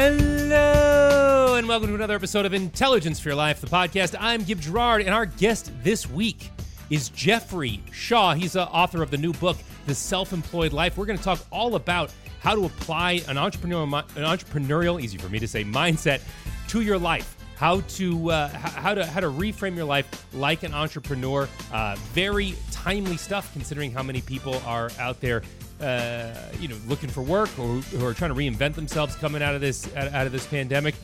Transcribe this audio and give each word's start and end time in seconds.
Hello, 0.00 1.56
and 1.56 1.66
welcome 1.66 1.88
to 1.88 1.94
another 1.96 2.14
episode 2.14 2.46
of 2.46 2.54
Intelligence 2.54 3.18
for 3.18 3.30
Your 3.30 3.36
Life, 3.36 3.60
the 3.60 3.66
podcast. 3.66 4.14
I'm 4.20 4.44
Gib 4.44 4.60
Gerard, 4.60 5.00
and 5.00 5.10
our 5.12 5.26
guest 5.26 5.72
this 5.82 6.08
week 6.08 6.52
is 6.88 7.08
Jeffrey 7.08 7.82
Shaw. 7.90 8.34
He's 8.34 8.52
the 8.52 8.68
author 8.68 9.02
of 9.02 9.10
the 9.10 9.16
new 9.16 9.32
book, 9.32 9.56
The 9.86 9.96
Self 9.96 10.32
Employed 10.32 10.72
Life. 10.72 10.96
We're 10.96 11.06
going 11.06 11.18
to 11.18 11.24
talk 11.24 11.40
all 11.50 11.74
about 11.74 12.12
how 12.38 12.54
to 12.54 12.66
apply 12.66 13.22
an 13.26 13.34
entrepreneurial, 13.34 13.92
an 14.14 14.22
entrepreneurial, 14.22 15.02
easy 15.02 15.18
for 15.18 15.28
me 15.28 15.40
to 15.40 15.48
say, 15.48 15.64
mindset 15.64 16.20
to 16.68 16.80
your 16.80 16.96
life. 16.96 17.36
How 17.56 17.80
to 17.80 18.30
uh, 18.30 18.48
how 18.50 18.94
to 18.94 19.04
how 19.04 19.18
to 19.18 19.26
reframe 19.26 19.74
your 19.74 19.84
life 19.84 20.28
like 20.32 20.62
an 20.62 20.72
entrepreneur. 20.74 21.48
Uh, 21.72 21.96
very 22.12 22.54
timely 22.70 23.16
stuff, 23.16 23.52
considering 23.52 23.90
how 23.90 24.04
many 24.04 24.20
people 24.20 24.62
are 24.64 24.92
out 25.00 25.20
there 25.20 25.42
uh, 25.80 26.34
you 26.58 26.68
know, 26.68 26.76
looking 26.86 27.08
for 27.08 27.22
work 27.22 27.48
or 27.58 27.66
who 27.76 28.04
are 28.04 28.14
trying 28.14 28.30
to 28.30 28.36
reinvent 28.36 28.74
themselves 28.74 29.14
coming 29.16 29.42
out 29.42 29.54
of 29.54 29.60
this 29.60 29.94
out 29.96 30.26
of 30.26 30.32
this 30.32 30.46
pandemic. 30.46 30.94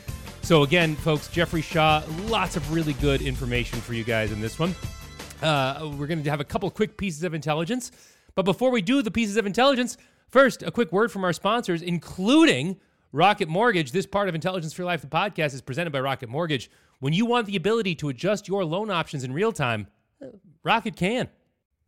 So 0.41 0.63
again, 0.63 0.95
folks, 0.95 1.27
Jeffrey 1.27 1.61
Shaw, 1.61 2.03
lots 2.25 2.55
of 2.55 2.73
really 2.73 2.93
good 2.93 3.21
information 3.21 3.79
for 3.79 3.93
you 3.93 4.03
guys 4.03 4.31
in 4.31 4.41
this 4.41 4.59
one. 4.59 4.75
Uh, 5.41 5.91
we're 5.97 6.07
going 6.07 6.23
to 6.23 6.29
have 6.29 6.39
a 6.39 6.45
couple 6.45 6.69
quick 6.69 6.97
pieces 6.97 7.23
of 7.23 7.33
intelligence, 7.33 7.91
but 8.35 8.43
before 8.43 8.69
we 8.69 8.81
do 8.81 9.01
the 9.01 9.11
pieces 9.11 9.37
of 9.37 9.45
intelligence, 9.45 9.97
first 10.29 10.61
a 10.61 10.71
quick 10.71 10.91
word 10.91 11.11
from 11.11 11.23
our 11.23 11.33
sponsors, 11.33 11.81
including 11.81 12.77
Rocket 13.11 13.47
Mortgage. 13.47 13.91
This 13.91 14.05
part 14.05 14.29
of 14.29 14.35
Intelligence 14.35 14.73
for 14.73 14.83
Life, 14.83 15.01
the 15.01 15.07
podcast, 15.07 15.53
is 15.53 15.61
presented 15.61 15.91
by 15.91 16.01
Rocket 16.01 16.29
Mortgage. 16.29 16.69
When 16.99 17.13
you 17.13 17.25
want 17.25 17.47
the 17.47 17.55
ability 17.55 17.95
to 17.95 18.09
adjust 18.09 18.47
your 18.47 18.65
loan 18.65 18.89
options 18.89 19.23
in 19.23 19.33
real 19.33 19.51
time, 19.51 19.87
Rocket 20.63 20.95
can. 20.95 21.29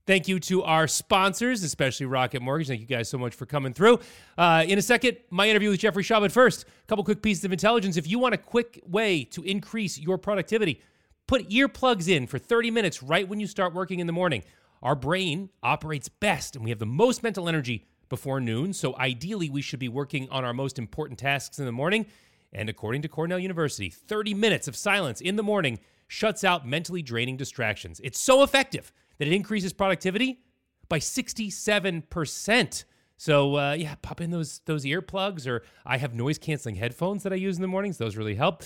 Thank 0.08 0.30
you 0.30 0.40
to 0.40 0.64
our 0.64 0.88
sponsors, 0.88 1.64
especially 1.64 2.06
Rocket 2.06 2.42
Mortgage. 2.42 2.70
Thank 2.70 2.80
you 2.80 2.88
guys 2.88 3.10
so 3.10 3.18
much 3.18 3.36
for 3.36 3.46
coming 3.46 3.74
through. 3.74 4.00
Uh, 4.38 4.64
in 4.66 4.78
a 4.78 4.82
second, 4.82 5.18
my 5.30 5.50
interview 5.50 5.70
with 5.70 5.82
Jeffrey 5.82 6.02
Shaw. 6.02 6.22
But 6.22 6.32
first, 6.32 6.64
a 6.64 6.88
couple 6.88 7.04
quick 7.04 7.22
pieces 7.22 7.44
of 7.44 7.52
intelligence. 7.52 7.98
If 7.98 8.08
you 8.08 8.18
want 8.18 8.34
a 8.34 8.38
quick 8.38 8.82
way 8.88 9.26
to 9.26 9.44
increase 9.44 10.00
your 10.00 10.18
productivity, 10.18 10.82
put 11.28 11.50
earplugs 11.50 12.08
in 12.08 12.26
for 12.26 12.40
30 12.40 12.72
minutes 12.72 13.04
right 13.04 13.28
when 13.28 13.42
you 13.42 13.48
start 13.48 13.74
working 13.74 14.00
in 14.00 14.08
the 14.08 14.14
morning. 14.14 14.44
Our 14.82 14.96
brain 14.96 15.50
operates 15.62 16.08
best, 16.08 16.56
and 16.56 16.64
we 16.64 16.70
have 16.70 16.80
the 16.80 16.86
most 16.86 17.22
mental 17.22 17.50
energy 17.50 17.86
before 18.08 18.40
noon. 18.40 18.72
So 18.72 18.96
ideally, 18.96 19.50
we 19.50 19.62
should 19.62 19.80
be 19.80 19.90
working 19.90 20.30
on 20.30 20.46
our 20.46 20.54
most 20.54 20.80
important 20.80 21.20
tasks 21.20 21.60
in 21.60 21.66
the 21.66 21.74
morning. 21.74 22.06
And 22.54 22.70
according 22.70 23.02
to 23.02 23.10
Cornell 23.10 23.40
University, 23.40 23.90
30 23.90 24.36
minutes 24.36 24.70
of 24.70 24.78
silence 24.78 25.20
in 25.20 25.36
the 25.36 25.44
morning 25.44 25.80
shuts 26.08 26.46
out 26.46 26.66
mentally 26.66 27.02
draining 27.02 27.36
distractions. 27.36 28.00
It's 28.06 28.22
so 28.22 28.42
effective 28.42 28.94
that 29.18 29.28
it 29.28 29.34
increases 29.34 29.74
productivity 29.74 30.40
by 30.90 31.00
67%. 31.00 32.84
So 33.18 33.58
uh, 33.58 33.74
yeah, 33.74 33.96
pop 34.02 34.22
in 34.22 34.30
those 34.32 34.62
those 34.66 34.86
earplugs, 34.86 35.48
or 35.48 35.64
I 35.86 35.98
have 35.98 36.14
noise 36.14 36.38
canceling 36.38 36.76
headphones 36.76 37.24
that 37.24 37.34
I 37.34 37.38
use 37.38 37.56
in 37.56 37.64
the 37.64 37.68
mornings. 37.68 37.98
Those 37.98 38.16
really 38.16 38.36
help. 38.36 38.64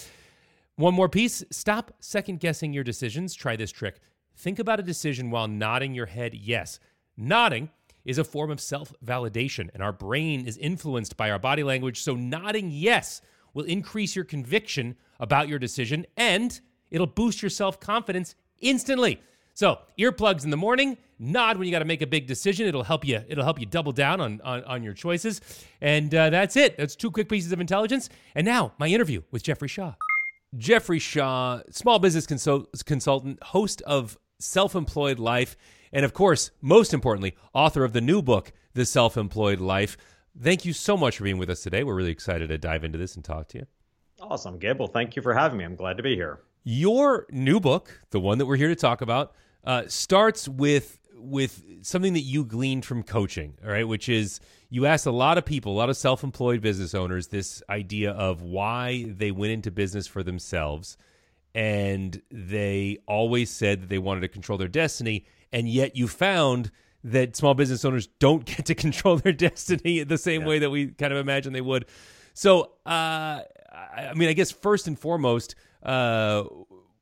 One 0.76 0.94
more 0.94 1.08
piece: 1.08 1.44
stop 1.52 1.94
second 2.02 2.42
guessing 2.42 2.74
your 2.74 2.84
decisions. 2.84 3.34
Try 3.34 3.56
this 3.56 3.72
trick. 3.72 4.00
Think 4.36 4.60
about 4.60 4.80
a 4.80 4.84
decision 4.84 5.32
while 5.32 5.48
nodding 5.48 5.94
your 5.94 6.08
head 6.08 6.34
yes. 6.34 6.80
Nodding 7.16 7.70
is 8.04 8.18
a 8.18 8.24
form 8.24 8.52
of 8.52 8.60
self 8.60 8.94
validation, 9.06 9.70
and 9.74 9.82
our 9.82 9.94
brain 9.94 10.46
is 10.46 10.58
influenced 10.58 11.16
by 11.16 11.32
our 11.32 11.40
body 11.40 11.64
language. 11.64 12.02
So 12.02 12.16
nodding 12.16 12.72
yes 12.72 13.22
will 13.54 13.66
increase 13.66 14.16
your 14.16 14.26
conviction 14.26 14.96
about 15.20 15.48
your 15.48 15.60
decision, 15.60 16.06
and 16.18 16.60
it'll 16.90 17.08
boost 17.08 17.42
your 17.42 17.50
self 17.50 17.80
confidence 17.80 18.36
instantly. 18.60 19.22
So 19.54 19.80
earplugs 20.00 20.44
in 20.44 20.50
the 20.50 20.58
morning, 20.58 20.98
nod 21.20 21.58
when 21.58 21.68
you 21.68 21.72
got 21.72 21.80
to 21.80 21.86
make 21.86 22.02
a 22.02 22.08
big 22.08 22.28
decision. 22.28 22.68
It'll 22.68 22.84
help 22.84 23.06
you. 23.06 23.22
It'll 23.28 23.44
help 23.44 23.60
you 23.60 23.66
double 23.66 23.92
down 23.92 24.22
on 24.22 24.42
on, 24.44 24.64
on 24.64 24.84
your 24.84 24.94
choices. 24.94 25.42
And 25.82 26.14
uh, 26.14 26.30
that's 26.30 26.56
it. 26.56 26.78
That's 26.78 26.96
two 26.96 27.12
quick 27.12 27.30
pieces 27.30 27.52
of 27.52 27.60
intelligence. 27.60 28.10
And 28.36 28.46
now 28.46 28.74
my 28.78 28.88
interview 28.88 29.22
with 29.32 29.44
Jeffrey 29.44 29.68
Shaw. 29.68 29.96
Jeffrey 30.58 31.00
Shaw, 31.00 31.62
small 31.70 32.00
business 32.00 32.26
consult- 32.26 32.70
consultant, 32.86 33.42
host 33.42 33.82
of 33.84 34.18
Self 34.40 34.76
Employed 34.76 35.20
Life, 35.20 35.56
and 35.94 36.04
of 36.04 36.14
course, 36.14 36.52
most 36.62 36.94
importantly, 36.94 37.36
author 37.54 37.84
of 37.84 37.94
the 37.94 38.02
new 38.02 38.22
book, 38.22 38.52
The 38.74 38.86
Self 38.86 39.16
Employed 39.16 39.60
Life. 39.62 39.98
Thank 40.40 40.66
you 40.66 40.74
so 40.74 40.98
much 40.98 41.18
for 41.18 41.24
being 41.24 41.38
with 41.38 41.50
us 41.50 41.62
today. 41.62 41.84
We're 41.84 41.96
really 41.96 42.12
excited 42.12 42.50
to 42.50 42.58
dive 42.58 42.84
into 42.84 42.98
this 42.98 43.16
and 43.16 43.24
talk 43.24 43.48
to 43.50 43.60
you. 43.60 43.66
Awesome, 44.22 44.58
Gib. 44.60 44.80
Well, 44.80 44.88
thank 44.88 45.16
you 45.16 45.22
for 45.22 45.34
having 45.34 45.58
me. 45.58 45.66
I'm 45.66 45.76
glad 45.76 45.98
to 45.98 46.04
be 46.04 46.16
here. 46.16 46.42
Your 46.64 47.26
new 47.32 47.60
book, 47.60 48.02
the 48.12 48.20
one 48.20 48.38
that 48.38 48.46
we're 48.46 48.56
here 48.56 48.68
to 48.68 48.76
talk 48.76 49.02
about, 49.02 49.34
uh, 49.64 49.84
starts 49.88 50.48
with 50.48 50.98
with 51.16 51.64
something 51.84 52.14
that 52.14 52.22
you 52.22 52.44
gleaned 52.44 52.84
from 52.84 53.04
coaching, 53.04 53.54
all 53.64 53.70
right, 53.70 53.88
which 53.88 54.10
is 54.10 54.40
you 54.70 54.88
asked 54.88 55.06
a 55.06 55.12
lot 55.12 55.38
of 55.38 55.46
people, 55.46 55.74
a 55.74 55.78
lot 55.78 55.90
of 55.90 55.96
self-employed 55.96 56.62
business 56.62 56.96
owners 56.96 57.28
this 57.28 57.62
idea 57.70 58.12
of 58.12 58.42
why 58.42 59.06
they 59.08 59.30
went 59.30 59.54
into 59.54 59.70
business 59.70 60.08
for 60.08 60.24
themselves 60.24 60.98
and 61.54 62.22
they 62.32 62.98
always 63.08 63.52
said 63.52 63.82
that 63.82 63.90
they 63.90 64.00
wanted 64.00 64.22
to 64.22 64.28
control 64.28 64.58
their 64.58 64.68
destiny 64.68 65.26
and 65.52 65.68
yet 65.68 65.96
you 65.96 66.08
found 66.08 66.72
that 67.04 67.36
small 67.36 67.54
business 67.54 67.84
owners 67.84 68.08
don't 68.20 68.46
get 68.58 68.66
to 68.66 68.76
control 68.76 69.18
their 69.18 69.34
destiny 69.34 70.04
the 70.04 70.18
same 70.18 70.42
yeah. 70.42 70.48
way 70.48 70.60
that 70.60 70.70
we 70.70 70.88
kind 70.88 71.14
of 71.14 71.20
imagine 71.20 71.54
they 71.54 71.62
would. 71.62 71.86
So, 72.34 72.72
uh, 72.86 73.42
I 73.72 74.14
mean, 74.14 74.30
I 74.30 74.34
guess 74.34 74.52
first 74.52 74.88
and 74.88 75.00
foremost, 75.00 75.56
uh, 75.84 76.44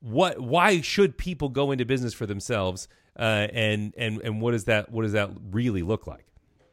what 0.02 0.40
why 0.40 0.82
should 0.82 1.18
people 1.18 1.50
go 1.50 1.72
into 1.72 1.86
business 1.86 2.14
for 2.14 2.26
themselves 2.26 2.88
uh, 3.18 3.48
and 3.54 3.94
and 3.98 4.22
and 4.22 4.42
what 4.42 4.52
does 4.52 4.66
that 4.66 4.92
what 4.92 5.04
does 5.04 5.14
that 5.14 5.30
really 5.52 5.82
look 5.82 6.08
like? 6.08 6.26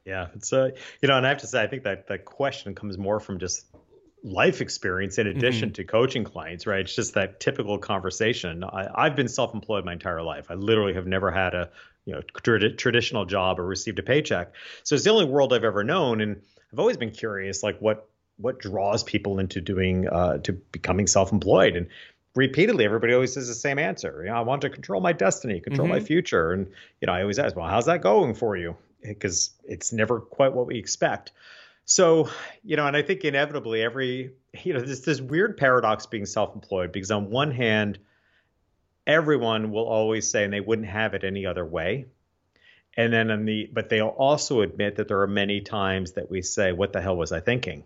Yeah 0.05 0.29
it's 0.35 0.53
uh 0.53 0.71
you 1.03 1.09
know 1.09 1.17
and 1.17 1.27
i 1.27 1.29
have 1.29 1.39
to 1.39 1.49
say 1.49 1.61
i 1.61 1.67
think 1.67 1.83
that 1.83 2.07
that 2.07 2.25
question 2.25 2.75
comes 2.75 2.97
more 2.97 3.19
from 3.19 3.41
just 3.41 3.67
life 4.23 4.61
experience 4.61 5.19
in 5.19 5.27
addition 5.27 5.69
mm-hmm. 5.69 5.75
to 5.75 5.85
coaching 5.85 6.25
clients 6.25 6.67
right? 6.67 6.81
It's 6.81 6.95
just 6.95 7.15
that 7.15 7.41
typical 7.41 7.79
conversation. 7.79 8.63
I, 8.63 8.89
i've 8.95 9.17
been 9.17 9.29
self-employed 9.29 9.85
my 9.85 9.93
entire 9.93 10.23
life. 10.23 10.47
I 10.51 10.55
literally 10.55 10.95
have 10.95 11.07
never 11.07 11.33
had 11.33 11.55
a 11.55 11.71
you 12.05 12.13
know 12.15 12.21
tra- 12.43 12.75
traditional 12.75 13.25
job 13.25 13.59
or 13.59 13.67
received 13.67 13.99
a 13.99 14.03
paycheck. 14.05 14.55
So 14.85 14.95
it's 14.95 15.05
the 15.05 15.11
only 15.11 15.25
world 15.25 15.53
i've 15.53 15.65
ever 15.65 15.83
known 15.83 16.21
and 16.21 16.41
i've 16.73 16.79
always 16.79 16.97
been 16.97 17.11
curious 17.11 17.65
like 17.65 17.81
what 17.81 18.09
what 18.39 18.59
draws 18.59 19.03
people 19.03 19.39
into 19.39 19.61
doing 19.61 20.09
uh, 20.09 20.39
to 20.39 20.53
becoming 20.53 21.07
self-employed. 21.07 21.77
And 21.77 21.89
repeatedly 22.35 22.85
everybody 22.85 23.15
always 23.15 23.33
says 23.33 23.49
the 23.49 23.55
same 23.55 23.79
answer. 23.79 24.23
You 24.23 24.31
know 24.31 24.37
i 24.37 24.41
want 24.41 24.63
to 24.63 24.71
control 24.71 25.01
my 25.01 25.13
destiny 25.13 25.61
control 25.61 25.89
mm-hmm. 25.89 25.97
my 25.97 26.01
future. 26.01 26.53
And 26.53 26.67
you 27.01 27.07
know 27.07 27.13
i 27.13 27.23
always 27.23 27.39
ask 27.39 27.57
well 27.57 27.69
how's 27.69 27.87
that 27.87 28.03
going 28.03 28.35
for 28.35 28.57
you? 28.57 28.77
Because 29.03 29.51
it's 29.65 29.93
never 29.93 30.21
quite 30.21 30.53
what 30.53 30.67
we 30.67 30.79
expect. 30.79 31.33
So 31.85 32.29
you 32.63 32.77
know 32.77 32.87
and 32.87 32.97
i 32.97 33.03
think 33.03 33.25
inevitably 33.25 33.83
every 33.83 34.33
you 34.65 34.75
know 34.75 34.81
there's 34.81 35.03
this 35.03 35.21
weird 35.21 35.57
paradox 35.57 36.07
being 36.07 36.27
self-employed 36.27 36.93
because 36.93 37.11
on 37.11 37.31
one 37.31 37.51
hand 37.51 37.99
everyone 39.07 39.71
will 39.71 39.87
always 39.87 40.29
say 40.29 40.45
and 40.45 40.53
they 40.53 40.61
wouldn't 40.61 40.89
have 40.89 41.15
it 41.15 41.23
any 41.23 41.47
other 41.47 41.65
way. 41.65 42.07
And 42.99 43.13
then 43.13 43.31
on 43.31 43.45
the 43.45 43.71
but 43.73 43.89
they'll 43.89 44.09
also 44.09 44.63
admit 44.63 44.97
that 44.97 45.09
there 45.09 45.21
are 45.21 45.27
many 45.27 45.61
times 45.61 46.13
that 46.13 46.31
we 46.31 46.43
say 46.43 46.73
what 46.73 46.93
the 46.93 47.01
hell 47.01 47.17
was 47.17 47.33
i 47.33 47.41
thinking 47.41 47.85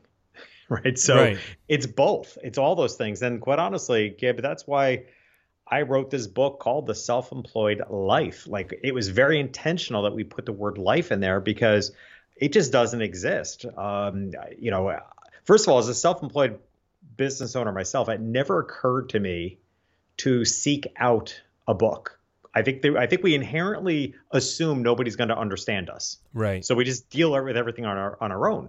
right? 0.84 0.96
So 0.98 1.16
right. 1.16 1.38
it's 1.68 1.86
both. 1.86 2.38
It's 2.42 2.56
all 2.56 2.76
those 2.76 2.94
things. 2.94 3.20
And 3.22 3.40
quite 3.40 3.58
honestly, 3.58 4.14
Gib, 4.16 4.40
that's 4.40 4.66
why 4.66 5.06
I 5.66 5.82
wrote 5.82 6.10
this 6.10 6.28
book 6.28 6.60
called 6.60 6.86
The 6.86 6.94
Self 6.94 7.32
Employed 7.32 7.82
Life. 7.90 8.46
Like 8.46 8.78
it 8.82 8.94
was 8.94 9.08
very 9.08 9.40
intentional 9.40 10.02
that 10.04 10.14
we 10.14 10.22
put 10.22 10.46
the 10.46 10.52
word 10.52 10.78
life 10.78 11.10
in 11.10 11.18
there 11.18 11.40
because 11.40 11.90
it 12.36 12.52
just 12.52 12.70
doesn't 12.70 13.02
exist. 13.02 13.66
Um, 13.76 14.30
you 14.58 14.70
know, 14.70 14.96
first 15.44 15.66
of 15.66 15.72
all, 15.72 15.78
as 15.78 15.88
a 15.88 15.94
self 15.94 16.22
employed 16.22 16.60
business 17.16 17.56
owner 17.56 17.72
myself, 17.72 18.08
it 18.08 18.20
never 18.20 18.60
occurred 18.60 19.08
to 19.10 19.18
me 19.20 19.58
to 20.18 20.44
seek 20.44 20.86
out 20.96 21.40
a 21.66 21.74
book. 21.74 22.18
I 22.54 22.62
think 22.62 22.82
they, 22.82 22.96
I 22.96 23.06
think 23.06 23.22
we 23.24 23.34
inherently 23.34 24.14
assume 24.30 24.82
nobody's 24.82 25.16
going 25.16 25.28
to 25.28 25.38
understand 25.38 25.90
us. 25.90 26.18
Right. 26.32 26.64
So 26.64 26.74
we 26.76 26.84
just 26.84 27.10
deal 27.10 27.32
with 27.32 27.56
everything 27.56 27.86
on 27.86 27.96
our 27.96 28.16
on 28.20 28.30
our 28.30 28.48
own. 28.48 28.68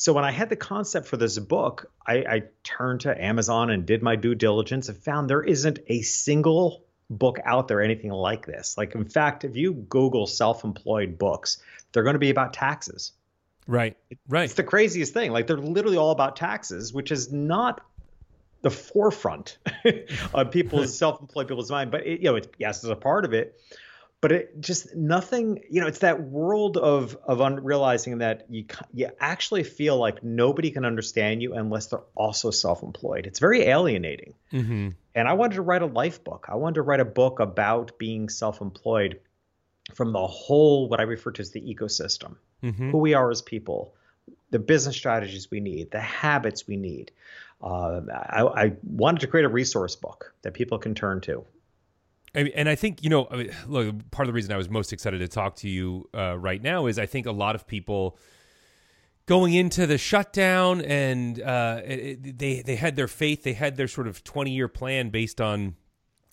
So 0.00 0.14
when 0.14 0.24
I 0.24 0.30
had 0.30 0.48
the 0.48 0.56
concept 0.56 1.08
for 1.08 1.18
this 1.18 1.38
book, 1.38 1.92
I, 2.06 2.14
I 2.14 2.42
turned 2.64 3.02
to 3.02 3.22
Amazon 3.22 3.68
and 3.68 3.84
did 3.84 4.02
my 4.02 4.16
due 4.16 4.34
diligence 4.34 4.88
and 4.88 4.96
found 4.96 5.28
there 5.28 5.42
isn't 5.42 5.78
a 5.88 6.00
single 6.00 6.86
book 7.10 7.38
out 7.44 7.68
there 7.68 7.82
anything 7.82 8.10
like 8.10 8.46
this. 8.46 8.78
Like 8.78 8.94
in 8.94 9.04
fact, 9.04 9.44
if 9.44 9.56
you 9.56 9.74
Google 9.74 10.26
self-employed 10.26 11.18
books, 11.18 11.58
they're 11.92 12.02
going 12.02 12.14
to 12.14 12.18
be 12.18 12.30
about 12.30 12.54
taxes. 12.54 13.12
Right. 13.66 13.94
Right. 14.26 14.44
It's 14.44 14.54
the 14.54 14.64
craziest 14.64 15.12
thing. 15.12 15.32
Like 15.32 15.46
they're 15.46 15.58
literally 15.58 15.98
all 15.98 16.12
about 16.12 16.34
taxes, 16.34 16.94
which 16.94 17.12
is 17.12 17.30
not 17.30 17.82
the 18.62 18.70
forefront 18.70 19.58
of 20.32 20.50
people's 20.50 20.96
self-employed 20.98 21.46
people's 21.46 21.70
mind. 21.70 21.90
But 21.90 22.06
it, 22.06 22.20
you 22.20 22.30
know, 22.30 22.36
it, 22.36 22.50
yes, 22.58 22.82
it's 22.82 22.90
a 22.90 22.96
part 22.96 23.26
of 23.26 23.34
it 23.34 23.60
but 24.20 24.32
it 24.32 24.60
just 24.60 24.94
nothing 24.94 25.62
you 25.70 25.80
know 25.80 25.86
it's 25.86 26.00
that 26.00 26.22
world 26.22 26.76
of 26.76 27.16
of 27.24 27.40
un- 27.40 27.62
realizing 27.62 28.18
that 28.18 28.46
you 28.48 28.64
you 28.92 29.10
actually 29.18 29.62
feel 29.62 29.96
like 29.96 30.22
nobody 30.22 30.70
can 30.70 30.84
understand 30.84 31.42
you 31.42 31.54
unless 31.54 31.86
they're 31.86 32.02
also 32.14 32.50
self-employed 32.50 33.26
it's 33.26 33.38
very 33.38 33.62
alienating 33.62 34.34
mm-hmm. 34.52 34.88
and 35.14 35.28
i 35.28 35.32
wanted 35.32 35.54
to 35.54 35.62
write 35.62 35.82
a 35.82 35.86
life 35.86 36.22
book 36.24 36.46
i 36.48 36.54
wanted 36.56 36.74
to 36.74 36.82
write 36.82 37.00
a 37.00 37.04
book 37.04 37.40
about 37.40 37.98
being 37.98 38.28
self-employed 38.28 39.20
from 39.94 40.12
the 40.12 40.26
whole 40.26 40.88
what 40.88 41.00
i 41.00 41.04
refer 41.04 41.30
to 41.30 41.40
as 41.40 41.50
the 41.50 41.60
ecosystem 41.60 42.36
mm-hmm. 42.62 42.90
who 42.90 42.98
we 42.98 43.14
are 43.14 43.30
as 43.30 43.42
people 43.42 43.94
the 44.50 44.58
business 44.58 44.96
strategies 44.96 45.50
we 45.50 45.60
need, 45.60 45.90
the 45.90 46.00
habits 46.00 46.66
we 46.66 46.76
need. 46.76 47.12
Uh, 47.62 48.00
I, 48.10 48.42
I, 48.42 48.72
wanted 48.82 49.20
to 49.20 49.26
create 49.26 49.44
a 49.44 49.50
resource 49.50 49.94
book 49.94 50.32
that 50.42 50.54
people 50.54 50.78
can 50.78 50.94
turn 50.94 51.20
to. 51.22 51.44
And 52.32 52.68
I 52.68 52.76
think 52.76 53.02
you 53.02 53.10
know, 53.10 53.26
I 53.30 53.36
mean, 53.36 53.50
look, 53.66 54.10
part 54.12 54.28
of 54.28 54.32
the 54.32 54.36
reason 54.36 54.52
I 54.52 54.56
was 54.56 54.70
most 54.70 54.92
excited 54.92 55.18
to 55.18 55.28
talk 55.28 55.56
to 55.56 55.68
you 55.68 56.08
uh, 56.14 56.38
right 56.38 56.62
now 56.62 56.86
is 56.86 56.98
I 56.98 57.06
think 57.06 57.26
a 57.26 57.32
lot 57.32 57.56
of 57.56 57.66
people 57.66 58.18
going 59.26 59.54
into 59.54 59.86
the 59.86 59.98
shutdown 59.98 60.80
and 60.80 61.40
uh, 61.40 61.80
it, 61.84 62.38
they 62.38 62.62
they 62.62 62.76
had 62.76 62.96
their 62.96 63.08
faith, 63.08 63.42
they 63.42 63.52
had 63.52 63.76
their 63.76 63.88
sort 63.88 64.06
of 64.06 64.22
twenty 64.22 64.52
year 64.52 64.68
plan 64.68 65.10
based 65.10 65.40
on 65.40 65.74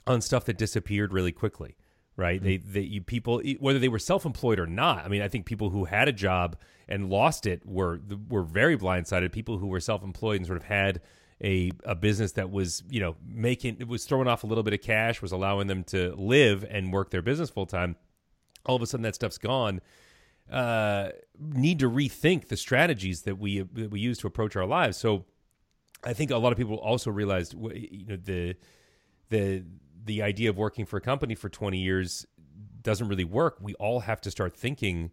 on 0.05 0.21
stuff 0.21 0.45
that 0.45 0.57
disappeared 0.57 1.11
really 1.13 1.31
quickly, 1.31 1.77
right? 2.15 2.41
Mm-hmm. 2.41 2.47
They 2.47 2.57
they 2.57 2.81
you, 2.81 3.01
people 3.01 3.41
whether 3.59 3.79
they 3.79 3.87
were 3.87 3.99
self 3.99 4.25
employed 4.25 4.59
or 4.59 4.67
not. 4.67 5.03
I 5.03 5.07
mean, 5.07 5.21
I 5.23 5.27
think 5.27 5.45
people 5.45 5.71
who 5.71 5.85
had 5.85 6.07
a 6.07 6.13
job 6.13 6.57
and 6.87 7.09
lost 7.09 7.45
it 7.47 7.65
were 7.65 7.99
were 8.29 8.43
very 8.43 8.77
blindsided. 8.77 9.31
People 9.31 9.57
who 9.57 9.67
were 9.67 9.79
self 9.79 10.03
employed 10.03 10.37
and 10.37 10.45
sort 10.45 10.57
of 10.57 10.63
had 10.65 11.01
a 11.43 11.71
a 11.83 11.95
business 11.95 12.31
that 12.33 12.49
was 12.49 12.83
you 12.89 12.99
know 12.99 13.15
making 13.27 13.77
it 13.79 13.87
was 13.87 14.05
throwing 14.05 14.27
off 14.27 14.43
a 14.43 14.47
little 14.47 14.63
bit 14.63 14.73
of 14.73 14.81
cash 14.81 15.21
was 15.21 15.31
allowing 15.31 15.67
them 15.67 15.83
to 15.83 16.15
live 16.15 16.65
and 16.69 16.91
work 16.91 17.11
their 17.11 17.21
business 17.21 17.49
full 17.49 17.65
time 17.67 17.95
all 18.67 18.75
of 18.75 18.81
a 18.81 18.85
sudden 18.85 19.03
that 19.03 19.15
stuff's 19.15 19.37
gone. 19.37 19.81
Uh, 20.51 21.09
need 21.39 21.79
to 21.79 21.89
rethink 21.89 22.47
the 22.47 22.57
strategies 22.57 23.23
that 23.23 23.37
we 23.37 23.61
that 23.61 23.89
we 23.89 23.99
use 23.99 24.17
to 24.19 24.27
approach 24.27 24.55
our 24.55 24.65
lives. 24.65 24.97
So 24.97 25.25
i 26.03 26.13
think 26.13 26.29
a 26.29 26.37
lot 26.37 26.51
of 26.51 26.57
people 26.59 26.75
also 26.75 27.09
realized 27.09 27.53
you 27.53 28.05
know 28.05 28.17
the 28.17 28.55
the 29.29 29.63
the 30.05 30.21
idea 30.21 30.49
of 30.49 30.57
working 30.57 30.85
for 30.85 30.97
a 30.97 31.01
company 31.01 31.35
for 31.35 31.49
20 31.49 31.79
years 31.79 32.25
doesn't 32.81 33.09
really 33.09 33.25
work. 33.25 33.57
We 33.59 33.73
all 33.75 34.01
have 34.01 34.21
to 34.21 34.31
start 34.31 34.55
thinking 34.55 35.11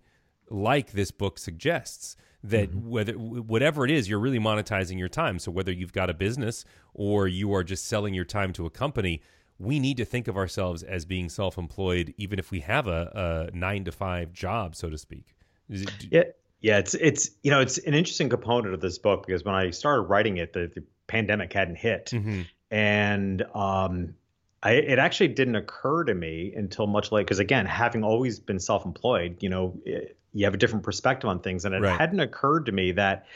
like 0.49 0.93
this 0.93 1.11
book 1.11 1.39
suggests 1.39 2.17
that 2.45 2.71
mm-hmm. 2.71 2.91
whether 2.91 3.13
whatever 3.15 3.85
it 3.85 3.91
is 3.91 4.09
you're 4.09 4.21
really 4.21 4.39
monetizing 4.39 4.99
your 4.99 5.09
time 5.09 5.39
so 5.39 5.51
whether 5.51 5.73
you've 5.73 5.95
got 5.95 6.11
a 6.11 6.15
business 6.15 6.65
or 6.93 7.27
you 7.27 7.53
are 7.55 7.65
just 7.65 7.87
selling 7.87 8.13
your 8.15 8.25
time 8.25 8.53
to 8.53 8.67
a 8.67 8.71
company 8.71 9.21
we 9.59 9.81
need 9.81 9.97
to 9.97 10.05
think 10.05 10.29
of 10.29 10.37
ourselves 10.37 10.83
as 10.83 11.05
being 11.05 11.29
self-employed 11.29 12.13
even 12.19 12.39
if 12.39 12.51
we 12.51 12.61
have 12.61 12.87
a, 12.87 13.51
a 13.53 13.57
9 13.57 13.85
to 13.85 13.93
5 13.93 14.33
job 14.33 14.77
so 14.77 14.91
to 14.91 14.99
speak 14.99 15.35
it, 15.71 15.91
yeah 16.11 16.23
yeah 16.61 16.79
it's 16.79 16.95
it's 16.95 17.31
you 17.43 17.51
know 17.51 17.61
it's 17.61 17.79
an 17.79 17.95
interesting 17.95 18.29
component 18.29 18.75
of 18.75 18.81
this 18.81 18.99
book 18.99 19.27
because 19.27 19.43
when 19.43 19.55
i 19.55 19.71
started 19.71 20.03
writing 20.03 20.37
it 20.37 20.53
the, 20.53 20.71
the 20.75 20.85
pandemic 21.07 21.53
hadn't 21.53 21.77
hit 21.77 22.11
mm-hmm. 22.13 22.43
and 22.71 23.43
um 23.55 24.15
I, 24.63 24.73
it 24.73 24.99
actually 24.99 25.29
didn't 25.29 25.57
occur 25.57 26.05
to 26.05 26.15
me 26.15 26.55
until 26.57 26.87
much 26.87 27.13
later 27.13 27.25
because 27.25 27.39
again 27.39 27.67
having 27.67 28.03
always 28.03 28.39
been 28.39 28.59
self-employed 28.59 29.43
you 29.43 29.49
know 29.49 29.79
it, 29.87 30.19
you 30.35 30.45
have 30.45 30.55
a 30.55 30.59
different 30.59 30.85
perspective 30.85 31.31
on 31.31 31.41
things. 31.41 31.65
And 31.65 31.75
it 31.75 31.81
right. 31.81 31.99
hadn't 31.99 32.21
occurred 32.21 32.67
to 32.67 32.73
me 32.73 32.93
that 32.93 33.27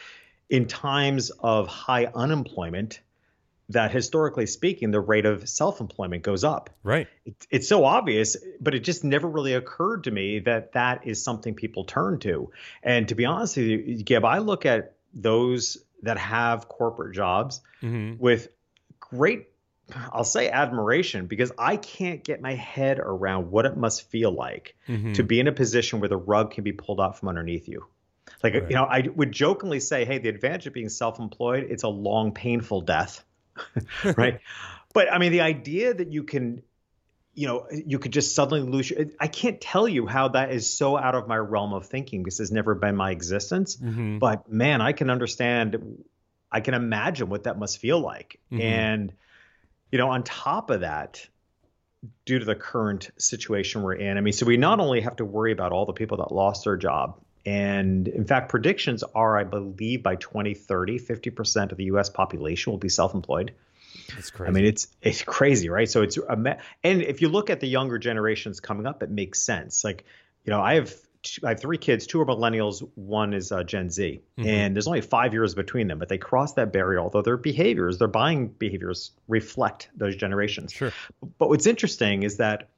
in 0.50 0.66
times 0.66 1.30
of 1.30 1.68
high 1.68 2.06
unemployment, 2.06 3.00
that 3.70 3.90
historically 3.90 4.46
speaking, 4.46 4.90
the 4.90 5.00
rate 5.00 5.26
of 5.26 5.48
self 5.48 5.80
employment 5.80 6.22
goes 6.22 6.42
up. 6.42 6.70
Right. 6.82 7.06
It, 7.24 7.46
it's 7.50 7.68
so 7.68 7.84
obvious, 7.84 8.36
but 8.60 8.74
it 8.74 8.80
just 8.80 9.04
never 9.04 9.28
really 9.28 9.54
occurred 9.54 10.04
to 10.04 10.10
me 10.10 10.40
that 10.40 10.72
that 10.72 11.06
is 11.06 11.22
something 11.22 11.54
people 11.54 11.84
turn 11.84 12.18
to. 12.20 12.50
And 12.82 13.08
to 13.08 13.14
be 13.14 13.24
honest 13.24 13.56
with 13.56 13.66
you, 13.66 14.02
Gib, 14.02 14.24
I 14.24 14.38
look 14.38 14.66
at 14.66 14.94
those 15.14 15.78
that 16.02 16.18
have 16.18 16.68
corporate 16.68 17.14
jobs 17.14 17.60
mm-hmm. 17.82 18.20
with 18.22 18.48
great 19.00 19.48
I'll 19.94 20.24
say 20.24 20.50
admiration 20.50 21.26
because 21.26 21.52
I 21.58 21.76
can't 21.76 22.22
get 22.22 22.40
my 22.40 22.54
head 22.54 22.98
around 22.98 23.50
what 23.50 23.64
it 23.64 23.76
must 23.76 24.08
feel 24.10 24.30
like 24.30 24.76
mm-hmm. 24.86 25.14
to 25.14 25.22
be 25.22 25.40
in 25.40 25.48
a 25.48 25.52
position 25.52 26.00
where 26.00 26.08
the 26.08 26.16
rug 26.16 26.52
can 26.52 26.64
be 26.64 26.72
pulled 26.72 27.00
out 27.00 27.18
from 27.18 27.28
underneath 27.28 27.68
you. 27.68 27.86
Like, 28.42 28.54
right. 28.54 28.68
you 28.68 28.76
know, 28.76 28.84
I 28.84 29.08
would 29.14 29.32
jokingly 29.32 29.80
say, 29.80 30.04
hey, 30.04 30.18
the 30.18 30.28
advantage 30.28 30.66
of 30.66 30.74
being 30.74 30.90
self 30.90 31.18
employed, 31.18 31.66
it's 31.70 31.82
a 31.82 31.88
long, 31.88 32.32
painful 32.32 32.82
death. 32.82 33.24
right. 34.16 34.40
but 34.92 35.12
I 35.12 35.18
mean, 35.18 35.32
the 35.32 35.40
idea 35.40 35.94
that 35.94 36.12
you 36.12 36.22
can, 36.22 36.62
you 37.34 37.46
know, 37.46 37.66
you 37.70 37.98
could 37.98 38.12
just 38.12 38.34
suddenly 38.34 38.60
lose, 38.60 38.90
your, 38.90 39.06
I 39.18 39.28
can't 39.28 39.60
tell 39.60 39.88
you 39.88 40.06
how 40.06 40.28
that 40.28 40.52
is 40.52 40.70
so 40.70 40.98
out 40.98 41.14
of 41.14 41.28
my 41.28 41.36
realm 41.36 41.72
of 41.72 41.86
thinking 41.86 42.22
because 42.22 42.40
it's 42.40 42.50
never 42.50 42.74
been 42.74 42.96
my 42.96 43.10
existence. 43.10 43.76
Mm-hmm. 43.76 44.18
But 44.18 44.50
man, 44.52 44.82
I 44.82 44.92
can 44.92 45.08
understand, 45.08 46.04
I 46.52 46.60
can 46.60 46.74
imagine 46.74 47.30
what 47.30 47.44
that 47.44 47.58
must 47.58 47.78
feel 47.78 48.00
like. 48.00 48.38
Mm-hmm. 48.52 48.62
And, 48.62 49.12
you 49.90 49.98
know, 49.98 50.10
on 50.10 50.22
top 50.22 50.70
of 50.70 50.80
that, 50.80 51.26
due 52.24 52.38
to 52.38 52.44
the 52.44 52.54
current 52.54 53.10
situation 53.18 53.82
we're 53.82 53.94
in, 53.94 54.16
I 54.16 54.20
mean, 54.20 54.32
so 54.32 54.46
we 54.46 54.56
not 54.56 54.80
only 54.80 55.00
have 55.00 55.16
to 55.16 55.24
worry 55.24 55.52
about 55.52 55.72
all 55.72 55.86
the 55.86 55.92
people 55.92 56.18
that 56.18 56.32
lost 56.32 56.64
their 56.64 56.76
job, 56.76 57.18
and 57.46 58.06
in 58.08 58.24
fact, 58.24 58.50
predictions 58.50 59.02
are, 59.14 59.38
I 59.38 59.44
believe, 59.44 60.02
by 60.02 60.16
2030, 60.16 60.98
50% 60.98 61.72
of 61.72 61.78
the 61.78 61.84
U.S. 61.84 62.10
population 62.10 62.72
will 62.72 62.78
be 62.78 62.88
self-employed. 62.88 63.52
That's 64.14 64.30
crazy. 64.30 64.48
I 64.48 64.52
mean, 64.52 64.64
it's 64.64 64.88
it's 65.02 65.22
crazy, 65.22 65.68
right? 65.68 65.88
So 65.88 66.02
it's 66.02 66.18
and 66.18 67.02
if 67.02 67.22
you 67.22 67.28
look 67.28 67.50
at 67.50 67.60
the 67.60 67.66
younger 67.66 67.98
generations 67.98 68.60
coming 68.60 68.86
up, 68.86 69.02
it 69.02 69.10
makes 69.10 69.42
sense. 69.42 69.84
Like, 69.84 70.04
you 70.44 70.50
know, 70.50 70.60
I 70.60 70.74
have 70.74 70.94
two, 71.34 71.46
I 71.46 71.50
have 71.50 71.60
three 71.60 71.78
kids. 71.78 72.06
Two 72.06 72.20
are 72.20 72.26
millennials. 72.26 72.86
One 72.94 73.34
is 73.34 73.52
uh, 73.52 73.64
Gen 73.64 73.90
Z, 73.90 74.22
mm-hmm. 74.38 74.48
and 74.48 74.76
there's 74.76 74.86
only 74.86 75.00
five 75.00 75.32
years 75.32 75.54
between 75.54 75.88
them. 75.88 75.98
But 75.98 76.08
they 76.08 76.18
cross 76.18 76.54
that 76.54 76.72
barrier. 76.72 77.00
Although 77.00 77.22
their 77.22 77.36
behaviors, 77.36 77.98
their 77.98 78.08
buying 78.08 78.48
behaviors, 78.48 79.12
reflect 79.26 79.90
those 79.96 80.16
generations. 80.16 80.72
Sure. 80.72 80.92
But 81.38 81.48
what's 81.48 81.66
interesting 81.66 82.22
is 82.22 82.38
that 82.38 82.68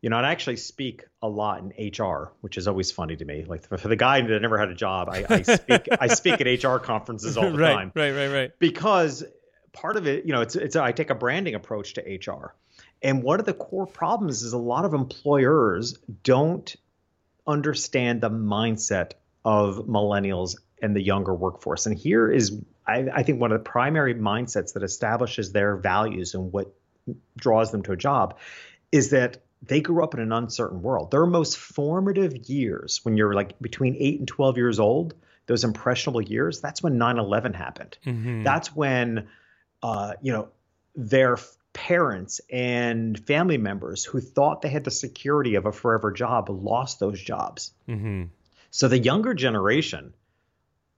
you 0.00 0.08
know, 0.08 0.16
I 0.16 0.30
actually 0.30 0.56
speak 0.56 1.04
a 1.20 1.28
lot 1.28 1.60
in 1.60 1.92
HR, 1.92 2.32
which 2.40 2.56
is 2.56 2.66
always 2.66 2.90
funny 2.90 3.16
to 3.16 3.24
me. 3.24 3.44
Like 3.46 3.66
for, 3.66 3.76
the 3.76 3.96
guy 3.96 4.22
that 4.22 4.40
never 4.40 4.58
had 4.58 4.70
a 4.70 4.74
job, 4.74 5.10
I, 5.10 5.26
I 5.28 5.42
speak 5.42 5.88
I 6.00 6.06
speak 6.06 6.40
at 6.40 6.64
HR 6.64 6.78
conferences 6.78 7.36
all 7.36 7.50
the 7.52 7.58
right, 7.58 7.74
time. 7.74 7.92
Right, 7.94 8.12
right, 8.12 8.28
right. 8.28 8.50
Because 8.58 9.24
part 9.72 9.96
of 9.96 10.06
it, 10.06 10.24
you 10.24 10.32
know, 10.32 10.40
it's 10.40 10.56
it's 10.56 10.76
I 10.76 10.92
take 10.92 11.10
a 11.10 11.14
branding 11.14 11.54
approach 11.54 11.94
to 11.94 12.00
HR. 12.02 12.54
And 13.02 13.22
one 13.22 13.40
of 13.40 13.46
the 13.46 13.54
core 13.54 13.86
problems 13.86 14.42
is 14.42 14.52
a 14.52 14.58
lot 14.58 14.84
of 14.84 14.94
employers 14.94 15.98
don't 16.22 16.74
understand 17.50 18.20
the 18.20 18.30
mindset 18.30 19.12
of 19.44 19.86
millennials 19.86 20.56
and 20.82 20.94
the 20.94 21.02
younger 21.02 21.34
workforce. 21.34 21.86
And 21.86 21.96
here 21.96 22.30
is, 22.30 22.58
I, 22.86 23.08
I, 23.12 23.22
think, 23.22 23.40
one 23.40 23.52
of 23.52 23.58
the 23.58 23.68
primary 23.68 24.14
mindsets 24.14 24.74
that 24.74 24.82
establishes 24.82 25.52
their 25.52 25.76
values 25.76 26.34
and 26.34 26.52
what 26.52 26.72
draws 27.36 27.70
them 27.70 27.82
to 27.82 27.92
a 27.92 27.96
job 27.96 28.38
is 28.92 29.10
that 29.10 29.42
they 29.62 29.80
grew 29.80 30.02
up 30.02 30.14
in 30.14 30.20
an 30.20 30.32
uncertain 30.32 30.82
world. 30.82 31.10
Their 31.10 31.26
most 31.26 31.58
formative 31.58 32.48
years, 32.48 33.00
when 33.02 33.16
you're 33.16 33.34
like 33.34 33.58
between 33.60 33.96
8 33.98 34.20
and 34.20 34.28
12 34.28 34.56
years 34.56 34.80
old, 34.80 35.14
those 35.46 35.64
impressionable 35.64 36.22
years, 36.22 36.60
that's 36.60 36.82
when 36.82 36.96
9 36.96 37.18
11 37.18 37.54
happened. 37.54 37.98
Mm-hmm. 38.06 38.42
That's 38.42 38.74
when, 38.74 39.28
uh, 39.82 40.14
you 40.22 40.32
know, 40.32 40.48
their 40.94 41.36
parents 41.80 42.42
and 42.52 43.18
family 43.26 43.56
members 43.56 44.04
who 44.04 44.20
thought 44.20 44.60
they 44.60 44.68
had 44.68 44.84
the 44.84 44.90
security 44.90 45.54
of 45.54 45.64
a 45.64 45.72
forever 45.72 46.12
job 46.12 46.50
lost 46.50 47.00
those 47.00 47.18
jobs. 47.18 47.72
Mm-hmm. 47.88 48.24
So 48.70 48.88
the 48.88 48.98
younger 48.98 49.32
generation 49.32 50.12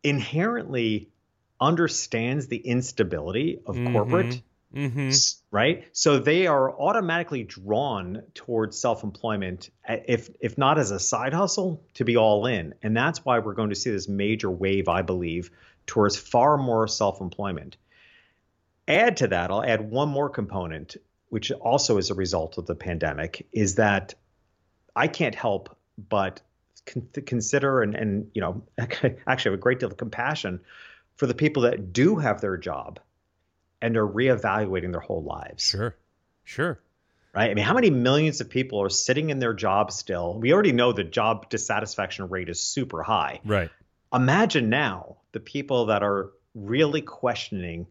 inherently 0.03 1.09
understands 1.61 2.49
the 2.49 2.57
instability 2.57 3.61
of 3.65 3.77
mm-hmm. 3.77 3.93
corporate. 3.93 4.43
Mm-hmm. 4.75 5.11
Right, 5.51 5.85
so 5.93 6.19
they 6.19 6.47
are 6.47 6.73
automatically 6.81 7.45
drawn 7.45 8.23
towards 8.33 8.79
self-employment, 8.79 9.69
if 9.87 10.31
if 10.41 10.57
not 10.57 10.79
as 10.79 10.91
a 10.91 10.99
side 10.99 11.35
hustle, 11.35 11.85
to 11.95 12.07
be 12.07 12.17
all 12.17 12.47
in, 12.47 12.73
and 12.83 12.97
that's 12.97 13.23
why 13.23 13.41
we're 13.41 13.53
going 13.53 13.69
to 13.69 13.77
see 13.77 13.91
this 13.91 14.09
major 14.09 14.51
wave, 14.51 14.89
I 14.89 15.03
believe, 15.03 15.51
towards 15.87 16.17
far 16.17 16.57
more 16.57 16.89
self-employment 16.89 17.77
add 18.89 19.19
to 19.19 19.29
that, 19.29 19.51
I'll 19.51 19.65
add 19.65 19.91
one 19.91 20.09
more 20.09 20.29
component, 20.29 20.97
which 21.29 21.53
also 21.53 21.99
is 21.99 22.11
a 22.11 22.15
result 22.15 22.59
of 22.59 22.67
the 22.67 22.75
pandemic, 22.75 23.47
is 23.53 23.77
that 23.77 24.15
I 24.95 25.09
can't 25.09 25.35
help 25.35 25.77
but 25.97 26.41
con- 26.87 27.09
consider 27.27 27.83
and, 27.83 27.95
and 27.95 28.31
you 28.35 28.41
know 28.41 28.63
actually 28.79 29.19
have 29.27 29.55
a 29.55 29.57
great 29.57 29.81
deal 29.81 29.91
of 29.91 29.97
compassion 29.97 30.61
for 31.17 31.27
the 31.27 31.35
people 31.35 31.63
that 31.63 31.93
do 31.93 32.17
have 32.17 32.41
their 32.41 32.57
job 32.57 32.99
and 33.81 33.97
are 33.97 34.07
reevaluating 34.07 34.93
their 34.93 35.01
whole 35.01 35.23
lives. 35.23 35.65
Sure, 35.65 35.97
sure. 36.45 36.81
Right. 37.35 37.51
I 37.51 37.55
mean, 37.55 37.65
how 37.65 37.75
many 37.75 37.89
millions 37.89 38.43
of 38.43 38.51
people 38.51 38.83
are 38.83 38.91
sitting 38.91 39.31
in 39.31 39.39
their 39.39 39.55
job 39.55 39.91
still? 39.91 40.39
We 40.39 40.53
already 40.53 40.73
know 40.73 40.93
the 40.93 41.05
job 41.05 41.49
dissatisfaction 41.49 42.29
rate 42.29 42.51
is 42.51 42.61
super 42.61 43.03
high. 43.03 43.41
Right. 43.45 43.71
Imagine 44.13 44.69
now 44.69 45.17
the 45.33 45.41
people 45.41 45.87
that 45.87 46.03
are 46.03 46.31
really 46.55 47.01
questioning 47.01 47.87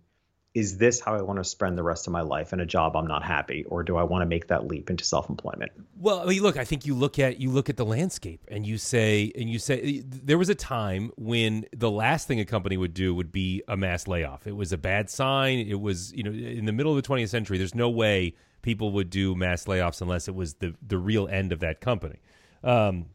is 0.54 0.78
this 0.78 1.00
how 1.00 1.16
I 1.16 1.22
want 1.22 1.40
to 1.40 1.46
spend 1.46 1.78
the 1.78 1.84
rest 1.84 2.08
of 2.08 2.14
my 2.14 2.22
life 2.22 2.52
in 2.52 2.60
a 2.60 2.66
job 2.66 2.98
I'm 2.98 3.08
not 3.08 3.24
happy, 3.24 3.64
or 3.70 3.84
do 3.84 3.96
I 3.96 4.04
want 4.04 4.22
to 4.22 4.26
make 4.26 4.48
that 4.48 4.68
leap 4.68 4.90
into 4.90 5.06
self-employment? 5.06 5.72
Well, 5.98 6.20
I 6.20 6.26
mean, 6.26 6.42
look, 6.42 6.58
I 6.58 6.66
think 6.66 6.86
you 6.86 6.94
look 6.94 7.20
at 7.20 7.40
you 7.40 7.50
look 7.50 7.70
at 7.70 7.78
the 7.78 7.86
landscape 7.86 8.42
and 8.50 8.66
you 8.66 8.78
say 8.78 9.32
and 9.36 9.50
you 9.50 9.60
say 9.60 10.04
there 10.06 10.38
was 10.38 10.50
a 10.50 10.56
time 10.56 11.12
when 11.16 11.66
the 11.74 11.90
last 11.90 12.28
thing 12.28 12.42
a 12.42 12.46
company 12.46 12.76
would 12.76 12.94
do 12.94 13.16
would 13.16 13.32
be 13.32 13.64
a 13.70 13.78
mass 13.78 14.08
layoff. 14.08 14.46
It 14.46 14.56
was 14.56 14.74
a 14.74 14.78
bad 14.78 15.10
sign. 15.10 15.60
It 15.60 15.80
was 15.80 16.12
you 16.12 16.24
know 16.24 16.32
in 16.32 16.66
the 16.66 16.74
middle 16.74 16.96
of 16.96 17.02
the 17.02 17.08
20th 17.08 17.30
century. 17.30 17.58
There's 17.58 17.76
no 17.76 17.90
way 17.90 18.36
people 18.62 18.92
would 18.92 19.10
do 19.10 19.36
mass 19.36 19.66
layoffs 19.66 20.02
unless 20.02 20.28
it 20.28 20.36
was 20.36 20.56
the 20.56 20.76
the 20.86 20.98
real 20.98 21.30
end 21.30 21.54
of 21.54 21.62
that 21.62 21.80
company. 21.80 22.20
Um, 22.62 23.06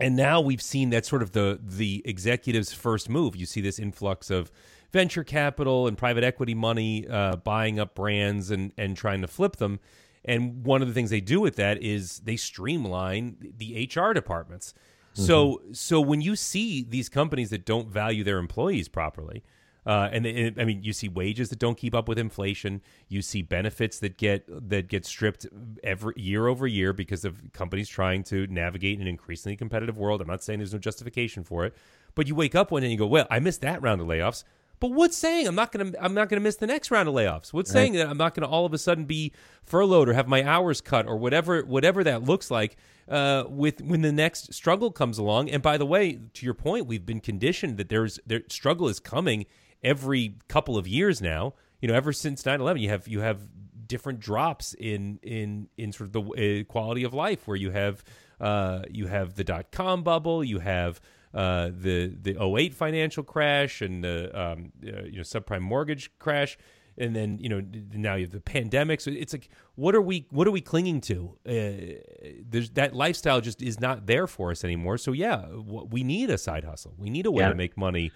and 0.00 0.14
now 0.14 0.40
we've 0.40 0.62
seen 0.62 0.90
that 0.90 1.04
sort 1.06 1.22
of 1.22 1.32
the 1.32 1.58
the 1.60 2.02
executive's 2.04 2.72
first 2.72 3.08
move. 3.08 3.34
You 3.34 3.46
see 3.46 3.60
this 3.60 3.80
influx 3.80 4.30
of 4.30 4.52
venture 4.90 5.24
capital 5.24 5.86
and 5.86 5.96
private 5.98 6.24
equity 6.24 6.54
money 6.54 7.06
uh, 7.08 7.36
buying 7.36 7.78
up 7.78 7.94
brands 7.94 8.50
and 8.50 8.72
and 8.76 8.96
trying 8.96 9.20
to 9.20 9.28
flip 9.28 9.56
them. 9.56 9.80
And 10.24 10.64
one 10.64 10.82
of 10.82 10.88
the 10.88 10.94
things 10.94 11.10
they 11.10 11.20
do 11.20 11.40
with 11.40 11.56
that 11.56 11.82
is 11.82 12.20
they 12.20 12.36
streamline 12.36 13.54
the 13.56 13.88
HR 13.94 14.12
departments. 14.12 14.74
Mm-hmm. 15.14 15.22
So 15.22 15.62
so 15.72 16.00
when 16.00 16.20
you 16.20 16.36
see 16.36 16.82
these 16.82 17.08
companies 17.08 17.50
that 17.50 17.64
don't 17.64 17.88
value 17.88 18.24
their 18.24 18.38
employees 18.38 18.88
properly, 18.88 19.42
uh, 19.88 20.10
and, 20.12 20.26
and, 20.26 20.60
I 20.60 20.66
mean, 20.66 20.82
you 20.82 20.92
see 20.92 21.08
wages 21.08 21.48
that 21.48 21.58
don't 21.58 21.78
keep 21.78 21.94
up 21.94 22.08
with 22.08 22.18
inflation. 22.18 22.82
You 23.08 23.22
see 23.22 23.40
benefits 23.40 23.98
that 24.00 24.18
get 24.18 24.44
that 24.68 24.88
get 24.88 25.06
stripped 25.06 25.46
every 25.82 26.12
year 26.16 26.46
over 26.46 26.66
year 26.66 26.92
because 26.92 27.24
of 27.24 27.40
companies 27.54 27.88
trying 27.88 28.22
to 28.24 28.46
navigate 28.48 29.00
an 29.00 29.06
increasingly 29.06 29.56
competitive 29.56 29.96
world. 29.96 30.20
I'm 30.20 30.26
not 30.26 30.42
saying 30.42 30.58
there's 30.58 30.74
no 30.74 30.78
justification 30.78 31.42
for 31.42 31.64
it, 31.64 31.74
but 32.14 32.26
you 32.26 32.34
wake 32.34 32.54
up 32.54 32.70
one 32.70 32.82
day 32.82 32.88
and 32.88 32.92
you 32.92 32.98
go, 32.98 33.06
"Well, 33.06 33.26
I 33.30 33.38
missed 33.38 33.62
that 33.62 33.80
round 33.80 34.02
of 34.02 34.06
layoffs." 34.06 34.44
But 34.80 34.92
what's 34.92 35.16
saying 35.16 35.46
I'm 35.46 35.54
not 35.54 35.72
gonna 35.72 35.92
I'm 36.00 36.14
not 36.14 36.28
gonna 36.28 36.40
miss 36.40 36.56
the 36.56 36.66
next 36.66 36.90
round 36.90 37.08
of 37.08 37.14
layoffs? 37.14 37.52
What's 37.52 37.70
right. 37.70 37.80
saying 37.80 37.92
that 37.94 38.08
I'm 38.08 38.16
not 38.16 38.34
gonna 38.34 38.48
all 38.48 38.64
of 38.64 38.72
a 38.72 38.78
sudden 38.78 39.04
be 39.04 39.32
furloughed 39.62 40.08
or 40.08 40.12
have 40.12 40.28
my 40.28 40.44
hours 40.44 40.80
cut 40.80 41.06
or 41.06 41.16
whatever 41.16 41.62
whatever 41.62 42.04
that 42.04 42.22
looks 42.22 42.50
like 42.50 42.76
uh, 43.08 43.44
with 43.48 43.80
when 43.80 44.02
the 44.02 44.12
next 44.12 44.52
struggle 44.54 44.90
comes 44.90 45.18
along? 45.18 45.50
And 45.50 45.62
by 45.62 45.78
the 45.78 45.86
way, 45.86 46.18
to 46.34 46.44
your 46.44 46.54
point, 46.54 46.86
we've 46.86 47.06
been 47.06 47.20
conditioned 47.20 47.76
that 47.78 47.88
there's 47.88 48.20
there 48.26 48.42
struggle 48.48 48.88
is 48.88 49.00
coming 49.00 49.46
every 49.82 50.34
couple 50.48 50.76
of 50.76 50.86
years 50.86 51.20
now. 51.20 51.54
You 51.80 51.88
know, 51.88 51.94
ever 51.94 52.12
since 52.12 52.42
9/11, 52.42 52.80
you 52.80 52.88
have 52.88 53.08
you 53.08 53.20
have 53.20 53.40
different 53.86 54.20
drops 54.20 54.74
in 54.74 55.18
in 55.22 55.68
in 55.76 55.92
sort 55.92 56.08
of 56.08 56.12
the 56.12 56.60
uh, 56.60 56.64
quality 56.70 57.04
of 57.04 57.14
life 57.14 57.48
where 57.48 57.56
you 57.56 57.70
have 57.70 58.04
uh, 58.40 58.82
you 58.90 59.06
have 59.06 59.34
the 59.34 59.44
dot 59.44 59.70
com 59.72 60.02
bubble, 60.02 60.44
you 60.44 60.60
have 60.60 61.00
uh, 61.34 61.70
the 61.72 62.14
the 62.20 62.42
08 62.42 62.74
financial 62.74 63.22
crash 63.22 63.80
and 63.82 64.04
the 64.04 64.40
um, 64.40 64.72
uh, 64.84 65.02
you 65.04 65.16
know 65.16 65.22
subprime 65.22 65.62
mortgage 65.62 66.10
crash. 66.18 66.58
And 67.00 67.14
then 67.14 67.38
you 67.38 67.48
know 67.48 67.62
now 67.92 68.16
you 68.16 68.24
have 68.24 68.32
the 68.32 68.40
pandemic. 68.40 69.00
So 69.00 69.12
it's 69.12 69.32
like 69.32 69.50
what 69.76 69.94
are 69.94 70.02
we 70.02 70.26
what 70.30 70.48
are 70.48 70.50
we 70.50 70.60
clinging 70.60 71.00
to? 71.02 71.38
Uh, 71.46 72.32
there's 72.48 72.70
that 72.70 72.92
lifestyle 72.92 73.40
just 73.40 73.62
is 73.62 73.78
not 73.78 74.06
there 74.06 74.26
for 74.26 74.50
us 74.50 74.64
anymore. 74.64 74.98
So 74.98 75.12
yeah 75.12 75.46
we 75.48 76.02
need 76.02 76.30
a 76.30 76.38
side 76.38 76.64
hustle. 76.64 76.94
We 76.98 77.08
need 77.08 77.26
a 77.26 77.30
way 77.30 77.44
yeah. 77.44 77.50
to 77.50 77.54
make 77.54 77.76
money 77.76 78.10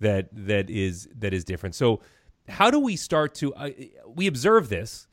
that 0.00 0.28
that 0.32 0.68
is 0.68 1.08
that 1.16 1.32
is 1.32 1.44
different. 1.44 1.76
So 1.76 2.00
how 2.48 2.72
do 2.72 2.80
we 2.80 2.96
start 2.96 3.36
to 3.36 3.54
uh, 3.54 3.70
we 4.06 4.26
observe 4.26 4.68
this 4.68 5.06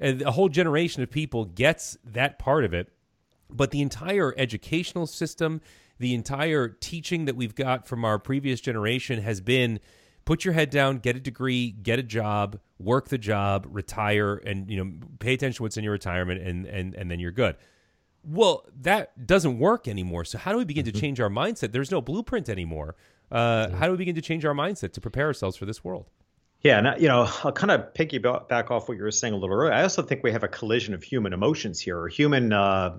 and 0.00 0.22
a 0.22 0.32
whole 0.32 0.48
generation 0.48 1.02
of 1.02 1.10
people 1.10 1.44
gets 1.44 1.96
that 2.04 2.38
part 2.38 2.64
of 2.64 2.72
it. 2.72 2.88
But 3.50 3.70
the 3.70 3.82
entire 3.82 4.34
educational 4.36 5.06
system 5.06 5.60
the 6.00 6.14
entire 6.14 6.66
teaching 6.66 7.26
that 7.26 7.36
we've 7.36 7.54
got 7.54 7.86
from 7.86 8.04
our 8.06 8.18
previous 8.18 8.60
generation 8.60 9.20
has 9.20 9.40
been 9.40 9.78
put 10.24 10.46
your 10.46 10.54
head 10.54 10.70
down, 10.70 10.98
get 10.98 11.14
a 11.14 11.20
degree, 11.20 11.70
get 11.70 11.98
a 11.98 12.02
job, 12.02 12.58
work 12.78 13.08
the 13.08 13.18
job, 13.18 13.66
retire, 13.70 14.36
and 14.36 14.70
you 14.70 14.82
know 14.82 14.92
pay 15.18 15.34
attention 15.34 15.58
to 15.58 15.62
what's 15.62 15.76
in 15.76 15.84
your 15.84 15.92
retirement, 15.92 16.40
and 16.40 16.66
and 16.66 16.94
and 16.94 17.10
then 17.10 17.20
you're 17.20 17.30
good. 17.30 17.56
Well, 18.24 18.66
that 18.80 19.26
doesn't 19.26 19.58
work 19.58 19.86
anymore. 19.88 20.24
So 20.24 20.38
how 20.38 20.52
do 20.52 20.58
we 20.58 20.64
begin 20.64 20.84
mm-hmm. 20.84 20.94
to 20.94 21.00
change 21.00 21.20
our 21.20 21.28
mindset? 21.28 21.72
There's 21.72 21.90
no 21.90 22.00
blueprint 22.00 22.48
anymore. 22.48 22.96
Uh, 23.30 23.70
how 23.70 23.86
do 23.86 23.92
we 23.92 23.98
begin 23.98 24.14
to 24.14 24.22
change 24.22 24.44
our 24.44 24.54
mindset 24.54 24.92
to 24.94 25.00
prepare 25.00 25.26
ourselves 25.26 25.56
for 25.56 25.66
this 25.66 25.84
world? 25.84 26.06
Yeah, 26.62 26.78
and 26.78 27.00
you 27.00 27.08
know, 27.08 27.28
I'll 27.44 27.52
kind 27.52 27.70
of 27.70 27.92
piggyback 27.92 28.70
off 28.70 28.88
what 28.88 28.96
you 28.96 29.02
were 29.02 29.10
saying 29.10 29.34
a 29.34 29.36
little 29.36 29.54
earlier. 29.54 29.72
I 29.72 29.82
also 29.82 30.02
think 30.02 30.22
we 30.22 30.32
have 30.32 30.44
a 30.44 30.48
collision 30.48 30.94
of 30.94 31.02
human 31.02 31.34
emotions 31.34 31.78
here, 31.78 31.98
or 31.98 32.08
human, 32.08 32.52
uh, 32.52 32.98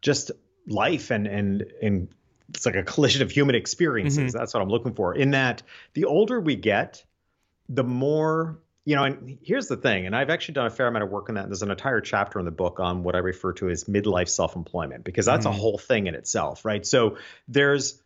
just 0.00 0.30
life 0.70 1.10
and 1.10 1.26
and 1.26 1.64
and 1.82 2.08
it's 2.48 2.66
like 2.66 2.76
a 2.76 2.82
collision 2.82 3.22
of 3.22 3.30
human 3.30 3.54
experiences. 3.54 4.18
Mm-hmm. 4.18 4.38
That's 4.38 4.54
what 4.54 4.62
I'm 4.62 4.68
looking 4.68 4.94
for. 4.94 5.14
In 5.14 5.32
that, 5.32 5.62
the 5.94 6.06
older 6.06 6.40
we 6.40 6.56
get, 6.56 7.04
the 7.68 7.84
more 7.84 8.58
you 8.84 8.96
know. 8.96 9.04
And 9.04 9.38
here's 9.42 9.68
the 9.68 9.76
thing, 9.76 10.06
and 10.06 10.16
I've 10.16 10.30
actually 10.30 10.54
done 10.54 10.66
a 10.66 10.70
fair 10.70 10.86
amount 10.86 11.04
of 11.04 11.10
work 11.10 11.28
on 11.28 11.36
that. 11.36 11.46
There's 11.46 11.62
an 11.62 11.70
entire 11.70 12.00
chapter 12.00 12.38
in 12.38 12.44
the 12.44 12.50
book 12.50 12.80
on 12.80 13.02
what 13.02 13.14
I 13.14 13.18
refer 13.18 13.52
to 13.54 13.68
as 13.68 13.84
midlife 13.84 14.28
self-employment 14.28 15.04
because 15.04 15.26
that's 15.26 15.46
mm-hmm. 15.46 15.56
a 15.56 15.60
whole 15.60 15.78
thing 15.78 16.06
in 16.06 16.14
itself, 16.14 16.64
right? 16.64 16.84
So 16.84 17.18
there's 17.46 18.00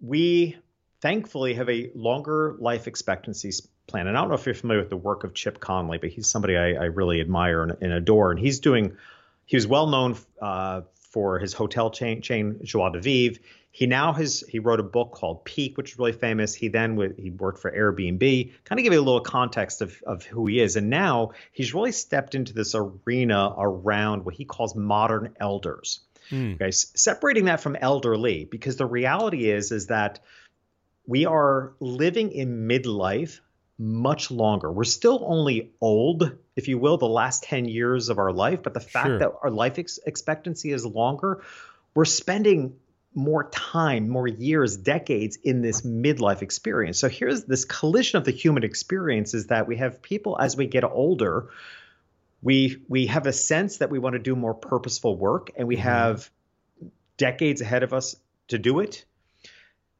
we 0.00 0.56
thankfully 1.00 1.54
have 1.54 1.68
a 1.68 1.90
longer 1.94 2.56
life 2.58 2.86
expectancy 2.86 3.50
plan. 3.86 4.06
And 4.06 4.16
I 4.16 4.20
don't 4.20 4.28
know 4.28 4.36
if 4.36 4.46
you're 4.46 4.54
familiar 4.54 4.80
with 4.80 4.90
the 4.90 4.96
work 4.96 5.24
of 5.24 5.34
Chip 5.34 5.60
Conley, 5.60 5.98
but 5.98 6.10
he's 6.10 6.28
somebody 6.28 6.56
I, 6.56 6.74
I 6.74 6.84
really 6.84 7.20
admire 7.20 7.64
and, 7.64 7.76
and, 7.80 7.92
adore. 7.92 8.30
And 8.30 8.38
he's 8.38 8.60
doing, 8.60 8.96
he 9.44 9.56
was 9.56 9.66
well 9.66 9.88
known 9.88 10.16
uh, 10.40 10.82
for 11.12 11.38
his 11.38 11.52
hotel 11.52 11.90
chain, 11.90 12.22
chain 12.22 12.58
Joie 12.64 12.90
de 12.90 13.00
Vivre. 13.00 13.40
He 13.70 13.86
now 13.86 14.12
has 14.12 14.42
he 14.48 14.58
wrote 14.58 14.80
a 14.80 14.84
book 14.84 15.12
called 15.12 15.44
Peak, 15.44 15.76
which 15.76 15.92
is 15.92 15.98
really 15.98 16.12
famous. 16.12 16.54
He 16.54 16.68
then 16.68 17.14
he 17.16 17.30
worked 17.30 17.58
for 17.60 17.70
Airbnb. 17.70 18.52
Kind 18.64 18.78
of 18.78 18.84
give 18.84 18.92
you 18.92 19.00
a 19.00 19.02
little 19.02 19.20
context 19.20 19.80
of 19.80 20.02
of 20.06 20.24
who 20.24 20.46
he 20.46 20.60
is, 20.60 20.76
and 20.76 20.90
now 20.90 21.32
he's 21.52 21.72
really 21.72 21.92
stepped 21.92 22.34
into 22.34 22.52
this 22.52 22.74
arena 22.74 23.54
around 23.56 24.24
what 24.24 24.34
he 24.34 24.44
calls 24.44 24.74
modern 24.74 25.34
elders. 25.40 26.00
Mm. 26.30 26.54
Okay, 26.54 26.70
separating 26.70 27.46
that 27.46 27.60
from 27.60 27.76
elderly, 27.76 28.44
because 28.44 28.76
the 28.76 28.86
reality 28.86 29.50
is 29.50 29.72
is 29.72 29.86
that 29.86 30.20
we 31.06 31.26
are 31.26 31.72
living 31.80 32.32
in 32.32 32.68
midlife 32.68 33.40
much 33.78 34.30
longer. 34.30 34.70
We're 34.70 34.84
still 34.84 35.24
only 35.26 35.72
old, 35.80 36.36
if 36.56 36.68
you 36.68 36.78
will, 36.78 36.98
the 36.98 37.08
last 37.08 37.42
10 37.44 37.66
years 37.66 38.08
of 38.08 38.18
our 38.18 38.32
life, 38.32 38.62
but 38.62 38.74
the 38.74 38.80
fact 38.80 39.06
sure. 39.06 39.18
that 39.18 39.32
our 39.42 39.50
life 39.50 39.78
ex- 39.78 39.98
expectancy 40.04 40.72
is 40.72 40.84
longer, 40.86 41.42
we're 41.94 42.04
spending 42.04 42.76
more 43.14 43.48
time, 43.50 44.08
more 44.08 44.26
years, 44.26 44.76
decades 44.76 45.36
in 45.42 45.60
this 45.60 45.82
midlife 45.82 46.42
experience. 46.42 46.98
So 46.98 47.08
here's 47.08 47.44
this 47.44 47.64
collision 47.64 48.18
of 48.18 48.24
the 48.24 48.30
human 48.30 48.64
experience 48.64 49.34
is 49.34 49.48
that 49.48 49.66
we 49.66 49.76
have 49.76 50.00
people 50.00 50.38
as 50.38 50.56
we 50.56 50.66
get 50.66 50.84
older, 50.84 51.48
we 52.42 52.82
we 52.88 53.06
have 53.06 53.26
a 53.26 53.32
sense 53.32 53.78
that 53.78 53.90
we 53.90 53.98
want 53.98 54.14
to 54.14 54.18
do 54.18 54.34
more 54.34 54.54
purposeful 54.54 55.16
work 55.16 55.50
and 55.56 55.68
we 55.68 55.76
mm-hmm. 55.76 55.84
have 55.84 56.30
decades 57.16 57.60
ahead 57.60 57.82
of 57.82 57.92
us 57.92 58.16
to 58.48 58.58
do 58.58 58.80
it. 58.80 59.04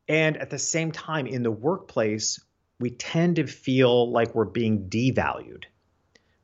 And 0.09 0.37
at 0.37 0.51
the 0.51 0.59
same 0.59 0.91
time 0.91 1.27
in 1.27 1.43
the 1.43 1.51
workplace, 1.51 2.41
we 2.83 2.91
tend 2.91 3.37
to 3.37 3.47
feel 3.47 4.11
like 4.11 4.35
we're 4.35 4.45
being 4.45 4.91
devalued 4.91 5.65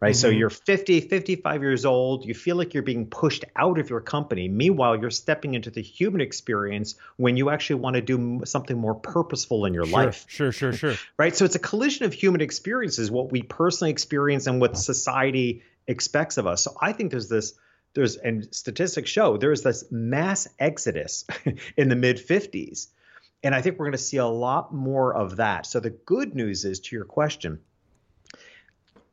right? 0.00 0.14
Mm-hmm. 0.14 0.20
So 0.20 0.28
you're 0.28 0.50
50, 0.50 1.00
55 1.00 1.62
years 1.62 1.84
old, 1.84 2.24
you 2.24 2.34
feel 2.34 2.56
like 2.56 2.74
you're 2.74 2.82
being 2.82 3.06
pushed 3.06 3.44
out 3.56 3.78
of 3.78 3.90
your 3.90 4.00
company. 4.00 4.48
Meanwhile, 4.48 5.00
you're 5.00 5.10
stepping 5.10 5.54
into 5.54 5.70
the 5.70 5.82
human 5.82 6.20
experience 6.20 6.94
when 7.16 7.36
you 7.36 7.50
actually 7.50 7.80
want 7.80 7.96
to 7.96 8.02
do 8.02 8.42
something 8.44 8.78
more 8.78 8.94
purposeful 8.94 9.64
in 9.64 9.74
your 9.74 9.86
sure, 9.86 9.92
life. 9.92 10.24
Sure, 10.28 10.52
sure, 10.52 10.72
sure. 10.72 10.94
right? 11.16 11.34
So 11.34 11.44
it's 11.44 11.56
a 11.56 11.60
collision 11.60 12.06
of 12.06 12.12
human 12.12 12.40
experiences, 12.40 13.10
what 13.10 13.32
we 13.32 13.42
personally 13.42 13.90
experience 13.90 14.46
and 14.46 14.60
what 14.60 14.76
society 14.78 15.62
expects 15.86 16.36
of 16.36 16.46
us. 16.46 16.62
So 16.62 16.76
I 16.80 16.92
think 16.92 17.10
there's 17.10 17.28
this 17.28 17.54
there's 17.94 18.16
and 18.16 18.46
statistics 18.54 19.10
show 19.10 19.38
there's 19.38 19.62
this 19.62 19.84
mass 19.90 20.46
exodus 20.58 21.24
in 21.76 21.88
the 21.88 21.96
mid 21.96 22.18
50s 22.18 22.88
and 23.42 23.54
I 23.54 23.60
think 23.60 23.78
we're 23.78 23.86
going 23.86 23.92
to 23.92 23.98
see 23.98 24.16
a 24.16 24.26
lot 24.26 24.74
more 24.74 25.14
of 25.14 25.36
that. 25.36 25.66
So 25.66 25.80
the 25.80 25.90
good 25.90 26.34
news 26.34 26.64
is 26.64 26.80
to 26.80 26.96
your 26.96 27.04
question, 27.04 27.60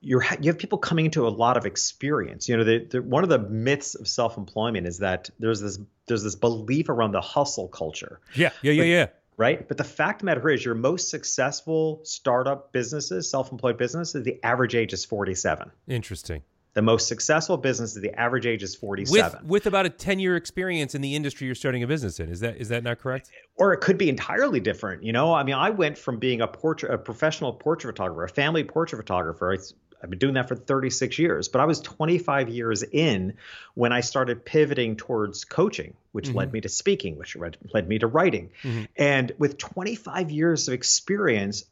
you're 0.01 0.23
you 0.39 0.51
have 0.51 0.57
people 0.57 0.77
coming 0.77 1.05
into 1.05 1.27
a 1.27 1.29
lot 1.29 1.57
of 1.57 1.65
experience. 1.65 2.47
You 2.47 2.57
know, 2.57 2.63
the, 2.63 2.85
the, 2.85 3.01
one 3.01 3.23
of 3.23 3.29
the 3.29 3.39
myths 3.39 3.95
of 3.95 4.07
self-employment 4.07 4.85
is 4.85 4.99
that 4.99 5.29
there's 5.39 5.61
this 5.61 5.79
there's 6.07 6.23
this 6.23 6.35
belief 6.35 6.89
around 6.89 7.11
the 7.11 7.21
hustle 7.21 7.67
culture. 7.67 8.19
Yeah, 8.35 8.51
yeah, 8.61 8.71
yeah, 8.71 8.81
but, 8.81 8.87
yeah. 8.87 9.07
Right, 9.37 9.67
but 9.67 9.77
the 9.77 9.83
fact 9.83 10.17
of 10.17 10.19
the 10.19 10.25
matter 10.27 10.49
is, 10.49 10.63
your 10.63 10.75
most 10.75 11.09
successful 11.09 11.99
startup 12.03 12.71
businesses, 12.71 13.29
self-employed 13.29 13.77
businesses, 13.77 14.23
the 14.23 14.39
average 14.43 14.75
age 14.75 14.93
is 14.93 15.03
47. 15.03 15.71
Interesting. 15.89 16.41
The 16.75 16.81
most 16.81 17.07
successful 17.07 17.55
business, 17.55 17.93
the 17.93 18.13
average 18.19 18.45
age 18.45 18.61
is 18.61 18.75
47. 18.75 19.39
With, 19.41 19.49
with 19.49 19.65
about 19.65 19.85
a 19.85 19.89
10 19.89 20.19
year 20.19 20.35
experience 20.35 20.93
in 20.93 21.01
the 21.01 21.15
industry 21.15 21.47
you're 21.47 21.55
starting 21.55 21.83
a 21.83 21.87
business 21.87 22.19
in. 22.19 22.29
Is 22.29 22.41
that 22.41 22.57
is 22.57 22.67
that 22.67 22.83
not 22.83 22.99
correct? 22.99 23.31
Or 23.55 23.71
it 23.71 23.79
could 23.79 23.97
be 23.97 24.09
entirely 24.09 24.59
different. 24.59 25.01
You 25.01 25.13
know, 25.13 25.33
I 25.33 25.43
mean, 25.43 25.55
I 25.55 25.69
went 25.69 25.97
from 25.97 26.19
being 26.19 26.41
a 26.41 26.47
portrait, 26.47 26.93
a 26.93 26.97
professional 26.97 27.53
portrait 27.53 27.93
photographer, 27.93 28.25
a 28.25 28.29
family 28.29 28.65
portrait 28.65 28.97
photographer. 28.99 29.53
I, 29.53 29.57
I've 30.03 30.09
been 30.09 30.19
doing 30.19 30.33
that 30.33 30.49
for 30.49 30.55
36 30.55 31.17
years, 31.17 31.47
but 31.47 31.61
I 31.61 31.65
was 31.65 31.79
25 31.79 32.49
years 32.49 32.83
in 32.83 33.35
when 33.73 33.93
I 33.93 34.01
started 34.01 34.43
pivoting 34.43 34.97
towards 34.97 35.45
coaching, 35.45 35.95
which 36.11 36.27
mm-hmm. 36.27 36.37
led 36.37 36.53
me 36.53 36.61
to 36.61 36.69
speaking, 36.69 37.17
which 37.17 37.35
led, 37.37 37.57
led 37.73 37.87
me 37.87 37.99
to 37.99 38.07
writing. 38.07 38.51
Mm-hmm. 38.63 38.83
And 38.97 39.31
with 39.37 39.57
25 39.57 40.29
years 40.29 40.67
of 40.67 40.73
experience, 40.73 41.63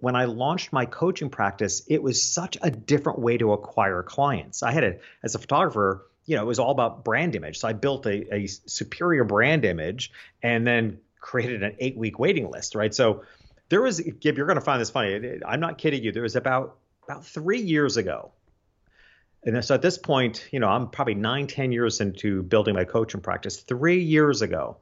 when 0.00 0.16
I 0.16 0.24
launched 0.24 0.72
my 0.72 0.86
coaching 0.86 1.30
practice, 1.30 1.82
it 1.86 2.02
was 2.02 2.22
such 2.22 2.56
a 2.62 2.70
different 2.70 3.18
way 3.18 3.36
to 3.38 3.52
acquire 3.52 4.02
clients. 4.02 4.62
I 4.62 4.72
had 4.72 4.84
a, 4.84 4.96
as 5.22 5.34
a 5.34 5.38
photographer, 5.38 6.06
you 6.26 6.36
know, 6.36 6.42
it 6.42 6.46
was 6.46 6.58
all 6.58 6.70
about 6.70 7.04
brand 7.04 7.36
image. 7.36 7.58
So 7.58 7.68
I 7.68 7.72
built 7.74 8.06
a, 8.06 8.34
a 8.34 8.46
superior 8.46 9.24
brand 9.24 9.64
image 9.64 10.10
and 10.42 10.66
then 10.66 10.98
created 11.20 11.62
an 11.62 11.76
eight 11.78 11.96
week 11.96 12.18
waiting 12.18 12.50
list, 12.50 12.74
right? 12.74 12.94
So 12.94 13.24
there 13.68 13.82
was, 13.82 14.00
Gib, 14.00 14.36
you're 14.36 14.46
going 14.46 14.58
to 14.58 14.64
find 14.64 14.80
this 14.80 14.90
funny. 14.90 15.40
I'm 15.46 15.60
not 15.60 15.78
kidding 15.78 16.02
you. 16.02 16.12
There 16.12 16.22
was 16.22 16.36
about, 16.36 16.76
about 17.04 17.24
three 17.24 17.60
years 17.60 17.96
ago. 17.96 18.32
And 19.42 19.64
so 19.64 19.74
at 19.74 19.82
this 19.82 19.96
point, 19.96 20.46
you 20.50 20.60
know, 20.60 20.68
I'm 20.68 20.88
probably 20.88 21.14
nine, 21.14 21.46
ten 21.46 21.72
years 21.72 22.00
into 22.00 22.42
building 22.42 22.74
my 22.74 22.84
coaching 22.84 23.20
practice. 23.20 23.60
Three 23.60 24.02
years 24.02 24.42
ago, 24.42 24.78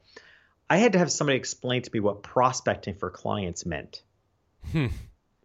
I 0.69 0.79
had 0.79 0.93
to 0.93 0.99
have 0.99 1.13
somebody 1.13 1.39
explain 1.39 1.83
to 1.83 1.91
me 1.93 2.01
what 2.01 2.23
prospecting 2.23 2.95
for 2.95 3.11
clients 3.11 3.65
meant. 3.65 4.03
Hmm. 4.73 4.87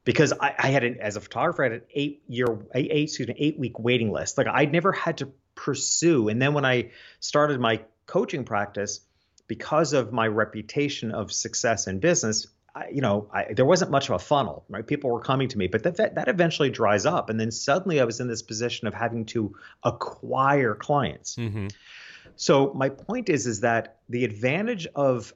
Because 0.06 0.34
I, 0.34 0.54
I 0.58 0.68
had 0.68 0.84
an, 0.84 0.98
as 1.00 1.16
a 1.16 1.22
photographer, 1.22 1.64
I 1.64 1.66
had 1.70 1.74
an 1.74 1.88
eight 1.94 2.24
year, 2.28 2.60
eight, 2.76 2.92
excuse 2.92 3.28
me, 3.28 3.36
eight 3.38 3.58
week 3.58 3.80
waiting 3.80 4.12
list. 4.12 4.38
Like 4.38 4.48
I'd 4.48 4.72
never 4.72 4.92
had 4.92 5.20
to 5.20 5.32
pursue. 5.56 6.28
And 6.30 6.42
then 6.42 6.54
when 6.54 6.66
I 6.66 6.92
started 7.20 7.60
my 7.60 7.82
coaching 8.06 8.44
practice, 8.44 9.00
because 9.48 9.94
of 9.94 10.12
my 10.12 10.28
reputation 10.28 11.12
of 11.12 11.32
success 11.32 11.88
in 11.88 12.00
business, 12.00 12.48
I, 12.76 12.90
you 12.90 13.02
know, 13.02 13.30
I, 13.32 13.54
there 13.54 13.66
wasn't 13.66 13.92
much 13.92 14.10
of 14.10 14.16
a 14.16 14.20
funnel, 14.20 14.66
right? 14.68 14.86
People 14.86 15.12
were 15.12 15.22
coming 15.22 15.48
to 15.50 15.58
me, 15.58 15.68
but 15.68 15.84
that, 15.84 15.98
that 15.98 16.16
that 16.16 16.28
eventually 16.28 16.70
dries 16.70 17.06
up, 17.06 17.30
and 17.30 17.40
then 17.40 17.52
suddenly 17.52 18.02
I 18.02 18.06
was 18.06 18.20
in 18.20 18.28
this 18.28 18.42
position 18.42 18.88
of 18.88 18.94
having 18.94 19.26
to 19.28 19.56
acquire 19.84 20.74
clients. 20.74 21.36
Mm-hmm. 21.36 21.68
So 22.36 22.74
my 22.74 22.90
point 22.90 23.30
is, 23.30 23.46
is 23.46 23.60
that 23.60 24.00
the 24.10 24.26
advantage 24.26 24.88
of 24.96 25.34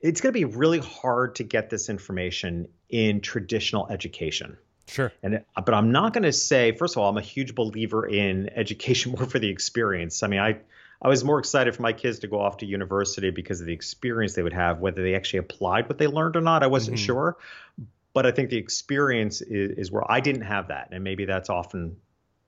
it's 0.00 0.20
going 0.20 0.32
to 0.32 0.38
be 0.38 0.44
really 0.44 0.78
hard 0.78 1.36
to 1.36 1.44
get 1.44 1.70
this 1.70 1.88
information 1.88 2.68
in 2.88 3.20
traditional 3.20 3.88
education. 3.88 4.56
Sure. 4.86 5.12
And 5.22 5.44
but 5.54 5.74
I'm 5.74 5.92
not 5.92 6.12
going 6.14 6.22
to 6.24 6.32
say. 6.32 6.72
First 6.72 6.96
of 6.96 7.02
all, 7.02 7.10
I'm 7.10 7.18
a 7.18 7.22
huge 7.22 7.54
believer 7.54 8.06
in 8.06 8.48
education 8.54 9.12
more 9.18 9.26
for 9.26 9.38
the 9.38 9.50
experience. 9.50 10.22
I 10.22 10.28
mean, 10.28 10.40
I 10.40 10.58
I 11.00 11.08
was 11.08 11.24
more 11.24 11.38
excited 11.38 11.76
for 11.76 11.82
my 11.82 11.92
kids 11.92 12.20
to 12.20 12.26
go 12.26 12.40
off 12.40 12.58
to 12.58 12.66
university 12.66 13.30
because 13.30 13.60
of 13.60 13.66
the 13.66 13.72
experience 13.72 14.34
they 14.34 14.42
would 14.42 14.52
have, 14.52 14.80
whether 14.80 15.02
they 15.02 15.14
actually 15.14 15.40
applied 15.40 15.88
what 15.88 15.98
they 15.98 16.06
learned 16.06 16.36
or 16.36 16.40
not. 16.40 16.62
I 16.62 16.66
wasn't 16.66 16.96
mm-hmm. 16.96 17.06
sure, 17.06 17.36
but 18.12 18.26
I 18.26 18.32
think 18.32 18.50
the 18.50 18.56
experience 18.56 19.40
is, 19.40 19.78
is, 19.78 19.92
where 19.92 20.10
I 20.10 20.20
didn't 20.20 20.42
have 20.42 20.68
that, 20.68 20.88
and 20.90 21.04
maybe 21.04 21.24
that's 21.24 21.50
often, 21.50 21.98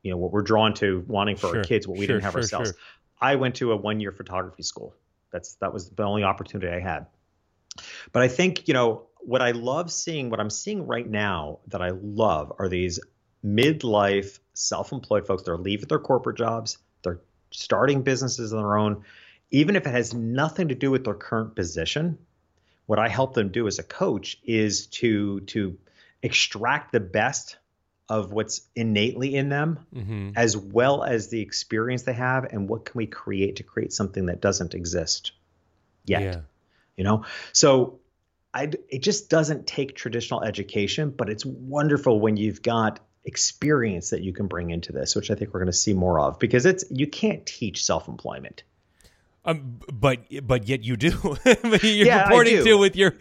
you 0.02 0.11
know, 0.11 0.16
what 0.16 0.33
we're 0.33 0.42
drawn 0.42 0.75
to 0.75 1.04
wanting 1.07 1.37
for 1.37 1.49
sure. 1.49 1.59
our 1.59 1.64
kids, 1.64 1.87
what 1.87 1.97
we 1.97 2.07
sure, 2.07 2.16
didn't 2.16 2.25
have 2.25 2.33
sure, 2.33 2.40
ourselves. 2.40 2.73
I 3.21 3.37
went 3.37 3.57
to 3.57 3.71
a 3.71 3.76
one-year 3.76 4.12
photography 4.12 4.64
school. 4.64 4.95
That's 5.30 5.54
that 5.57 5.73
was 5.73 5.90
the 5.90 6.02
only 6.02 6.25
opportunity 6.25 6.73
I 6.73 6.80
had. 6.80 7.07
But 8.12 8.23
I 8.23 8.28
think 8.28 8.69
you 8.69 8.75
know 8.75 9.07
what 9.19 9.42
I 9.42 9.50
love 9.50 9.90
seeing, 9.92 10.30
what 10.30 10.40
I'm 10.40 10.50
seeing 10.50 10.87
right 10.87 11.09
now 11.09 11.59
that 11.69 11.83
I 11.83 11.90
love 11.90 12.52
are 12.59 12.69
these 12.69 13.00
midlife 13.45 14.38
self-employed 14.54 15.26
folks 15.26 15.42
that 15.45 15.50
are 15.50 15.59
leaving 15.59 15.88
their 15.88 15.99
corporate 15.99 16.37
jobs 16.37 16.76
they're 17.02 17.21
starting 17.50 18.02
businesses 18.02 18.52
on 18.52 18.61
their 18.61 18.76
own, 18.76 19.04
even 19.50 19.76
if 19.76 19.87
it 19.87 19.90
has 19.90 20.14
nothing 20.14 20.69
to 20.69 20.75
do 20.75 20.90
with 20.90 21.04
their 21.04 21.14
current 21.14 21.57
position, 21.57 22.19
what 22.87 22.99
I 22.99 23.09
help 23.09 23.35
them 23.35 23.50
do 23.50 23.66
as 23.66 23.78
a 23.78 23.83
coach 23.83 24.38
is 24.45 24.87
to 24.88 25.40
to 25.40 25.78
extract 26.23 26.92
the 26.92 27.00
best 27.00 27.57
of 28.09 28.33
what's 28.33 28.62
innately 28.75 29.37
in 29.37 29.49
them 29.49 29.78
mm-hmm. 29.95 30.30
as 30.35 30.57
well 30.57 31.04
as 31.04 31.28
the 31.28 31.40
experience 31.40 32.02
they 32.02 32.12
have 32.12 32.45
and 32.45 32.69
what 32.69 32.85
can 32.85 32.99
we 32.99 33.07
create 33.07 33.57
to 33.57 33.62
create 33.62 33.92
something 33.92 34.26
that 34.26 34.40
doesn't 34.40 34.75
exist 34.75 35.33
yet 36.04 36.23
yeah. 36.23 36.40
You 37.00 37.04
know 37.04 37.25
so 37.52 37.99
I, 38.52 38.71
it 38.88 39.02
just 39.02 39.30
doesn't 39.30 39.66
take 39.66 39.97
traditional 39.97 40.42
education 40.42 41.11
but 41.11 41.30
it's 41.30 41.47
wonderful 41.47 42.21
when 42.21 42.37
you've 42.37 42.62
got 42.62 43.00
experience 43.25 44.11
that 44.11 44.23
you 44.23 44.33
can 44.33 44.47
bring 44.47 44.71
into 44.71 44.92
this, 44.92 45.14
which 45.14 45.30
I 45.30 45.35
think 45.35 45.52
we're 45.52 45.61
going 45.61 45.73
to 45.73 45.73
see 45.73 45.92
more 45.92 46.21
of 46.21 46.38
because 46.38 46.66
it's 46.66 46.85
you 46.90 47.07
can't 47.07 47.45
teach 47.47 47.85
self-employment. 47.85 48.62
Um, 49.45 49.80
but 49.92 50.21
but 50.47 50.69
yet 50.69 50.85
you 50.85 50.97
do. 50.97 51.11
You're 51.45 52.07
yeah, 52.07 52.25
purporting 52.25 52.64
to 52.64 52.75
with 52.75 52.95
your 52.95 53.12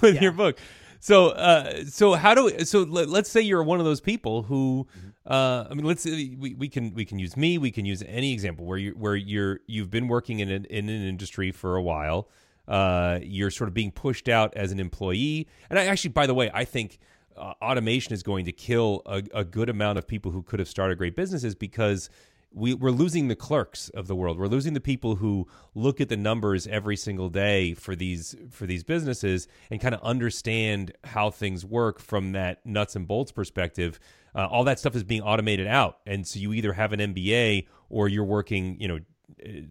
with 0.00 0.14
yeah. 0.14 0.20
your 0.20 0.32
book. 0.32 0.58
So 1.00 1.30
uh, 1.30 1.84
so 1.86 2.14
how 2.14 2.34
do 2.34 2.44
we, 2.44 2.64
so 2.64 2.82
let, 2.82 3.08
us 3.08 3.28
say 3.28 3.40
you're 3.40 3.62
one 3.62 3.78
of 3.78 3.84
those 3.84 4.00
people 4.00 4.44
who 4.44 4.86
mm-hmm. 4.96 5.08
uh, 5.26 5.66
I 5.68 5.74
mean 5.74 5.84
let's 5.84 6.04
we, 6.04 6.54
we 6.56 6.68
can 6.68 6.94
we 6.94 7.04
can 7.04 7.18
use 7.18 7.36
me 7.36 7.58
we 7.58 7.72
can 7.72 7.84
use 7.84 8.02
any 8.06 8.32
example 8.32 8.64
where 8.64 8.78
you 8.78 8.92
where 8.92 9.16
you're 9.16 9.60
you've 9.66 9.90
been 9.90 10.08
working 10.08 10.38
in 10.38 10.48
an, 10.48 10.64
in 10.66 10.88
an 10.88 11.06
industry 11.06 11.50
for 11.50 11.76
a 11.76 11.82
while 11.82 12.28
uh, 12.68 13.18
you're 13.22 13.50
sort 13.50 13.68
of 13.68 13.74
being 13.74 13.90
pushed 13.90 14.28
out 14.28 14.54
as 14.56 14.72
an 14.72 14.80
employee 14.80 15.46
and 15.70 15.78
I 15.78 15.86
actually 15.86 16.10
by 16.10 16.26
the 16.26 16.34
way 16.34 16.50
I 16.52 16.64
think 16.64 16.98
uh, 17.36 17.52
automation 17.60 18.12
is 18.12 18.22
going 18.22 18.44
to 18.44 18.52
kill 18.52 19.02
a, 19.06 19.22
a, 19.34 19.44
good 19.44 19.68
amount 19.68 19.98
of 19.98 20.06
people 20.06 20.30
who 20.30 20.42
could 20.42 20.60
have 20.60 20.68
started 20.68 20.98
great 20.98 21.16
businesses 21.16 21.56
because 21.56 22.08
we, 22.54 22.72
we're 22.72 22.90
losing 22.90 23.28
the 23.28 23.34
clerks 23.34 23.88
of 23.90 24.06
the 24.06 24.14
world. 24.14 24.38
We're 24.38 24.46
losing 24.46 24.74
the 24.74 24.80
people 24.80 25.16
who 25.16 25.48
look 25.74 26.00
at 26.00 26.08
the 26.08 26.16
numbers 26.16 26.66
every 26.66 26.96
single 26.96 27.28
day 27.28 27.74
for 27.74 27.96
these 27.96 28.36
for 28.50 28.66
these 28.66 28.84
businesses 28.84 29.48
and 29.70 29.80
kind 29.80 29.94
of 29.94 30.00
understand 30.02 30.92
how 31.02 31.30
things 31.30 31.64
work 31.64 31.98
from 31.98 32.32
that 32.32 32.64
nuts 32.64 32.94
and 32.94 33.06
bolts 33.06 33.32
perspective. 33.32 33.98
Uh, 34.34 34.46
all 34.46 34.64
that 34.64 34.78
stuff 34.78 34.96
is 34.96 35.04
being 35.04 35.22
automated 35.22 35.66
out, 35.66 35.98
and 36.06 36.26
so 36.26 36.38
you 36.38 36.52
either 36.52 36.72
have 36.72 36.92
an 36.92 37.00
MBA 37.00 37.66
or 37.88 38.08
you're 38.08 38.24
working, 38.24 38.80
you 38.80 38.88
know, 38.88 38.98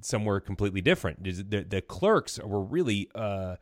somewhere 0.01 0.39
completely 0.39 0.81
different. 0.81 1.23
The, 1.23 1.65
the 1.67 1.81
clerks 1.81 2.39
were 2.39 2.61
really. 2.61 3.09
Uh, 3.13 3.55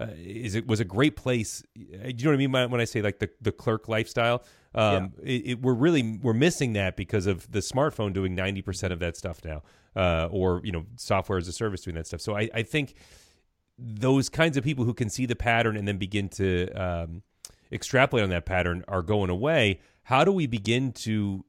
uh, 0.00 0.06
is 0.16 0.54
it 0.54 0.66
was 0.68 0.78
a 0.78 0.84
great 0.84 1.16
place. 1.16 1.62
Do 1.74 1.82
you 1.82 2.12
know 2.24 2.30
what 2.30 2.34
I 2.34 2.36
mean 2.36 2.52
when 2.70 2.80
I 2.80 2.84
say 2.84 3.02
like 3.02 3.18
the, 3.18 3.30
the 3.40 3.50
clerk 3.50 3.88
lifestyle? 3.88 4.44
Um, 4.72 5.12
yeah. 5.24 5.32
it, 5.32 5.42
it, 5.46 5.62
we're 5.62 5.74
really 5.74 6.18
we're 6.22 6.34
missing 6.34 6.74
that 6.74 6.96
because 6.96 7.26
of 7.26 7.50
the 7.50 7.58
smartphone 7.58 8.12
doing 8.12 8.34
ninety 8.34 8.62
percent 8.62 8.92
of 8.92 9.00
that 9.00 9.16
stuff 9.16 9.40
now, 9.44 9.62
uh, 9.96 10.28
or 10.30 10.60
you 10.62 10.70
know 10.70 10.84
software 10.96 11.36
as 11.36 11.48
a 11.48 11.52
service 11.52 11.80
doing 11.80 11.96
that 11.96 12.06
stuff. 12.06 12.20
So 12.20 12.36
I, 12.36 12.48
I 12.54 12.62
think 12.62 12.94
those 13.76 14.28
kinds 14.28 14.56
of 14.56 14.62
people 14.62 14.84
who 14.84 14.94
can 14.94 15.10
see 15.10 15.26
the 15.26 15.36
pattern 15.36 15.76
and 15.76 15.88
then 15.88 15.98
begin 15.98 16.28
to 16.28 16.70
um, 16.72 17.22
extrapolate 17.72 18.22
on 18.22 18.30
that 18.30 18.46
pattern 18.46 18.84
are 18.86 19.02
going 19.02 19.30
away. 19.30 19.80
How 20.04 20.24
do 20.24 20.30
we 20.30 20.46
begin 20.46 20.92
to 20.92 21.44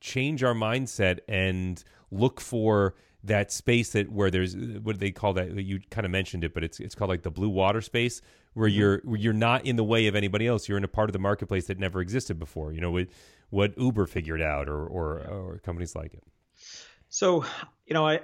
change 0.00 0.42
our 0.42 0.54
mindset 0.54 1.20
and 1.28 1.82
look 2.10 2.40
for 2.40 2.94
that 3.24 3.50
space 3.50 3.90
that 3.92 4.12
where 4.12 4.30
there's 4.30 4.54
what 4.54 4.92
do 4.92 4.98
they 4.98 5.10
call 5.10 5.32
that 5.32 5.54
you 5.62 5.80
kind 5.90 6.04
of 6.04 6.10
mentioned 6.10 6.44
it 6.44 6.52
but 6.52 6.62
it's 6.62 6.78
it's 6.78 6.94
called 6.94 7.08
like 7.08 7.22
the 7.22 7.30
blue 7.30 7.48
water 7.48 7.80
space 7.80 8.20
where 8.52 8.68
mm-hmm. 8.68 8.78
you're 8.78 9.00
where 9.04 9.18
you're 9.18 9.32
not 9.32 9.64
in 9.64 9.76
the 9.76 9.84
way 9.84 10.06
of 10.06 10.14
anybody 10.14 10.46
else 10.46 10.68
you're 10.68 10.78
in 10.78 10.84
a 10.84 10.88
part 10.88 11.08
of 11.08 11.12
the 11.12 11.18
marketplace 11.18 11.66
that 11.66 11.78
never 11.78 12.00
existed 12.00 12.38
before 12.38 12.72
you 12.72 12.80
know 12.80 12.90
what 12.90 13.08
what 13.50 13.76
uber 13.78 14.06
figured 14.06 14.42
out 14.42 14.68
or 14.68 14.86
or, 14.86 15.20
or 15.20 15.60
companies 15.64 15.96
like 15.96 16.12
it 16.12 16.22
so 17.08 17.44
you 17.86 17.94
know 17.94 18.06
i 18.06 18.20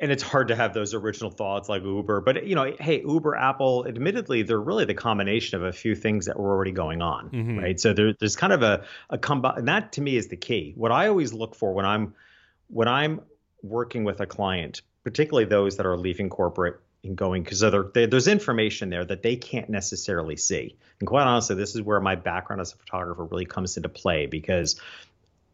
and 0.00 0.12
it's 0.12 0.22
hard 0.22 0.48
to 0.48 0.56
have 0.56 0.74
those 0.74 0.92
original 0.92 1.30
thoughts 1.30 1.68
like 1.68 1.82
uber 1.82 2.20
but 2.20 2.46
you 2.46 2.54
know 2.54 2.74
hey 2.78 3.00
uber 3.00 3.36
apple 3.36 3.86
admittedly 3.88 4.42
they're 4.42 4.60
really 4.60 4.84
the 4.84 4.94
combination 4.94 5.56
of 5.56 5.64
a 5.64 5.72
few 5.72 5.94
things 5.94 6.26
that 6.26 6.38
were 6.38 6.50
already 6.50 6.72
going 6.72 7.00
on 7.00 7.30
mm-hmm. 7.30 7.58
right 7.58 7.80
so 7.80 7.94
there, 7.94 8.12
there's 8.18 8.36
kind 8.36 8.52
of 8.52 8.62
a 8.62 8.84
a 9.08 9.16
combi- 9.16 9.56
and 9.56 9.68
that 9.68 9.92
to 9.92 10.02
me 10.02 10.16
is 10.16 10.28
the 10.28 10.36
key 10.36 10.74
what 10.76 10.92
i 10.92 11.08
always 11.08 11.32
look 11.32 11.54
for 11.54 11.72
when 11.72 11.86
i'm 11.86 12.14
when 12.68 12.86
i'm 12.86 13.20
working 13.62 14.04
with 14.04 14.20
a 14.20 14.26
client, 14.26 14.82
particularly 15.04 15.46
those 15.46 15.76
that 15.76 15.86
are 15.86 15.96
leaving 15.96 16.28
corporate 16.28 16.80
and 17.02 17.16
going 17.16 17.42
because 17.42 17.60
there's 17.60 18.28
information 18.28 18.90
there 18.90 19.04
that 19.04 19.22
they 19.22 19.36
can't 19.36 19.70
necessarily 19.70 20.36
see. 20.36 20.76
And 21.00 21.08
quite 21.08 21.24
honestly, 21.24 21.56
this 21.56 21.74
is 21.74 21.82
where 21.82 22.00
my 22.00 22.14
background 22.14 22.60
as 22.60 22.72
a 22.72 22.76
photographer 22.76 23.24
really 23.24 23.46
comes 23.46 23.76
into 23.76 23.88
play 23.88 24.26
because 24.26 24.78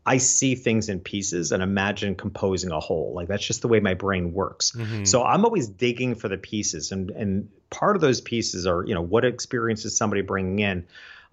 I 0.05 0.19
see 0.19 0.55
things 0.55 0.89
in 0.89 1.01
pieces 1.01 1.51
and 1.51 1.63
imagine 1.63 2.15
composing 2.15 2.71
a 2.71 2.79
whole. 2.79 3.13
Like 3.15 3.27
that's 3.27 3.45
just 3.45 3.63
the 3.63 3.69
way 3.69 3.81
my 3.81 3.95
brain 3.95 4.33
works. 4.33 4.71
Mm-hmm. 4.71 5.05
So 5.05 5.25
I'm 5.25 5.45
always 5.45 5.69
digging 5.69 6.15
for 6.15 6.29
the 6.29 6.39
pieces, 6.39 6.93
and 6.93 7.11
and 7.11 7.49
part 7.71 7.97
of 7.97 8.03
those 8.03 8.21
pieces 8.21 8.67
are 8.67 8.85
you 8.85 8.95
know 8.95 9.03
what 9.03 9.25
experience 9.25 9.85
is 9.85 9.97
somebody 9.97 10.23
bringing 10.23 10.61
in, 10.61 10.87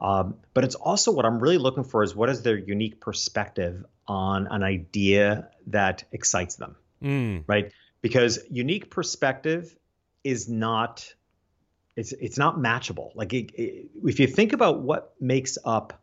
um, 0.03 0.35
but 0.53 0.65
it's 0.65 0.75
also 0.75 1.13
what 1.13 1.25
I'm 1.25 1.39
really 1.39 1.57
looking 1.57 1.85
for 1.85 2.03
is 2.03 2.13
what 2.13 2.29
is 2.29 2.41
their 2.41 2.57
unique 2.57 2.99
perspective 2.99 3.85
on 4.05 4.47
an 4.47 4.61
idea 4.61 5.49
that 5.67 6.03
excites 6.11 6.57
them, 6.57 6.75
mm. 7.01 7.43
right? 7.47 7.71
Because 8.01 8.39
unique 8.49 8.91
perspective 8.91 9.73
is 10.23 10.49
not 10.49 11.13
it's 11.95 12.11
it's 12.11 12.37
not 12.37 12.57
matchable. 12.57 13.15
Like 13.15 13.33
it, 13.33 13.51
it, 13.55 13.91
if 14.03 14.19
you 14.19 14.27
think 14.27 14.51
about 14.51 14.81
what 14.81 15.13
makes 15.21 15.57
up 15.63 16.01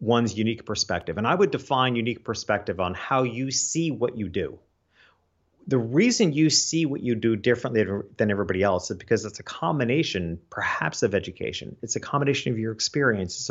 one's 0.00 0.36
unique 0.38 0.64
perspective, 0.64 1.18
and 1.18 1.26
I 1.26 1.34
would 1.34 1.50
define 1.50 1.96
unique 1.96 2.24
perspective 2.24 2.80
on 2.80 2.94
how 2.94 3.24
you 3.24 3.50
see 3.50 3.90
what 3.90 4.16
you 4.16 4.30
do. 4.30 4.58
The 5.68 5.78
reason 5.78 6.32
you 6.32 6.50
see 6.50 6.86
what 6.86 7.02
you 7.02 7.14
do 7.14 7.36
differently 7.36 7.84
than 8.16 8.30
everybody 8.30 8.62
else 8.62 8.90
is 8.90 8.96
because 8.96 9.24
it's 9.24 9.38
a 9.38 9.42
combination, 9.42 10.40
perhaps, 10.50 11.02
of 11.02 11.14
education. 11.14 11.76
It's 11.82 11.94
a 11.94 12.00
combination 12.00 12.52
of 12.52 12.58
your 12.58 12.72
experience. 12.72 13.36
It's 13.36 13.50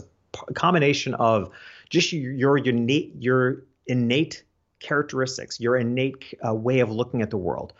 a 0.49 0.53
combination 0.53 1.13
of 1.13 1.51
just 1.89 2.11
your, 2.11 2.57
innate 2.57 3.13
your 3.19 3.63
innate 3.85 4.43
characteristics, 4.79 5.59
your 5.59 5.77
innate 5.77 6.33
uh, 6.45 6.53
way 6.53 6.79
of 6.79 6.91
looking 6.91 7.21
at 7.21 7.29
the 7.29 7.37
world. 7.37 7.73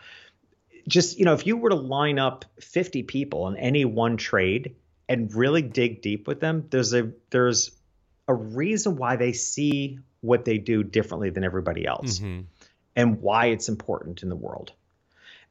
Just 0.86 1.18
you 1.18 1.24
know, 1.24 1.34
if 1.34 1.46
you 1.46 1.56
were 1.56 1.70
to 1.70 1.76
line 1.76 2.18
up 2.18 2.44
50 2.60 3.02
people 3.02 3.48
in 3.48 3.56
any 3.56 3.84
one 3.84 4.16
trade 4.16 4.76
and 5.08 5.32
really 5.34 5.62
dig 5.62 6.00
deep 6.00 6.26
with 6.26 6.40
them, 6.40 6.66
there's 6.70 6.94
a 6.94 7.12
there's 7.30 7.72
a 8.26 8.34
reason 8.34 8.96
why 8.96 9.16
they 9.16 9.32
see 9.32 9.98
what 10.20 10.44
they 10.44 10.58
do 10.58 10.82
differently 10.82 11.30
than 11.30 11.44
everybody 11.44 11.86
else, 11.86 12.18
mm-hmm. 12.18 12.42
And 12.98 13.22
why 13.22 13.46
it's 13.46 13.68
important 13.68 14.24
in 14.24 14.28
the 14.28 14.36
world. 14.36 14.72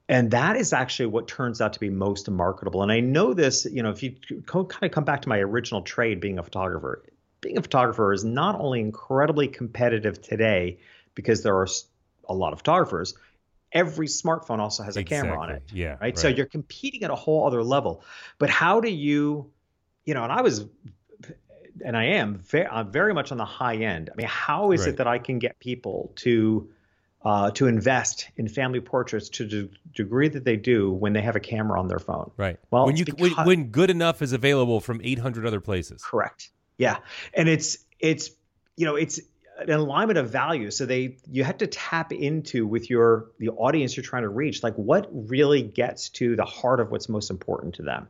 And 0.10 0.32
that 0.32 0.58
is 0.58 0.74
actually 0.74 1.06
what 1.06 1.30
turns 1.30 1.62
out 1.62 1.74
to 1.74 1.80
be 1.80 1.90
most 1.90 2.30
marketable. 2.30 2.84
And 2.84 2.92
I 2.92 3.00
know 3.00 3.34
this, 3.34 3.66
you 3.66 3.82
know, 3.82 3.90
if 3.90 4.04
you 4.04 4.16
kind 4.46 4.84
of 4.84 4.92
come 4.92 5.06
back 5.06 5.22
to 5.22 5.30
my 5.30 5.40
original 5.40 5.82
trade 5.82 6.20
being 6.20 6.40
a 6.40 6.44
photographer, 6.44 7.04
being 7.40 7.58
a 7.58 7.62
photographer 7.62 8.12
is 8.12 8.26
not 8.26 8.60
only 8.60 8.82
incredibly 8.82 9.48
competitive 9.48 10.22
today 10.22 10.80
because 11.16 11.42
there 11.42 11.56
are 11.56 11.68
a 12.28 12.34
lot 12.34 12.52
of 12.52 12.60
photographers, 12.60 13.16
every 13.72 14.08
smartphone 14.08 14.60
also 14.60 14.84
has 14.84 14.98
a 14.98 15.00
exactly. 15.00 15.30
camera 15.30 15.42
on 15.42 15.50
it. 15.52 15.64
Yeah. 15.72 15.92
Right? 15.92 16.02
right. 16.02 16.20
So 16.20 16.28
you're 16.28 16.48
competing 16.48 17.04
at 17.04 17.12
a 17.12 17.16
whole 17.16 17.48
other 17.48 17.64
level. 17.64 18.04
But 18.40 18.50
how 18.50 18.82
do 18.82 18.90
you, 18.90 19.50
you 20.04 20.14
know, 20.14 20.24
and 20.24 20.34
I 20.34 20.42
was, 20.42 20.66
and 21.86 21.96
I 21.96 22.06
am 22.06 22.40
very, 22.40 22.68
I'm 22.68 22.88
uh, 22.88 22.90
very 22.90 23.14
much 23.14 23.32
on 23.32 23.38
the 23.38 23.46
high 23.46 23.78
end. 23.78 24.10
I 24.12 24.18
mean, 24.18 24.28
how 24.28 24.72
is 24.72 24.82
right. 24.82 24.90
it 24.90 24.98
that 24.98 25.08
I 25.08 25.18
can 25.20 25.40
get 25.40 25.60
people 25.60 26.12
to, 26.18 26.70
uh, 27.28 27.52
to 27.52 27.68
invest 27.68 28.30
in 28.38 28.48
family 28.48 28.80
portraits 28.80 29.28
to 29.28 29.46
the 29.46 29.70
degree 29.94 30.30
that 30.30 30.46
they 30.46 30.56
do 30.56 30.90
when 30.90 31.12
they 31.12 31.22
have 31.22 31.36
a 31.36 31.42
camera 31.42 31.78
on 31.78 31.90
their 31.90 32.00
phone. 32.00 32.32
Right. 32.38 32.58
Well, 32.72 32.86
when 32.86 32.96
you 32.96 33.04
because, 33.04 33.36
when, 33.36 33.46
when 33.46 33.64
good 33.66 33.90
enough 33.90 34.22
is 34.22 34.32
available 34.32 34.80
from 34.80 35.02
800 35.04 35.46
other 35.46 35.60
places. 35.60 36.02
Correct. 36.02 36.50
Yeah, 36.78 37.00
and 37.34 37.50
it's 37.50 37.80
it's 38.00 38.30
you 38.78 38.86
know 38.86 38.96
it's 38.96 39.20
an 39.60 39.72
alignment 39.72 40.18
of 40.18 40.30
values. 40.30 40.78
So 40.78 40.86
they 40.86 41.18
you 41.30 41.44
have 41.44 41.58
to 41.58 41.68
tap 41.68 42.14
into 42.14 42.66
with 42.66 42.90
your 42.90 43.26
the 43.40 43.50
audience 43.50 43.98
you're 43.98 44.06
trying 44.06 44.24
to 44.24 44.30
reach, 44.30 44.64
like 44.64 44.76
what 44.76 45.10
really 45.12 45.64
gets 45.64 46.08
to 46.10 46.38
the 46.38 46.46
heart 46.46 46.80
of 46.80 46.92
what's 46.92 47.10
most 47.10 47.30
important 47.30 47.76
to 47.76 47.82
them. 47.82 48.08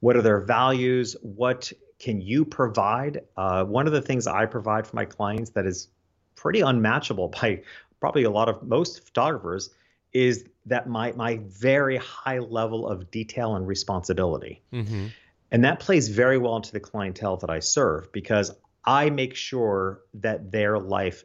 What 0.00 0.16
are 0.16 0.22
their 0.22 0.40
values? 0.40 1.16
What 1.22 1.72
can 1.98 2.20
you 2.20 2.44
provide? 2.44 3.22
Uh, 3.38 3.64
one 3.64 3.86
of 3.86 3.94
the 3.94 4.02
things 4.02 4.26
I 4.26 4.44
provide 4.44 4.86
for 4.86 4.96
my 4.96 5.06
clients 5.06 5.48
that 5.52 5.64
is 5.64 5.88
pretty 6.34 6.60
unmatchable 6.60 7.28
by 7.40 7.62
probably 8.04 8.24
a 8.24 8.30
lot 8.30 8.50
of 8.50 8.62
most 8.62 9.02
photographers 9.02 9.70
is 10.12 10.44
that 10.66 10.86
my 10.86 11.10
my 11.12 11.40
very 11.42 11.96
high 11.96 12.38
level 12.38 12.86
of 12.86 13.10
detail 13.10 13.56
and 13.56 13.66
responsibility. 13.66 14.60
Mm-hmm. 14.74 15.06
And 15.50 15.64
that 15.64 15.80
plays 15.80 16.08
very 16.08 16.36
well 16.36 16.56
into 16.56 16.70
the 16.70 16.80
clientele 16.80 17.38
that 17.38 17.48
I 17.48 17.60
serve 17.60 18.12
because 18.12 18.54
I 18.84 19.08
make 19.08 19.34
sure 19.34 20.02
that 20.20 20.52
their 20.52 20.78
life, 20.78 21.24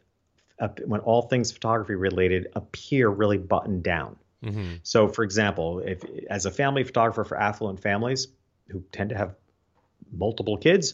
when 0.85 1.01
all 1.01 1.23
things 1.23 1.51
photography 1.51 1.95
related, 1.95 2.47
appear 2.55 3.09
really 3.09 3.37
buttoned 3.37 3.83
down. 3.83 4.15
Mm-hmm. 4.41 4.75
So, 4.83 5.09
for 5.09 5.25
example, 5.25 5.79
if 5.79 6.01
as 6.29 6.45
a 6.45 6.51
family 6.51 6.85
photographer 6.85 7.25
for 7.25 7.37
affluent 7.37 7.81
families 7.81 8.29
who 8.69 8.85
tend 8.93 9.09
to 9.09 9.17
have 9.17 9.35
multiple 10.13 10.55
kids, 10.55 10.93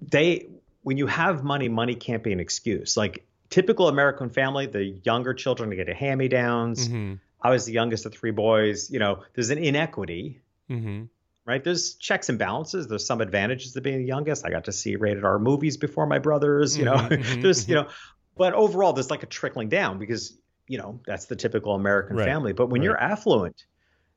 they 0.00 0.48
when 0.80 0.96
you 0.96 1.06
have 1.06 1.44
money, 1.44 1.68
money 1.68 1.96
can't 1.96 2.22
be 2.22 2.32
an 2.32 2.40
excuse. 2.40 2.96
Like 2.96 3.26
typical 3.52 3.88
American 3.88 4.30
family, 4.30 4.66
the 4.66 4.84
younger 5.04 5.34
children 5.34 5.70
get 5.70 5.88
a 5.88 5.94
hand 5.94 6.18
me 6.18 6.26
downs. 6.26 6.88
Mm-hmm. 6.88 7.14
I 7.40 7.50
was 7.50 7.66
the 7.66 7.72
youngest 7.72 8.06
of 8.06 8.12
three 8.12 8.30
boys. 8.30 8.90
You 8.90 8.98
know, 8.98 9.22
there's 9.34 9.50
an 9.50 9.58
inequity, 9.58 10.40
mm-hmm. 10.70 11.04
right? 11.44 11.62
There's 11.62 11.94
checks 11.94 12.30
and 12.30 12.38
balances. 12.38 12.88
There's 12.88 13.06
some 13.06 13.20
advantages 13.20 13.74
to 13.74 13.80
being 13.80 13.98
the 13.98 14.06
youngest. 14.06 14.46
I 14.46 14.50
got 14.50 14.64
to 14.64 14.72
see 14.72 14.96
rated 14.96 15.24
R 15.24 15.38
movies 15.38 15.76
before 15.76 16.06
my 16.06 16.18
brothers. 16.18 16.76
You 16.76 16.86
know, 16.86 16.94
mm-hmm. 16.94 17.14
mm-hmm 17.22 17.40
there's 17.42 17.68
you 17.68 17.76
mm-hmm. 17.76 17.86
know, 17.86 17.94
but 18.36 18.54
overall 18.54 18.94
there's 18.94 19.10
like 19.10 19.22
a 19.22 19.26
trickling 19.26 19.68
down 19.68 19.98
because 19.98 20.36
you 20.66 20.78
know 20.78 21.00
that's 21.06 21.26
the 21.26 21.36
typical 21.36 21.74
American 21.74 22.16
right. 22.16 22.24
family. 22.24 22.54
But 22.54 22.66
when 22.70 22.80
right. 22.80 22.86
you're 22.86 22.98
affluent, 23.00 23.66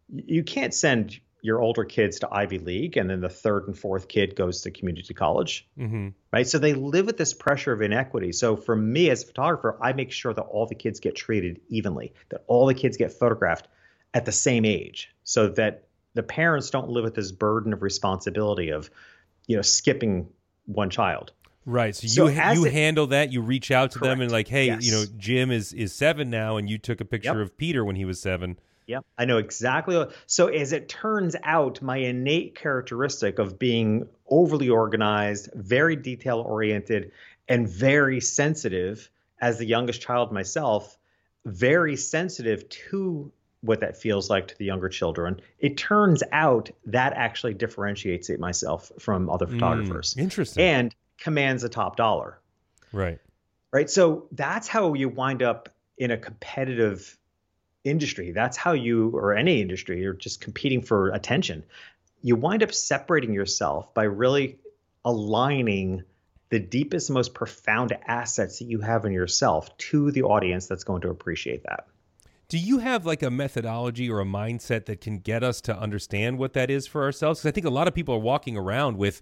you 0.07 0.43
can't 0.43 0.73
send 0.73 1.19
your 1.45 1.61
older 1.61 1.85
kids 1.85 2.19
to 2.19 2.27
Ivy 2.33 2.57
League, 2.57 2.97
and 2.97 3.07
then 3.07 3.21
the 3.21 3.29
third 3.29 3.67
and 3.67 3.77
fourth 3.77 4.07
kid 4.07 4.35
goes 4.35 4.61
to 4.61 4.71
community 4.71 5.13
college, 5.13 5.67
mm-hmm. 5.77 6.09
right? 6.33 6.47
So 6.47 6.57
they 6.57 6.73
live 6.73 7.05
with 7.05 7.17
this 7.17 7.35
pressure 7.35 7.71
of 7.71 7.83
inequity. 7.83 8.31
So 8.31 8.57
for 8.57 8.75
me 8.75 9.11
as 9.11 9.21
a 9.21 9.27
photographer, 9.27 9.77
I 9.79 9.93
make 9.93 10.11
sure 10.11 10.33
that 10.33 10.41
all 10.41 10.65
the 10.65 10.73
kids 10.73 10.99
get 10.99 11.15
treated 11.15 11.61
evenly, 11.69 12.13
that 12.29 12.43
all 12.47 12.65
the 12.65 12.73
kids 12.73 12.97
get 12.97 13.13
photographed 13.13 13.67
at 14.11 14.25
the 14.25 14.31
same 14.31 14.65
age, 14.65 15.13
so 15.23 15.49
that 15.49 15.83
the 16.15 16.23
parents 16.23 16.71
don't 16.71 16.89
live 16.89 17.03
with 17.03 17.13
this 17.13 17.31
burden 17.31 17.73
of 17.73 17.83
responsibility 17.83 18.71
of, 18.71 18.89
you 19.45 19.55
know, 19.55 19.61
skipping 19.61 20.27
one 20.65 20.89
child. 20.89 21.31
Right. 21.67 21.95
So, 21.95 22.07
so 22.07 22.27
you 22.27 22.41
you 22.53 22.65
it, 22.65 22.73
handle 22.73 23.07
that. 23.07 23.31
You 23.31 23.41
reach 23.41 23.69
out 23.69 23.91
to 23.91 23.99
correct. 23.99 24.13
them 24.13 24.21
and 24.21 24.31
like, 24.31 24.47
hey, 24.47 24.67
yes. 24.67 24.83
you 24.83 24.91
know, 24.93 25.05
Jim 25.17 25.51
is 25.51 25.73
is 25.73 25.93
seven 25.93 26.31
now, 26.31 26.57
and 26.57 26.67
you 26.67 26.79
took 26.79 27.01
a 27.01 27.05
picture 27.05 27.39
yep. 27.39 27.47
of 27.47 27.55
Peter 27.55 27.85
when 27.85 27.95
he 27.95 28.05
was 28.05 28.19
seven. 28.19 28.57
Yep, 28.87 29.05
I 29.17 29.25
know 29.25 29.37
exactly. 29.37 29.97
What, 29.97 30.13
so 30.27 30.47
as 30.47 30.71
it 30.71 30.89
turns 30.89 31.35
out, 31.43 31.81
my 31.81 31.97
innate 31.97 32.55
characteristic 32.55 33.39
of 33.39 33.57
being 33.57 34.07
overly 34.27 34.69
organized, 34.69 35.49
very 35.55 35.95
detail 35.95 36.39
oriented, 36.39 37.11
and 37.47 37.67
very 37.67 38.21
sensitive, 38.21 39.09
as 39.41 39.57
the 39.57 39.65
youngest 39.65 40.01
child 40.01 40.31
myself, 40.31 40.97
very 41.45 41.95
sensitive 41.95 42.67
to 42.69 43.31
what 43.61 43.79
that 43.79 43.97
feels 43.97 44.29
like 44.29 44.47
to 44.47 44.57
the 44.57 44.65
younger 44.65 44.89
children. 44.89 45.39
It 45.59 45.77
turns 45.77 46.21
out 46.31 46.69
that 46.85 47.13
actually 47.13 47.55
differentiates 47.55 48.29
it 48.29 48.39
myself 48.39 48.91
from 48.99 49.29
other 49.29 49.45
hmm, 49.45 49.53
photographers. 49.53 50.13
Mm, 50.15 50.21
interesting. 50.21 50.63
And 50.63 50.95
commands 51.17 51.63
a 51.63 51.69
top 51.69 51.95
dollar. 51.95 52.39
Right. 52.91 53.19
Right. 53.71 53.89
So 53.89 54.27
that's 54.31 54.67
how 54.67 54.93
you 54.93 55.09
wind 55.09 55.41
up 55.41 55.69
in 55.97 56.11
a 56.11 56.17
competitive 56.17 57.17
industry. 57.85 58.31
That's 58.31 58.57
how 58.57 58.73
you, 58.73 59.09
or 59.11 59.33
any 59.33 59.61
industry, 59.61 60.01
you're 60.01 60.13
just 60.13 60.41
competing 60.41 60.81
for 60.81 61.09
attention. 61.09 61.63
You 62.21 62.35
wind 62.35 62.63
up 62.63 62.73
separating 62.73 63.33
yourself 63.33 63.93
by 63.93 64.03
really 64.03 64.57
aligning 65.05 66.03
the 66.49 66.59
deepest, 66.59 67.09
most 67.09 67.33
profound 67.33 67.95
assets 68.07 68.59
that 68.59 68.65
you 68.65 68.79
have 68.81 69.05
in 69.05 69.11
yourself 69.11 69.75
to 69.77 70.11
the 70.11 70.23
audience 70.23 70.67
that's 70.67 70.83
going 70.83 71.01
to 71.01 71.09
appreciate 71.09 71.63
that. 71.63 71.87
Do 72.47 72.57
you 72.57 72.77
have 72.79 73.05
like 73.05 73.23
a 73.23 73.31
methodology 73.31 74.09
or 74.09 74.19
a 74.19 74.25
mindset 74.25 74.85
that 74.85 75.01
can 75.01 75.19
get 75.19 75.43
us 75.43 75.61
to 75.61 75.77
understand 75.77 76.37
what 76.37 76.53
that 76.53 76.69
is 76.69 76.85
for 76.85 77.03
ourselves? 77.03 77.39
Because 77.39 77.49
I 77.49 77.53
think 77.53 77.65
a 77.65 77.71
lot 77.71 77.87
of 77.87 77.95
people 77.95 78.13
are 78.13 78.19
walking 78.19 78.55
around 78.55 78.97
with, 78.97 79.21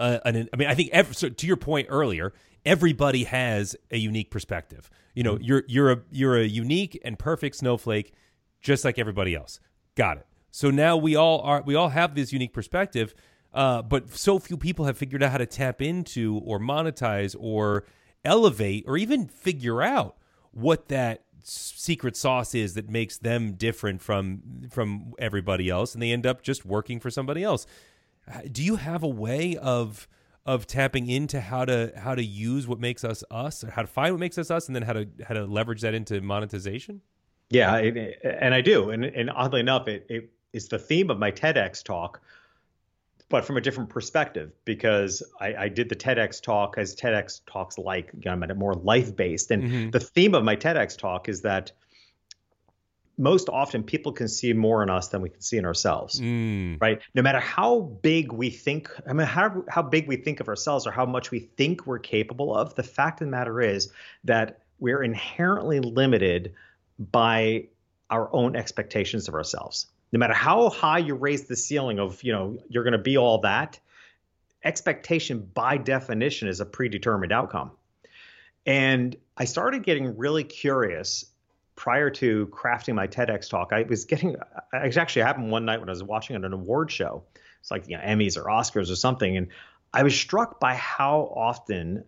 uh, 0.00 0.20
an, 0.24 0.48
I 0.52 0.56
mean, 0.56 0.68
I 0.68 0.74
think 0.74 0.90
every, 0.92 1.14
so 1.14 1.28
to 1.28 1.46
your 1.46 1.56
point 1.56 1.88
earlier, 1.90 2.32
everybody 2.64 3.24
has 3.24 3.76
a 3.90 3.98
unique 3.98 4.30
perspective. 4.30 4.90
You 5.14 5.22
know, 5.22 5.34
mm-hmm. 5.34 5.44
you're 5.44 5.64
you're 5.68 5.92
a 5.92 6.00
you're 6.10 6.36
a 6.38 6.44
unique 6.44 7.00
and 7.04 7.18
perfect 7.18 7.56
snowflake, 7.56 8.12
just 8.60 8.84
like 8.84 8.98
everybody 8.98 9.34
else. 9.34 9.60
Got 9.94 10.18
it. 10.18 10.26
So 10.50 10.70
now 10.70 10.96
we 10.96 11.16
all 11.16 11.40
are 11.40 11.62
we 11.62 11.74
all 11.74 11.90
have 11.90 12.14
this 12.14 12.32
unique 12.32 12.52
perspective, 12.52 13.14
uh, 13.52 13.82
but 13.82 14.10
so 14.10 14.38
few 14.38 14.56
people 14.56 14.86
have 14.86 14.98
figured 14.98 15.22
out 15.22 15.32
how 15.32 15.38
to 15.38 15.46
tap 15.46 15.82
into 15.82 16.40
or 16.44 16.58
monetize 16.58 17.36
or 17.38 17.84
elevate 18.24 18.84
or 18.86 18.96
even 18.96 19.26
figure 19.26 19.82
out 19.82 20.16
what 20.52 20.88
that 20.88 21.24
secret 21.42 22.16
sauce 22.16 22.54
is 22.54 22.74
that 22.74 22.88
makes 22.88 23.18
them 23.18 23.52
different 23.52 24.02
from 24.02 24.42
from 24.70 25.14
everybody 25.18 25.70
else 25.70 25.94
and 25.94 26.02
they 26.02 26.12
end 26.12 26.26
up 26.26 26.42
just 26.42 26.66
working 26.66 27.00
for 27.00 27.10
somebody 27.10 27.42
else 27.42 27.66
do 28.50 28.62
you 28.62 28.76
have 28.76 29.02
a 29.02 29.08
way 29.08 29.56
of 29.56 30.08
of 30.46 30.66
tapping 30.66 31.08
into 31.08 31.40
how 31.40 31.64
to 31.64 31.92
how 31.96 32.14
to 32.14 32.24
use 32.24 32.66
what 32.66 32.78
makes 32.78 33.04
us 33.04 33.22
us, 33.30 33.62
or 33.62 33.70
how 33.70 33.82
to 33.82 33.88
find 33.88 34.12
what 34.12 34.20
makes 34.20 34.38
us 34.38 34.50
us, 34.50 34.66
and 34.66 34.74
then 34.74 34.82
how 34.82 34.92
to 34.92 35.08
how 35.26 35.34
to 35.34 35.44
leverage 35.44 35.82
that 35.82 35.94
into 35.94 36.20
monetization? 36.20 37.00
Yeah, 37.50 37.76
and 37.76 38.54
I 38.54 38.60
do, 38.60 38.90
and 38.90 39.04
and 39.04 39.30
oddly 39.30 39.60
enough, 39.60 39.88
it, 39.88 40.06
it 40.08 40.30
is 40.52 40.68
the 40.68 40.78
theme 40.78 41.10
of 41.10 41.18
my 41.18 41.30
TEDx 41.30 41.82
talk, 41.82 42.20
but 43.28 43.44
from 43.44 43.56
a 43.56 43.60
different 43.60 43.90
perspective 43.90 44.52
because 44.64 45.22
I, 45.40 45.54
I 45.54 45.68
did 45.68 45.88
the 45.88 45.96
TEDx 45.96 46.40
talk 46.40 46.78
as 46.78 46.94
TEDx 46.94 47.40
talks 47.46 47.76
like 47.76 48.10
you 48.14 48.22
know, 48.24 48.32
I'm 48.32 48.42
a 48.42 48.54
more 48.54 48.74
life 48.74 49.14
based, 49.14 49.50
and 49.50 49.62
mm-hmm. 49.62 49.90
the 49.90 50.00
theme 50.00 50.34
of 50.34 50.44
my 50.44 50.56
TEDx 50.56 50.96
talk 50.96 51.28
is 51.28 51.42
that 51.42 51.72
most 53.20 53.48
often 53.48 53.82
people 53.82 54.12
can 54.12 54.28
see 54.28 54.52
more 54.52 54.82
in 54.82 54.90
us 54.90 55.08
than 55.08 55.20
we 55.20 55.28
can 55.28 55.40
see 55.40 55.56
in 55.56 55.64
ourselves 55.64 56.20
mm. 56.20 56.80
right? 56.80 57.00
No 57.14 57.22
matter 57.22 57.40
how 57.40 57.80
big 57.80 58.32
we 58.32 58.50
think 58.50 58.90
i 59.06 59.12
mean 59.12 59.26
how, 59.26 59.64
how 59.68 59.82
big 59.82 60.08
we 60.08 60.16
think 60.16 60.40
of 60.40 60.48
ourselves 60.48 60.86
or 60.86 60.90
how 60.90 61.06
much 61.06 61.30
we 61.30 61.40
think 61.40 61.86
we're 61.86 61.98
capable 61.98 62.56
of 62.56 62.74
the 62.74 62.82
fact 62.82 63.20
of 63.20 63.26
the 63.26 63.30
matter 63.30 63.60
is 63.60 63.92
that 64.24 64.60
we're 64.80 65.02
inherently 65.02 65.78
limited 65.78 66.54
by 66.98 67.66
our 68.10 68.28
own 68.34 68.56
expectations 68.56 69.28
of 69.28 69.34
ourselves. 69.34 69.86
No 70.12 70.18
matter 70.18 70.34
how 70.34 70.68
high 70.70 70.98
you 70.98 71.14
raise 71.14 71.44
the 71.44 71.56
ceiling 71.56 72.00
of 72.00 72.22
you 72.24 72.32
know 72.32 72.58
you're 72.68 72.82
going 72.82 72.92
to 72.92 72.98
be 72.98 73.16
all 73.16 73.38
that 73.42 73.78
expectation 74.64 75.48
by 75.54 75.78
definition 75.78 76.48
is 76.48 76.60
a 76.60 76.66
predetermined 76.66 77.32
outcome. 77.32 77.70
And 78.66 79.16
i 79.36 79.44
started 79.44 79.84
getting 79.84 80.16
really 80.18 80.44
curious 80.44 81.26
prior 81.80 82.10
to 82.10 82.46
crafting 82.48 82.94
my 82.94 83.06
TEDx 83.06 83.48
talk, 83.48 83.72
I 83.72 83.84
was 83.84 84.04
getting, 84.04 84.36
it 84.74 84.96
actually 84.98 85.22
happened 85.22 85.50
one 85.50 85.64
night 85.64 85.80
when 85.80 85.88
I 85.88 85.92
was 85.92 86.02
watching 86.02 86.36
an 86.36 86.52
award 86.52 86.90
show. 86.90 87.24
It's 87.58 87.70
like, 87.70 87.88
you 87.88 87.96
know, 87.96 88.02
Emmys 88.02 88.36
or 88.36 88.44
Oscars 88.50 88.92
or 88.92 88.96
something. 88.96 89.34
And 89.34 89.48
I 89.90 90.02
was 90.02 90.14
struck 90.14 90.60
by 90.60 90.74
how 90.74 91.32
often, 91.34 92.04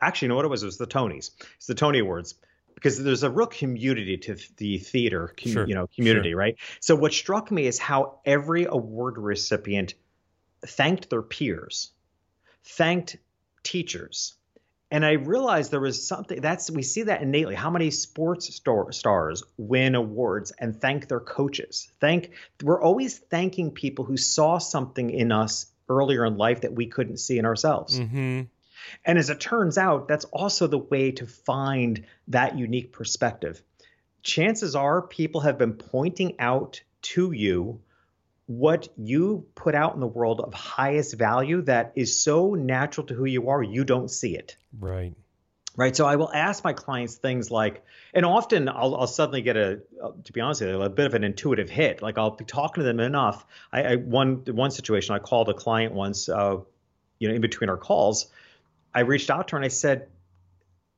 actually, 0.00 0.26
you 0.26 0.28
know 0.28 0.36
what 0.36 0.44
it 0.44 0.48
was? 0.48 0.62
It 0.62 0.66
was 0.66 0.78
the 0.78 0.86
Tonys. 0.86 1.32
It's 1.56 1.66
the 1.66 1.74
Tony 1.74 1.98
Awards 1.98 2.36
because 2.76 3.02
there's 3.02 3.24
a 3.24 3.30
real 3.30 3.48
community 3.48 4.16
to 4.16 4.36
the 4.58 4.78
theater, 4.78 5.34
com- 5.42 5.52
sure, 5.52 5.66
you 5.66 5.74
know, 5.74 5.88
community, 5.88 6.30
sure. 6.30 6.38
right? 6.38 6.56
So 6.78 6.94
what 6.94 7.12
struck 7.12 7.50
me 7.50 7.66
is 7.66 7.80
how 7.80 8.20
every 8.24 8.64
award 8.64 9.18
recipient 9.18 9.94
thanked 10.64 11.10
their 11.10 11.22
peers, 11.22 11.90
thanked 12.62 13.16
teachers, 13.64 14.34
and 14.94 15.04
I 15.04 15.14
realized 15.14 15.72
there 15.72 15.80
was 15.80 16.06
something 16.06 16.40
that's 16.40 16.70
we 16.70 16.84
see 16.84 17.02
that 17.02 17.20
innately. 17.20 17.56
How 17.56 17.68
many 17.68 17.90
sports 17.90 18.54
star, 18.54 18.92
stars 18.92 19.42
win 19.56 19.96
awards 19.96 20.52
and 20.52 20.80
thank 20.80 21.08
their 21.08 21.18
coaches? 21.18 21.90
Thank 21.98 22.30
we're 22.62 22.80
always 22.80 23.18
thanking 23.18 23.72
people 23.72 24.04
who 24.04 24.16
saw 24.16 24.58
something 24.58 25.10
in 25.10 25.32
us 25.32 25.66
earlier 25.88 26.24
in 26.24 26.36
life 26.36 26.60
that 26.60 26.74
we 26.74 26.86
couldn't 26.86 27.16
see 27.16 27.38
in 27.38 27.44
ourselves. 27.44 27.98
Mm-hmm. 27.98 28.42
And 29.04 29.18
as 29.18 29.30
it 29.30 29.40
turns 29.40 29.78
out, 29.78 30.06
that's 30.06 30.26
also 30.26 30.68
the 30.68 30.78
way 30.78 31.10
to 31.10 31.26
find 31.26 32.04
that 32.28 32.56
unique 32.56 32.92
perspective. 32.92 33.60
chances 34.22 34.76
are 34.76 35.02
people 35.02 35.40
have 35.40 35.58
been 35.58 35.72
pointing 35.72 36.38
out 36.38 36.80
to 37.02 37.32
you 37.32 37.80
what 38.46 38.88
you 38.96 39.46
put 39.54 39.74
out 39.74 39.94
in 39.94 40.00
the 40.00 40.06
world 40.06 40.40
of 40.40 40.52
highest 40.52 41.16
value 41.16 41.62
that 41.62 41.92
is 41.96 42.18
so 42.18 42.54
natural 42.54 43.06
to 43.06 43.14
who 43.14 43.24
you 43.24 43.48
are, 43.48 43.62
you 43.62 43.84
don't 43.84 44.10
see 44.10 44.36
it. 44.36 44.56
Right. 44.78 45.14
Right. 45.76 45.96
So 45.96 46.06
I 46.06 46.16
will 46.16 46.32
ask 46.32 46.62
my 46.62 46.72
clients 46.72 47.16
things 47.16 47.50
like, 47.50 47.84
and 48.12 48.24
often 48.24 48.68
I'll, 48.68 48.94
I'll 48.94 49.06
suddenly 49.08 49.42
get 49.42 49.56
a, 49.56 49.80
to 50.24 50.32
be 50.32 50.40
honest 50.40 50.60
with 50.60 50.70
you, 50.70 50.82
a 50.82 50.88
bit 50.88 51.06
of 51.06 51.14
an 51.14 51.24
intuitive 51.24 51.68
hit. 51.68 52.00
Like 52.00 52.16
I'll 52.16 52.36
be 52.36 52.44
talking 52.44 52.82
to 52.82 52.84
them 52.84 53.00
enough. 53.00 53.44
I, 53.72 53.82
I 53.82 53.96
one 53.96 54.44
one 54.46 54.70
situation 54.70 55.16
I 55.16 55.18
called 55.18 55.48
a 55.48 55.54
client 55.54 55.92
once, 55.92 56.28
uh, 56.28 56.58
you 57.18 57.28
know, 57.28 57.34
in 57.34 57.40
between 57.40 57.70
our 57.70 57.76
calls, 57.76 58.26
I 58.94 59.00
reached 59.00 59.30
out 59.30 59.48
to 59.48 59.52
her 59.52 59.58
and 59.58 59.64
I 59.64 59.68
said, 59.68 60.06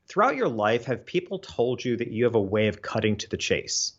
throughout 0.09 0.37
your 0.37 0.49
life, 0.49 0.85
have 0.85 1.07
people 1.07 1.39
told 1.39 1.83
you 1.83 1.97
that 1.97 2.09
you 2.09 2.25
have 2.25 2.35
a 2.35 2.41
way 2.41 2.69
of 2.69 2.83
cutting 2.83 3.17
to 3.17 3.31
the 3.31 3.39
chase? 3.39 3.96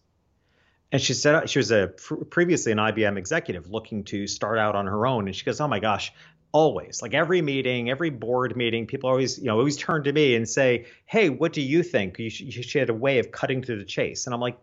And 0.91 1.01
she 1.01 1.13
said 1.13 1.49
she 1.49 1.59
was 1.59 1.71
a 1.71 1.87
previously 2.29 2.71
an 2.71 2.77
IBM 2.77 3.17
executive 3.17 3.69
looking 3.69 4.05
to 4.05 4.25
start 4.25 4.57
out 4.57 4.75
on 4.75 4.85
her 4.85 5.05
own. 5.05 5.27
And 5.27 5.35
she 5.35 5.43
goes, 5.43 5.59
"Oh 5.59 5.67
my 5.67 5.79
gosh, 5.79 6.13
always 6.53 7.01
like 7.01 7.13
every 7.13 7.41
meeting, 7.41 7.89
every 7.89 8.09
board 8.09 8.55
meeting, 8.55 8.87
people 8.87 9.09
always 9.09 9.37
you 9.37 9.45
know 9.45 9.57
always 9.57 9.77
turn 9.77 10.03
to 10.03 10.13
me 10.13 10.35
and 10.35 10.47
say, 10.47 10.85
"Hey, 11.05 11.29
what 11.29 11.51
do 11.53 11.61
you 11.61 11.83
think?" 11.83 12.17
You, 12.19 12.29
she 12.29 12.79
had 12.79 12.89
a 12.89 12.93
way 12.93 13.19
of 13.19 13.31
cutting 13.31 13.61
to 13.63 13.75
the 13.75 13.83
chase, 13.83 14.25
and 14.25 14.33
I'm 14.33 14.39
like, 14.41 14.57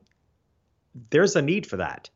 "There's 1.10 1.36
a 1.36 1.42
need 1.42 1.66
for 1.66 1.76
that, 1.76 2.10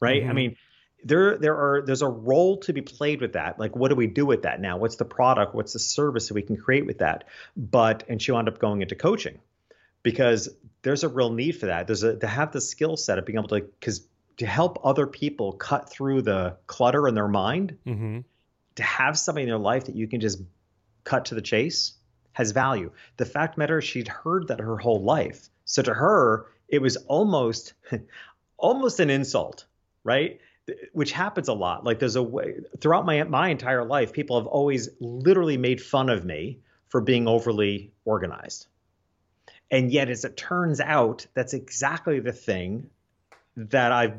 right? 0.00 0.22
Mm-hmm. 0.22 0.30
I 0.30 0.34
mean." 0.34 0.56
There, 1.02 1.38
there 1.38 1.56
are. 1.56 1.80
There's 1.80 2.02
a 2.02 2.08
role 2.08 2.58
to 2.58 2.74
be 2.74 2.82
played 2.82 3.22
with 3.22 3.32
that. 3.32 3.58
Like, 3.58 3.74
what 3.74 3.88
do 3.88 3.94
we 3.94 4.06
do 4.06 4.26
with 4.26 4.42
that 4.42 4.60
now? 4.60 4.76
What's 4.76 4.96
the 4.96 5.06
product? 5.06 5.54
What's 5.54 5.72
the 5.72 5.78
service 5.78 6.28
that 6.28 6.34
we 6.34 6.42
can 6.42 6.58
create 6.58 6.84
with 6.84 6.98
that? 6.98 7.24
But, 7.56 8.04
and 8.06 8.20
she 8.20 8.32
wound 8.32 8.48
up 8.48 8.58
going 8.58 8.82
into 8.82 8.94
coaching, 8.94 9.38
because 10.02 10.48
there's 10.82 11.04
a 11.04 11.08
real 11.08 11.30
need 11.30 11.52
for 11.52 11.66
that. 11.66 11.86
There's 11.86 12.02
a 12.02 12.16
to 12.16 12.26
have 12.26 12.52
the 12.52 12.60
skill 12.60 12.96
set 12.96 13.18
of 13.18 13.26
being 13.26 13.38
able 13.38 13.48
to 13.48 13.60
because 13.60 14.06
to 14.38 14.46
help 14.46 14.80
other 14.84 15.06
people 15.06 15.52
cut 15.52 15.90
through 15.90 16.22
the 16.22 16.56
clutter 16.66 17.06
in 17.06 17.14
their 17.14 17.28
mind, 17.28 17.76
mm-hmm. 17.86 18.20
to 18.76 18.82
have 18.82 19.18
somebody 19.18 19.42
in 19.42 19.48
their 19.50 19.58
life 19.58 19.84
that 19.84 19.96
you 19.96 20.08
can 20.08 20.20
just 20.20 20.40
cut 21.04 21.26
to 21.26 21.34
the 21.34 21.42
chase 21.42 21.92
has 22.32 22.52
value. 22.52 22.90
The 23.16 23.26
fact 23.26 23.58
matter, 23.58 23.80
she'd 23.82 24.08
heard 24.08 24.48
that 24.48 24.60
her 24.60 24.78
whole 24.78 25.02
life. 25.02 25.48
So 25.64 25.82
to 25.82 25.92
her, 25.92 26.46
it 26.68 26.80
was 26.80 26.96
almost 26.96 27.74
almost 28.56 29.00
an 29.00 29.10
insult, 29.10 29.66
right? 30.04 30.40
Which 30.92 31.12
happens 31.12 31.48
a 31.48 31.52
lot. 31.52 31.84
Like 31.84 31.98
there's 31.98 32.16
a 32.16 32.22
way 32.22 32.60
throughout 32.80 33.04
my 33.04 33.22
my 33.24 33.48
entire 33.48 33.84
life, 33.84 34.12
people 34.12 34.38
have 34.38 34.46
always 34.46 34.88
literally 35.00 35.58
made 35.58 35.82
fun 35.82 36.08
of 36.08 36.24
me 36.24 36.60
for 36.88 37.00
being 37.00 37.28
overly 37.28 37.92
organized. 38.04 38.66
And 39.70 39.92
yet, 39.92 40.10
as 40.10 40.24
it 40.24 40.36
turns 40.36 40.80
out, 40.80 41.26
that's 41.34 41.54
exactly 41.54 42.18
the 42.20 42.32
thing 42.32 42.90
that 43.56 43.92
I 43.92 44.14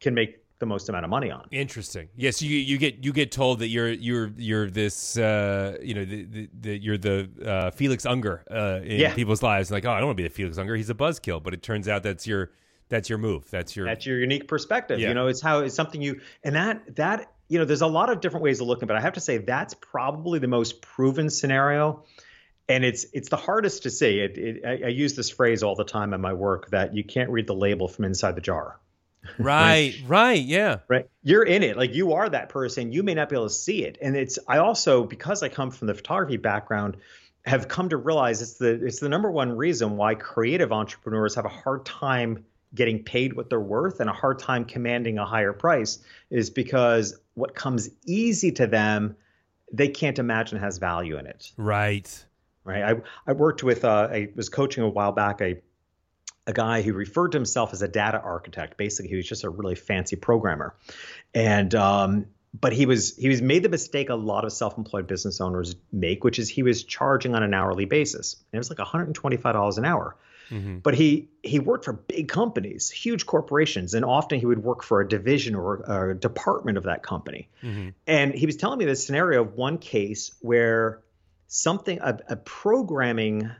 can 0.00 0.14
make 0.14 0.42
the 0.58 0.66
most 0.66 0.88
amount 0.88 1.04
of 1.04 1.10
money 1.10 1.30
on. 1.30 1.46
Interesting. 1.50 2.08
Yes, 2.16 2.42
you 2.42 2.56
you 2.56 2.78
get 2.78 3.04
you 3.04 3.12
get 3.12 3.30
told 3.30 3.60
that 3.60 3.68
you're 3.68 3.90
you're 3.90 4.32
you're 4.36 4.68
this 4.68 5.16
uh, 5.16 5.78
you 5.80 5.94
know 5.94 6.04
the, 6.04 6.24
the, 6.24 6.48
the, 6.60 6.78
you're 6.78 6.98
the 6.98 7.28
uh, 7.44 7.70
Felix 7.70 8.04
Unger 8.04 8.44
uh, 8.50 8.80
in 8.82 9.00
yeah. 9.00 9.14
people's 9.14 9.42
lives. 9.42 9.70
Like, 9.70 9.84
oh, 9.84 9.92
I 9.92 9.98
don't 9.98 10.08
want 10.08 10.16
to 10.16 10.22
be 10.22 10.28
the 10.28 10.34
Felix 10.34 10.58
Unger. 10.58 10.74
He's 10.74 10.90
a 10.90 10.94
buzzkill. 10.94 11.42
But 11.42 11.54
it 11.54 11.62
turns 11.62 11.88
out 11.88 12.02
that's 12.02 12.26
your 12.26 12.50
that's 12.88 13.08
your 13.08 13.18
move. 13.18 13.48
That's 13.50 13.76
your 13.76 13.86
that's 13.86 14.04
your 14.04 14.18
unique 14.18 14.48
perspective. 14.48 14.98
Yeah. 14.98 15.08
You 15.08 15.14
know, 15.14 15.28
it's 15.28 15.40
how 15.40 15.60
it's 15.60 15.74
something 15.74 16.02
you 16.02 16.20
and 16.42 16.56
that 16.56 16.96
that 16.96 17.32
you 17.48 17.58
know, 17.58 17.64
there's 17.64 17.82
a 17.82 17.86
lot 17.86 18.10
of 18.10 18.20
different 18.20 18.44
ways 18.44 18.60
of 18.60 18.66
looking, 18.66 18.86
but 18.86 18.96
I 18.96 19.00
have 19.00 19.14
to 19.14 19.20
say 19.20 19.38
that's 19.38 19.74
probably 19.74 20.38
the 20.38 20.48
most 20.48 20.82
proven 20.82 21.30
scenario 21.30 22.04
and 22.68 22.84
it's 22.84 23.06
it's 23.12 23.28
the 23.28 23.36
hardest 23.36 23.84
to 23.84 23.90
see. 23.90 24.20
It, 24.20 24.38
it, 24.38 24.64
I, 24.64 24.86
I, 24.86 24.88
use 24.88 25.14
this 25.14 25.30
phrase 25.30 25.62
all 25.62 25.74
the 25.74 25.84
time 25.84 26.12
in 26.12 26.20
my 26.20 26.34
work 26.34 26.70
that 26.70 26.94
you 26.94 27.02
can't 27.02 27.30
read 27.30 27.46
the 27.46 27.54
label 27.54 27.88
from 27.88 28.04
inside 28.04 28.36
the 28.36 28.40
jar. 28.40 28.78
Right, 29.38 29.94
right, 30.02 30.08
right, 30.08 30.42
yeah, 30.42 30.78
right. 30.88 31.08
You're 31.22 31.44
in 31.44 31.62
it, 31.62 31.76
like 31.76 31.94
you 31.94 32.12
are 32.12 32.28
that 32.28 32.50
person. 32.50 32.92
You 32.92 33.02
may 33.02 33.14
not 33.14 33.30
be 33.30 33.36
able 33.36 33.48
to 33.48 33.54
see 33.54 33.84
it, 33.84 33.98
and 34.02 34.16
it's. 34.16 34.38
I 34.46 34.58
also 34.58 35.04
because 35.04 35.42
I 35.42 35.48
come 35.48 35.70
from 35.70 35.86
the 35.86 35.94
photography 35.94 36.36
background, 36.36 36.98
have 37.44 37.68
come 37.68 37.88
to 37.88 37.96
realize 37.96 38.42
it's 38.42 38.54
the 38.54 38.84
it's 38.84 39.00
the 39.00 39.08
number 39.08 39.30
one 39.30 39.56
reason 39.56 39.96
why 39.96 40.14
creative 40.14 40.70
entrepreneurs 40.72 41.34
have 41.34 41.46
a 41.46 41.50
hard 41.50 41.86
time 41.86 42.44
getting 42.74 43.02
paid 43.02 43.32
what 43.32 43.48
they're 43.48 43.58
worth 43.58 43.98
and 44.00 44.10
a 44.10 44.12
hard 44.12 44.38
time 44.38 44.62
commanding 44.62 45.16
a 45.16 45.24
higher 45.24 45.54
price 45.54 46.00
is 46.28 46.50
because 46.50 47.18
what 47.32 47.54
comes 47.54 47.88
easy 48.04 48.52
to 48.52 48.66
them 48.66 49.16
they 49.72 49.88
can't 49.88 50.18
imagine 50.18 50.58
has 50.58 50.78
value 50.78 51.18
in 51.18 51.26
it. 51.26 51.52
Right 51.56 52.24
right? 52.68 52.82
I, 52.82 53.30
I 53.30 53.32
worked 53.32 53.62
with, 53.62 53.84
uh, 53.84 54.08
I 54.10 54.28
was 54.36 54.48
coaching 54.48 54.84
a 54.84 54.88
while 54.88 55.12
back 55.12 55.40
a, 55.40 55.60
a 56.46 56.52
guy 56.52 56.82
who 56.82 56.92
referred 56.92 57.32
to 57.32 57.38
himself 57.38 57.72
as 57.72 57.82
a 57.82 57.88
data 57.88 58.20
architect. 58.20 58.76
Basically, 58.76 59.08
he 59.08 59.16
was 59.16 59.26
just 59.26 59.44
a 59.44 59.50
really 59.50 59.74
fancy 59.74 60.16
programmer. 60.16 60.74
And, 61.34 61.74
um, 61.74 62.26
but 62.58 62.72
he 62.72 62.86
was 62.86 63.14
he 63.16 63.28
was 63.28 63.42
made 63.42 63.62
the 63.62 63.68
mistake 63.68 64.08
a 64.08 64.14
lot 64.14 64.44
of 64.44 64.52
self-employed 64.52 65.06
business 65.06 65.40
owners 65.40 65.76
make, 65.92 66.24
which 66.24 66.38
is 66.38 66.48
he 66.48 66.62
was 66.62 66.82
charging 66.84 67.34
on 67.34 67.42
an 67.42 67.52
hourly 67.52 67.84
basis. 67.84 68.36
And 68.52 68.56
it 68.56 68.58
was 68.58 68.70
like 68.70 68.78
$125 68.78 69.78
an 69.78 69.84
hour. 69.84 70.16
Mm-hmm. 70.50 70.78
But 70.78 70.94
he 70.94 71.28
he 71.42 71.58
worked 71.58 71.84
for 71.84 71.92
big 71.92 72.28
companies, 72.28 72.88
huge 72.90 73.26
corporations, 73.26 73.92
and 73.92 74.04
often 74.04 74.40
he 74.40 74.46
would 74.46 74.62
work 74.62 74.82
for 74.82 75.00
a 75.00 75.08
division 75.08 75.54
or 75.54 76.10
a 76.10 76.14
department 76.14 76.78
of 76.78 76.84
that 76.84 77.02
company. 77.02 77.48
Mm-hmm. 77.62 77.90
And 78.06 78.34
he 78.34 78.46
was 78.46 78.56
telling 78.56 78.78
me 78.78 78.86
this 78.86 79.04
scenario 79.04 79.42
of 79.42 79.54
one 79.54 79.76
case 79.76 80.32
where 80.40 81.00
something 81.48 81.98
a, 82.00 82.18
a 82.28 82.36
programming 82.36 83.50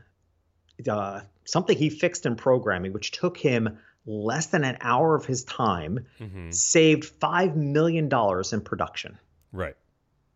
uh, 0.89 1.19
something 1.43 1.77
he 1.77 1.89
fixed 1.89 2.25
in 2.25 2.35
programming 2.35 2.93
which 2.93 3.11
took 3.11 3.37
him 3.37 3.77
less 4.05 4.47
than 4.47 4.63
an 4.63 4.77
hour 4.79 5.15
of 5.15 5.25
his 5.25 5.43
time 5.43 6.05
mm-hmm. 6.19 6.51
saved 6.51 7.05
five 7.05 7.55
million 7.55 8.07
dollars 8.07 8.53
in 8.53 8.61
production 8.61 9.17
right 9.51 9.75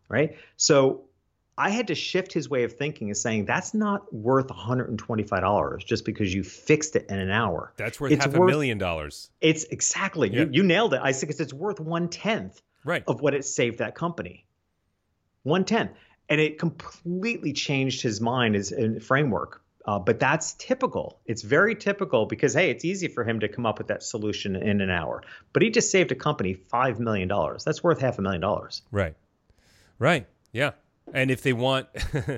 right 0.09 0.35
so 0.57 1.05
I 1.55 1.69
had 1.69 1.87
to 1.87 1.95
shift 1.95 2.33
his 2.33 2.49
way 2.49 2.63
of 2.63 2.73
thinking 2.73 3.09
and 3.09 3.17
saying 3.17 3.45
that's 3.45 3.75
not 3.75 4.11
worth 4.13 4.47
$125 4.47 5.85
just 5.85 6.03
because 6.03 6.33
you 6.33 6.43
fixed 6.43 6.95
it 6.95 7.05
in 7.09 7.19
an 7.19 7.29
hour. 7.29 7.73
That's 7.77 7.99
worth 7.99 8.11
it's 8.11 8.25
half 8.25 8.33
worth, 8.33 8.49
a 8.49 8.51
million 8.51 8.79
dollars. 8.79 9.29
It's 9.39 9.63
exactly 9.65 10.31
yeah. 10.31 10.41
you, 10.41 10.49
you 10.51 10.63
nailed 10.63 10.95
it. 10.95 11.01
I 11.03 11.11
said 11.11 11.29
it's 11.29 11.53
worth 11.53 11.79
one 11.79 12.09
tenth 12.09 12.59
right. 12.83 13.03
of 13.07 13.21
what 13.21 13.35
it 13.35 13.45
saved 13.45 13.79
that 13.79 13.93
company. 13.93 14.47
One 15.43 15.63
tenth 15.63 15.91
and 16.33 16.41
it 16.41 16.57
completely 16.57 17.53
changed 17.53 18.01
his 18.01 18.19
mind 18.19 18.55
as 18.55 18.71
a 18.71 18.99
framework. 18.99 19.61
Uh, 19.85 19.99
but 19.99 20.19
that's 20.19 20.53
typical. 20.53 21.19
It's 21.27 21.43
very 21.43 21.75
typical 21.75 22.25
because 22.25 22.55
hey, 22.55 22.71
it's 22.71 22.83
easy 22.83 23.07
for 23.07 23.23
him 23.23 23.39
to 23.41 23.47
come 23.47 23.67
up 23.67 23.77
with 23.77 23.87
that 23.87 24.01
solution 24.01 24.55
in 24.55 24.81
an 24.81 24.89
hour. 24.89 25.21
But 25.51 25.61
he 25.61 25.69
just 25.69 25.91
saved 25.91 26.11
a 26.11 26.15
company 26.15 26.55
five 26.55 26.99
million 26.99 27.27
dollars. 27.27 27.63
That's 27.63 27.83
worth 27.83 27.99
half 28.01 28.17
a 28.17 28.23
million 28.23 28.41
dollars. 28.41 28.81
Right. 28.89 29.13
Right. 29.99 30.25
Yeah. 30.51 30.71
And 31.13 31.29
if 31.29 31.43
they 31.43 31.53
want, 31.53 31.87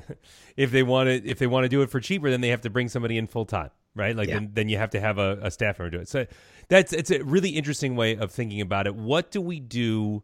if 0.58 0.72
they 0.72 0.84
want 0.84 1.08
to, 1.08 1.26
if 1.26 1.40
they 1.40 1.48
want 1.48 1.64
to 1.64 1.70
do 1.70 1.82
it 1.82 1.90
for 1.90 2.02
cheaper, 2.02 2.30
then 2.30 2.42
they 2.42 2.50
have 2.50 2.62
to 2.62 2.70
bring 2.70 2.90
somebody 2.90 3.18
in 3.18 3.28
full 3.28 3.46
time, 3.46 3.70
right? 3.96 4.14
Like 4.14 4.28
yeah. 4.28 4.40
then, 4.40 4.52
then 4.56 4.70
you 4.70 4.78
have 4.78 4.90
to 4.90 5.00
have 5.00 5.20
a, 5.20 5.40
a 5.42 5.52
staff 5.52 5.80
member 5.80 5.96
do 5.96 6.02
it. 6.02 6.10
So 6.10 6.26
that's 6.68 6.92
it's 6.92 7.12
a 7.12 7.24
really 7.24 7.52
interesting 7.52 7.96
way 7.96 8.18
of 8.18 8.32
thinking 8.32 8.60
about 8.60 8.88
it. 8.88 8.96
What 8.96 9.32
do 9.32 9.40
we 9.40 9.62
do? 9.62 10.24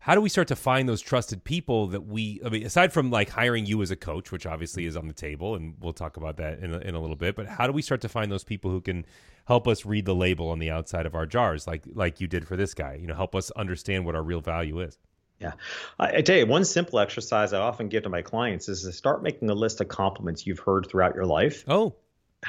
How 0.00 0.14
do 0.14 0.20
we 0.20 0.28
start 0.28 0.48
to 0.48 0.56
find 0.56 0.88
those 0.88 1.00
trusted 1.00 1.44
people 1.44 1.86
that 1.88 2.06
we 2.06 2.40
I 2.44 2.48
mean 2.48 2.66
aside 2.66 2.92
from 2.92 3.10
like 3.10 3.28
hiring 3.28 3.66
you 3.66 3.80
as 3.82 3.90
a 3.90 3.96
coach 3.96 4.32
which 4.32 4.46
obviously 4.46 4.86
is 4.86 4.96
on 4.96 5.06
the 5.06 5.14
table 5.14 5.54
and 5.54 5.74
we'll 5.80 5.92
talk 5.92 6.16
about 6.16 6.36
that 6.38 6.58
in 6.58 6.74
a, 6.74 6.78
in 6.78 6.94
a 6.94 7.00
little 7.00 7.16
bit 7.16 7.36
but 7.36 7.46
how 7.46 7.66
do 7.66 7.72
we 7.72 7.82
start 7.82 8.00
to 8.02 8.08
find 8.08 8.32
those 8.32 8.44
people 8.44 8.70
who 8.70 8.80
can 8.80 9.06
help 9.46 9.68
us 9.68 9.86
read 9.86 10.04
the 10.04 10.14
label 10.14 10.48
on 10.48 10.58
the 10.58 10.70
outside 10.70 11.06
of 11.06 11.14
our 11.14 11.26
jars 11.26 11.66
like 11.66 11.82
like 11.94 12.20
you 12.20 12.26
did 12.26 12.46
for 12.46 12.56
this 12.56 12.74
guy 12.74 12.94
you 12.94 13.06
know 13.06 13.14
help 13.14 13.34
us 13.34 13.50
understand 13.52 14.04
what 14.04 14.14
our 14.14 14.22
real 14.22 14.40
value 14.40 14.80
is 14.80 14.98
yeah. 15.40 15.52
I, 15.98 16.18
I, 16.18 16.20
tell 16.20 16.36
you, 16.36 16.46
one 16.46 16.66
simple 16.66 16.98
exercise 16.98 17.54
I 17.54 17.60
often 17.60 17.88
give 17.88 18.02
to 18.02 18.10
my 18.10 18.20
clients 18.20 18.68
is 18.68 18.82
to 18.82 18.92
start 18.92 19.22
making 19.22 19.48
a 19.48 19.54
list 19.54 19.80
of 19.80 19.88
compliments 19.88 20.46
you've 20.46 20.58
heard 20.58 20.86
throughout 20.86 21.14
your 21.14 21.24
life. 21.24 21.64
Oh. 21.66 21.94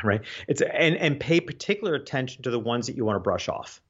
Right. 0.03 0.21
It's 0.47 0.61
and 0.61 0.95
and 0.97 1.19
pay 1.19 1.39
particular 1.39 1.95
attention 1.95 2.43
to 2.43 2.51
the 2.51 2.59
ones 2.59 2.87
that 2.87 2.95
you 2.95 3.03
want 3.03 3.15
to 3.15 3.21
brush 3.21 3.49
off 3.49 3.81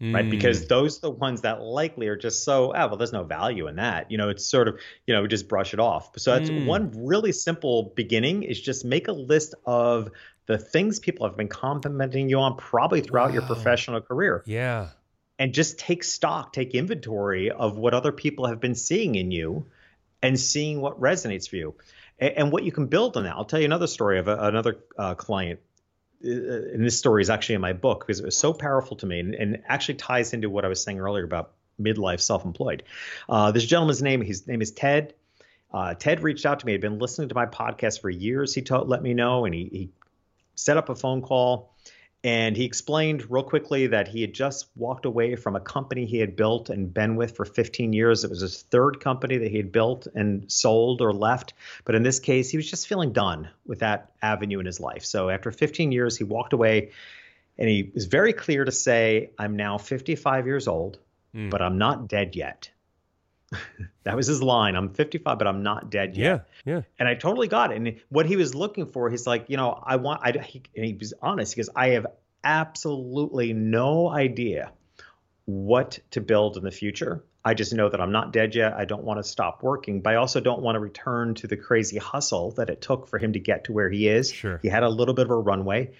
mm. 0.00 0.14
right? 0.14 0.28
Because 0.28 0.64
mm. 0.64 0.68
those 0.68 0.98
are 0.98 1.00
the 1.02 1.10
ones 1.10 1.42
that 1.42 1.62
likely 1.62 2.08
are 2.08 2.16
just 2.16 2.44
so, 2.44 2.72
ah, 2.74 2.86
well, 2.86 2.96
there's 2.96 3.12
no 3.12 3.24
value 3.24 3.66
in 3.68 3.76
that. 3.76 4.10
You 4.10 4.18
know, 4.18 4.28
it's 4.28 4.46
sort 4.46 4.68
of, 4.68 4.78
you 5.06 5.14
know, 5.14 5.26
just 5.26 5.48
brush 5.48 5.74
it 5.74 5.80
off. 5.80 6.18
So 6.18 6.32
that's 6.32 6.50
mm. 6.50 6.66
one 6.66 6.92
really 6.94 7.32
simple 7.32 7.92
beginning 7.94 8.42
is 8.42 8.60
just 8.60 8.84
make 8.84 9.08
a 9.08 9.12
list 9.12 9.54
of 9.64 10.10
the 10.46 10.58
things 10.58 11.00
people 11.00 11.26
have 11.26 11.36
been 11.36 11.48
complimenting 11.48 12.28
you 12.28 12.38
on 12.38 12.56
probably 12.56 13.00
throughout 13.00 13.30
wow. 13.30 13.34
your 13.34 13.42
professional 13.42 14.00
career. 14.00 14.42
Yeah. 14.46 14.88
And 15.38 15.52
just 15.52 15.78
take 15.78 16.02
stock, 16.02 16.52
take 16.52 16.74
inventory 16.74 17.50
of 17.50 17.76
what 17.76 17.92
other 17.92 18.12
people 18.12 18.46
have 18.46 18.60
been 18.60 18.74
seeing 18.74 19.16
in 19.16 19.30
you 19.30 19.66
and 20.22 20.38
seeing 20.40 20.80
what 20.80 20.98
resonates 20.98 21.48
for 21.48 21.56
you 21.56 21.74
and, 22.18 22.32
and 22.36 22.52
what 22.52 22.64
you 22.64 22.72
can 22.72 22.86
build 22.86 23.16
on 23.16 23.24
that. 23.24 23.34
I'll 23.34 23.44
tell 23.44 23.60
you 23.60 23.66
another 23.66 23.86
story 23.86 24.18
of 24.18 24.28
a, 24.28 24.36
another 24.38 24.78
uh, 24.98 25.14
client 25.14 25.60
and 26.22 26.84
this 26.84 26.98
story 26.98 27.22
is 27.22 27.30
actually 27.30 27.56
in 27.56 27.60
my 27.60 27.72
book 27.72 28.00
because 28.00 28.20
it 28.20 28.24
was 28.24 28.36
so 28.36 28.52
powerful 28.52 28.96
to 28.98 29.06
me 29.06 29.20
and, 29.20 29.34
and 29.34 29.62
actually 29.66 29.94
ties 29.94 30.32
into 30.32 30.50
what 30.50 30.64
I 30.64 30.68
was 30.68 30.82
saying 30.82 30.98
earlier 30.98 31.24
about 31.24 31.52
midlife 31.80 32.20
self-employed. 32.20 32.82
Uh, 33.28 33.52
this 33.52 33.64
gentleman's 33.64 34.02
name, 34.02 34.22
his 34.22 34.46
name 34.46 34.62
is 34.62 34.70
Ted. 34.70 35.14
Uh, 35.72 35.94
Ted 35.94 36.22
reached 36.22 36.46
out 36.46 36.60
to 36.60 36.66
me. 36.66 36.72
He'd 36.72 36.80
been 36.80 36.98
listening 36.98 37.28
to 37.28 37.34
my 37.34 37.46
podcast 37.46 38.00
for 38.00 38.08
years. 38.08 38.54
He 38.54 38.62
told, 38.62 38.88
let 38.88 39.02
me 39.02 39.14
know, 39.14 39.44
and 39.44 39.54
he, 39.54 39.64
he 39.64 39.90
set 40.54 40.76
up 40.76 40.88
a 40.88 40.94
phone 40.94 41.22
call. 41.22 41.74
And 42.26 42.56
he 42.56 42.64
explained 42.64 43.30
real 43.30 43.44
quickly 43.44 43.86
that 43.86 44.08
he 44.08 44.20
had 44.20 44.34
just 44.34 44.66
walked 44.74 45.06
away 45.06 45.36
from 45.36 45.54
a 45.54 45.60
company 45.60 46.06
he 46.06 46.18
had 46.18 46.34
built 46.34 46.70
and 46.70 46.92
been 46.92 47.14
with 47.14 47.36
for 47.36 47.44
15 47.44 47.92
years. 47.92 48.24
It 48.24 48.30
was 48.30 48.40
his 48.40 48.62
third 48.62 48.98
company 48.98 49.38
that 49.38 49.48
he 49.48 49.58
had 49.58 49.70
built 49.70 50.08
and 50.12 50.50
sold 50.50 51.00
or 51.00 51.12
left. 51.12 51.54
But 51.84 51.94
in 51.94 52.02
this 52.02 52.18
case, 52.18 52.50
he 52.50 52.56
was 52.56 52.68
just 52.68 52.88
feeling 52.88 53.12
done 53.12 53.48
with 53.64 53.78
that 53.78 54.10
avenue 54.20 54.58
in 54.58 54.66
his 54.66 54.80
life. 54.80 55.04
So 55.04 55.30
after 55.30 55.52
15 55.52 55.92
years, 55.92 56.16
he 56.16 56.24
walked 56.24 56.52
away 56.52 56.90
and 57.58 57.68
he 57.68 57.92
was 57.94 58.06
very 58.06 58.32
clear 58.32 58.64
to 58.64 58.72
say, 58.72 59.30
I'm 59.38 59.54
now 59.54 59.78
55 59.78 60.46
years 60.46 60.66
old, 60.66 60.98
mm. 61.32 61.48
but 61.48 61.62
I'm 61.62 61.78
not 61.78 62.08
dead 62.08 62.34
yet. 62.34 62.70
that 64.04 64.16
was 64.16 64.26
his 64.26 64.42
line. 64.42 64.76
I'm 64.76 64.90
55, 64.90 65.38
but 65.38 65.46
I'm 65.46 65.62
not 65.62 65.90
dead 65.90 66.16
yet. 66.16 66.46
Yeah, 66.64 66.74
yeah. 66.74 66.82
And 66.98 67.08
I 67.08 67.14
totally 67.14 67.48
got 67.48 67.72
it. 67.72 67.76
And 67.76 68.00
what 68.08 68.26
he 68.26 68.36
was 68.36 68.54
looking 68.54 68.86
for, 68.86 69.10
he's 69.10 69.26
like, 69.26 69.46
you 69.48 69.56
know, 69.56 69.82
I 69.84 69.96
want. 69.96 70.20
I 70.22 70.32
he, 70.42 70.62
and 70.74 70.84
he 70.84 70.94
was 70.94 71.14
honest 71.20 71.54
because 71.54 71.70
I 71.74 71.90
have 71.90 72.06
absolutely 72.44 73.52
no 73.52 74.08
idea 74.08 74.72
what 75.46 75.98
to 76.12 76.20
build 76.20 76.56
in 76.56 76.64
the 76.64 76.70
future. 76.70 77.24
I 77.44 77.54
just 77.54 77.72
know 77.72 77.88
that 77.88 78.00
I'm 78.00 78.10
not 78.10 78.32
dead 78.32 78.56
yet. 78.56 78.72
I 78.72 78.84
don't 78.84 79.04
want 79.04 79.20
to 79.20 79.24
stop 79.24 79.62
working, 79.62 80.00
but 80.00 80.14
I 80.14 80.16
also 80.16 80.40
don't 80.40 80.62
want 80.62 80.74
to 80.74 80.80
return 80.80 81.34
to 81.36 81.46
the 81.46 81.56
crazy 81.56 81.96
hustle 81.96 82.50
that 82.52 82.70
it 82.70 82.80
took 82.80 83.06
for 83.06 83.18
him 83.18 83.34
to 83.34 83.38
get 83.38 83.64
to 83.64 83.72
where 83.72 83.88
he 83.88 84.08
is. 84.08 84.32
Sure. 84.32 84.58
He 84.60 84.68
had 84.68 84.82
a 84.82 84.88
little 84.88 85.14
bit 85.14 85.26
of 85.26 85.30
a 85.30 85.38
runway. 85.38 85.92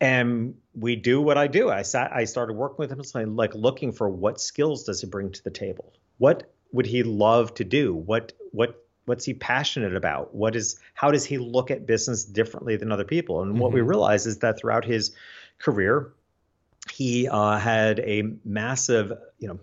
And 0.00 0.54
we 0.74 0.96
do 0.96 1.20
what 1.20 1.36
I 1.36 1.46
do. 1.46 1.68
I 1.68 1.82
sat 1.82 2.12
I 2.14 2.24
started 2.24 2.54
working 2.54 2.76
with 2.78 2.90
him 2.90 3.36
like 3.36 3.54
looking 3.54 3.92
for 3.92 4.08
what 4.08 4.40
skills 4.40 4.84
does 4.84 5.00
he 5.00 5.06
bring 5.08 5.32
to 5.32 5.44
the 5.44 5.50
table? 5.50 5.92
What 6.18 6.50
would 6.72 6.86
he 6.86 7.02
love 7.02 7.54
to 7.54 7.64
do? 7.64 7.94
What 7.94 8.32
what 8.52 8.84
what's 9.04 9.24
he 9.24 9.34
passionate 9.34 9.96
about? 9.96 10.34
What 10.34 10.54
is 10.54 10.78
how 10.94 11.10
does 11.10 11.24
he 11.24 11.38
look 11.38 11.70
at 11.70 11.86
business 11.86 12.24
differently 12.24 12.76
than 12.76 12.92
other 12.92 13.04
people? 13.04 13.42
And 13.42 13.52
mm-hmm. 13.52 13.60
what 13.60 13.72
we 13.72 13.80
mm-hmm. 13.80 13.88
realize 13.88 14.26
is 14.26 14.38
that 14.38 14.58
throughout 14.58 14.84
his 14.84 15.14
career, 15.58 16.12
he 16.92 17.28
uh, 17.28 17.58
had 17.58 18.00
a 18.00 18.22
massive, 18.44 19.12
you 19.38 19.48
know, 19.48 19.58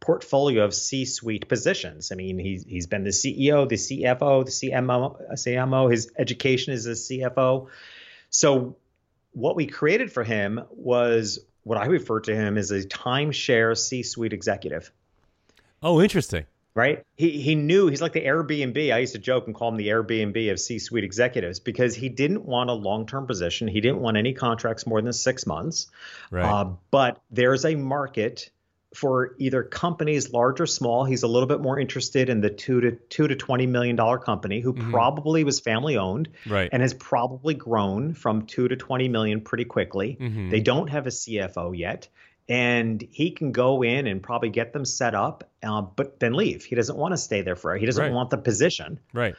portfolio 0.00 0.64
of 0.64 0.74
C-suite 0.74 1.48
positions. 1.48 2.12
I 2.12 2.14
mean, 2.14 2.38
he's 2.38 2.64
he's 2.64 2.86
been 2.86 3.04
the 3.04 3.10
CEO, 3.10 3.68
the 3.68 3.76
CFO, 3.76 4.44
the 4.44 4.50
CMO, 4.50 5.32
CMO. 5.34 5.90
His 5.90 6.10
education 6.18 6.72
is 6.72 6.86
a 6.86 6.92
CFO. 6.92 7.68
So, 8.30 8.76
what 9.32 9.56
we 9.56 9.66
created 9.66 10.12
for 10.12 10.24
him 10.24 10.60
was 10.70 11.38
what 11.62 11.78
I 11.78 11.86
refer 11.86 12.20
to 12.20 12.34
him 12.34 12.56
as 12.56 12.70
a 12.70 12.80
timeshare 12.80 13.76
C-suite 13.76 14.32
executive. 14.32 14.90
Oh, 15.82 16.00
interesting. 16.00 16.46
Right? 16.74 17.04
He 17.16 17.40
he 17.40 17.56
knew 17.56 17.88
he's 17.88 18.00
like 18.00 18.12
the 18.12 18.24
Airbnb. 18.24 18.94
I 18.94 18.98
used 18.98 19.14
to 19.14 19.18
joke 19.18 19.46
and 19.46 19.54
call 19.54 19.70
him 19.70 19.76
the 19.76 19.88
Airbnb 19.88 20.52
of 20.52 20.60
C-suite 20.60 21.02
executives 21.02 21.58
because 21.58 21.96
he 21.96 22.08
didn't 22.08 22.44
want 22.44 22.70
a 22.70 22.72
long-term 22.72 23.26
position. 23.26 23.66
He 23.66 23.80
didn't 23.80 23.98
want 23.98 24.16
any 24.16 24.32
contracts 24.32 24.86
more 24.86 25.02
than 25.02 25.12
six 25.12 25.44
months. 25.44 25.88
Right. 26.30 26.44
Uh, 26.44 26.70
but 26.92 27.20
there's 27.32 27.64
a 27.64 27.74
market 27.74 28.50
for 28.94 29.34
either 29.38 29.62
companies 29.62 30.32
large 30.32 30.60
or 30.60 30.66
small. 30.66 31.04
He's 31.04 31.22
a 31.22 31.28
little 31.28 31.46
bit 31.46 31.60
more 31.60 31.78
interested 31.78 32.28
in 32.28 32.40
the 32.40 32.50
two 32.50 32.80
to 32.80 32.92
two 32.92 33.28
to 33.28 33.36
twenty 33.36 33.66
million 33.66 33.96
dollar 33.96 34.18
company 34.18 34.60
who 34.60 34.72
mm-hmm. 34.72 34.90
probably 34.90 35.44
was 35.44 35.60
family 35.60 35.96
owned 35.96 36.28
right. 36.46 36.70
and 36.72 36.80
has 36.80 36.94
probably 36.94 37.54
grown 37.54 38.14
from 38.14 38.46
two 38.46 38.68
to 38.68 38.76
twenty 38.76 39.08
million 39.08 39.40
pretty 39.40 39.64
quickly. 39.64 40.16
Mm-hmm. 40.20 40.50
They 40.50 40.60
don't 40.60 40.88
have 40.88 41.06
a 41.06 41.10
CFO 41.10 41.76
yet 41.76 42.08
and 42.48 43.06
he 43.10 43.30
can 43.30 43.52
go 43.52 43.82
in 43.82 44.06
and 44.06 44.22
probably 44.22 44.48
get 44.48 44.72
them 44.72 44.84
set 44.84 45.14
up, 45.14 45.50
uh, 45.62 45.82
but 45.82 46.18
then 46.18 46.32
leave. 46.32 46.64
He 46.64 46.74
doesn't 46.74 46.96
want 46.96 47.12
to 47.12 47.18
stay 47.18 47.42
there 47.42 47.56
for. 47.56 47.76
He 47.76 47.84
doesn't 47.84 48.02
right. 48.02 48.12
want 48.12 48.30
the 48.30 48.38
position. 48.38 48.98
Right. 49.12 49.34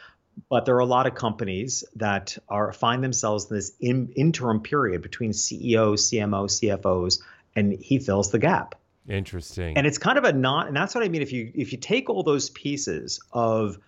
But 0.50 0.66
there 0.66 0.76
are 0.76 0.80
a 0.80 0.86
lot 0.86 1.08
of 1.08 1.16
companies 1.16 1.84
that 1.96 2.38
are 2.48 2.72
find 2.72 3.04
themselves 3.04 3.50
in 3.50 3.58
this 3.58 3.72
in, 3.80 4.14
interim 4.16 4.62
period 4.62 5.02
between 5.02 5.34
CEOs, 5.34 6.10
CMOs, 6.10 6.62
CFOs, 6.62 7.22
and 7.56 7.74
he 7.74 8.00
fills 8.00 8.32
the 8.32 8.40
gap. 8.40 8.76
Interesting. 9.08 9.76
And 9.76 9.88
it's 9.88 9.98
kind 9.98 10.18
of 10.18 10.24
a 10.24 10.32
not, 10.32 10.68
and 10.68 10.76
that's 10.76 10.94
what 10.94 11.04
I 11.04 11.10
mean. 11.10 11.24
If 11.24 11.34
you 11.34 11.52
if 11.56 11.72
you 11.72 11.80
take 11.80 12.10
all 12.10 12.22
those 12.22 12.52
pieces 12.52 13.20
of 13.34 13.80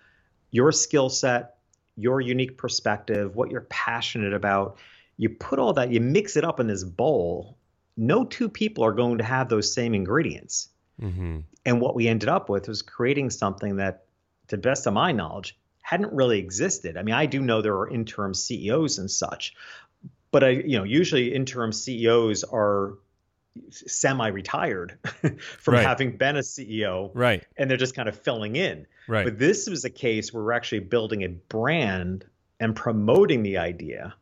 your 0.50 0.72
skill 0.72 1.10
set, 1.10 1.58
your 1.96 2.20
unique 2.20 2.58
perspective, 2.58 3.36
what 3.36 3.52
you're 3.52 3.62
passionate 3.70 4.34
about, 4.34 4.78
you 5.18 5.30
put 5.30 5.60
all 5.60 5.74
that, 5.74 5.92
you 5.92 6.02
mix 6.02 6.36
it 6.36 6.44
up 6.44 6.60
in 6.60 6.68
this 6.68 6.84
bowl, 6.84 7.56
no 7.98 8.24
two 8.24 8.50
people 8.50 8.84
are 8.84 8.92
going 8.92 9.18
to 9.18 9.24
have 9.24 9.50
those 9.50 9.74
same 9.74 9.94
ingredients. 9.94 10.70
Mm-hmm. 11.02 11.40
And 11.66 11.82
what 11.82 11.96
we 11.96 12.08
ended 12.08 12.30
up 12.30 12.50
with 12.50 12.68
was 12.68 12.82
creating 12.82 13.30
something 13.30 13.78
that, 13.78 14.06
to 14.48 14.58
the 14.58 14.62
best 14.62 14.88
of 14.88 14.94
my 14.94 15.12
knowledge, 15.12 15.58
hadn't 15.82 16.14
really 16.14 16.40
existed. 16.40 16.98
I 16.98 17.04
mean, 17.04 17.16
I 17.16 17.26
do 17.26 17.42
know 17.42 17.62
there 17.62 17.76
are 17.76 17.90
interim 17.90 18.34
CEOs 18.34 18.98
and 18.98 19.10
such, 19.10 19.56
but 20.32 20.44
I, 20.44 20.50
you 20.50 20.78
know, 20.78 20.84
usually 20.84 21.34
interim 21.34 21.72
CEOs 21.72 22.44
are 22.46 22.94
semi-retired 23.70 24.98
from 25.60 25.74
right. 25.74 25.86
having 25.86 26.18
been 26.18 26.38
a 26.38 26.42
CEO, 26.42 27.12
right? 27.14 27.46
And 27.58 27.70
they're 27.70 27.78
just 27.78 27.96
kind 27.96 28.08
of 28.08 28.18
filling 28.18 28.56
in, 28.56 28.88
right? 29.08 29.26
But 29.26 29.38
this 29.40 29.68
was 29.68 29.84
a 29.84 29.90
case 29.90 30.32
where 30.32 30.44
we're 30.44 30.54
actually 30.54 30.80
building 30.80 31.24
a 31.24 31.30
brand 31.30 32.26
and 32.60 32.76
promoting 32.76 33.44
the 33.44 33.58
idea 33.58 34.14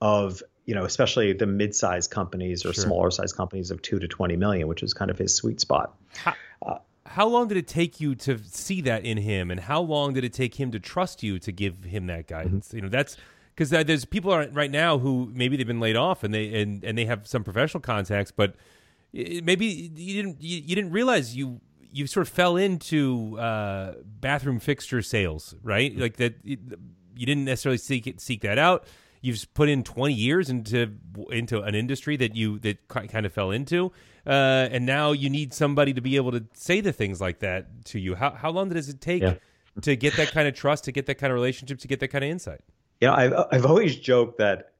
of 0.00 0.42
you 0.66 0.74
know, 0.74 0.84
especially 0.84 1.32
the 1.32 1.46
mid-sized 1.46 2.10
companies 2.10 2.66
or 2.66 2.72
sure. 2.72 2.84
smaller 2.84 3.10
sized 3.10 3.36
companies 3.36 3.70
of 3.70 3.80
two 3.82 4.00
to 4.00 4.08
20 4.08 4.36
million, 4.36 4.66
which 4.66 4.82
is 4.82 4.92
kind 4.92 5.10
of 5.10 5.16
his 5.16 5.34
sweet 5.34 5.60
spot. 5.60 5.96
How, 6.16 6.34
uh, 6.66 6.78
how 7.06 7.28
long 7.28 7.46
did 7.46 7.56
it 7.56 7.68
take 7.68 8.00
you 8.00 8.16
to 8.16 8.38
see 8.44 8.80
that 8.82 9.04
in 9.04 9.16
him? 9.16 9.52
And 9.52 9.60
how 9.60 9.80
long 9.80 10.12
did 10.12 10.24
it 10.24 10.32
take 10.32 10.56
him 10.56 10.72
to 10.72 10.80
trust 10.80 11.22
you 11.22 11.38
to 11.38 11.52
give 11.52 11.84
him 11.84 12.08
that 12.08 12.26
guidance? 12.26 12.68
Mm-hmm. 12.68 12.76
You 12.76 12.82
know, 12.82 12.88
that's 12.88 13.16
because 13.54 13.70
there's 13.70 14.04
people 14.04 14.36
right 14.36 14.70
now 14.70 14.98
who 14.98 15.30
maybe 15.32 15.56
they've 15.56 15.66
been 15.66 15.80
laid 15.80 15.96
off 15.96 16.24
and 16.24 16.34
they, 16.34 16.60
and, 16.60 16.84
and 16.84 16.98
they 16.98 17.06
have 17.06 17.26
some 17.28 17.44
professional 17.44 17.80
contacts, 17.80 18.32
but 18.32 18.56
maybe 19.12 19.66
you 19.94 20.22
didn't, 20.22 20.42
you, 20.42 20.58
you 20.58 20.74
didn't 20.74 20.90
realize 20.90 21.34
you, 21.34 21.60
you 21.92 22.08
sort 22.08 22.26
of 22.26 22.32
fell 22.32 22.56
into 22.56 23.38
uh, 23.38 23.94
bathroom 24.04 24.58
fixture 24.58 25.00
sales, 25.00 25.54
right? 25.62 25.92
Mm-hmm. 25.92 26.02
Like 26.02 26.16
that, 26.16 26.34
you 26.44 26.58
didn't 27.24 27.44
necessarily 27.44 27.78
seek 27.78 28.06
it, 28.08 28.20
seek 28.20 28.42
that 28.42 28.58
out 28.58 28.86
you've 29.26 29.52
put 29.54 29.68
in 29.68 29.82
20 29.82 30.14
years 30.14 30.48
into 30.48 30.92
into 31.30 31.60
an 31.62 31.74
industry 31.74 32.16
that 32.16 32.36
you 32.36 32.58
that 32.60 32.88
kind 32.88 33.26
of 33.26 33.32
fell 33.32 33.50
into 33.50 33.92
uh, 34.26 34.68
and 34.70 34.86
now 34.86 35.12
you 35.12 35.28
need 35.28 35.52
somebody 35.52 35.92
to 35.92 36.00
be 36.00 36.16
able 36.16 36.32
to 36.32 36.44
say 36.54 36.80
the 36.80 36.92
things 36.92 37.20
like 37.20 37.38
that 37.40 37.84
to 37.84 38.00
you. 38.00 38.16
How, 38.16 38.30
how 38.30 38.50
long 38.50 38.68
does 38.68 38.88
it 38.88 39.00
take 39.00 39.22
yeah. 39.22 39.34
to 39.82 39.94
get 39.94 40.16
that 40.16 40.32
kind 40.32 40.48
of 40.48 40.54
trust 40.54 40.84
to 40.84 40.92
get 40.92 41.06
that 41.06 41.16
kind 41.16 41.32
of 41.32 41.34
relationship 41.34 41.78
to 41.80 41.88
get 41.88 42.00
that 42.00 42.08
kind 42.08 42.24
of 42.24 42.30
insight 42.30 42.60
yeah 43.00 43.14
I've, 43.14 43.34
I've 43.52 43.66
always 43.66 43.96
joked 43.96 44.38
that 44.38 44.72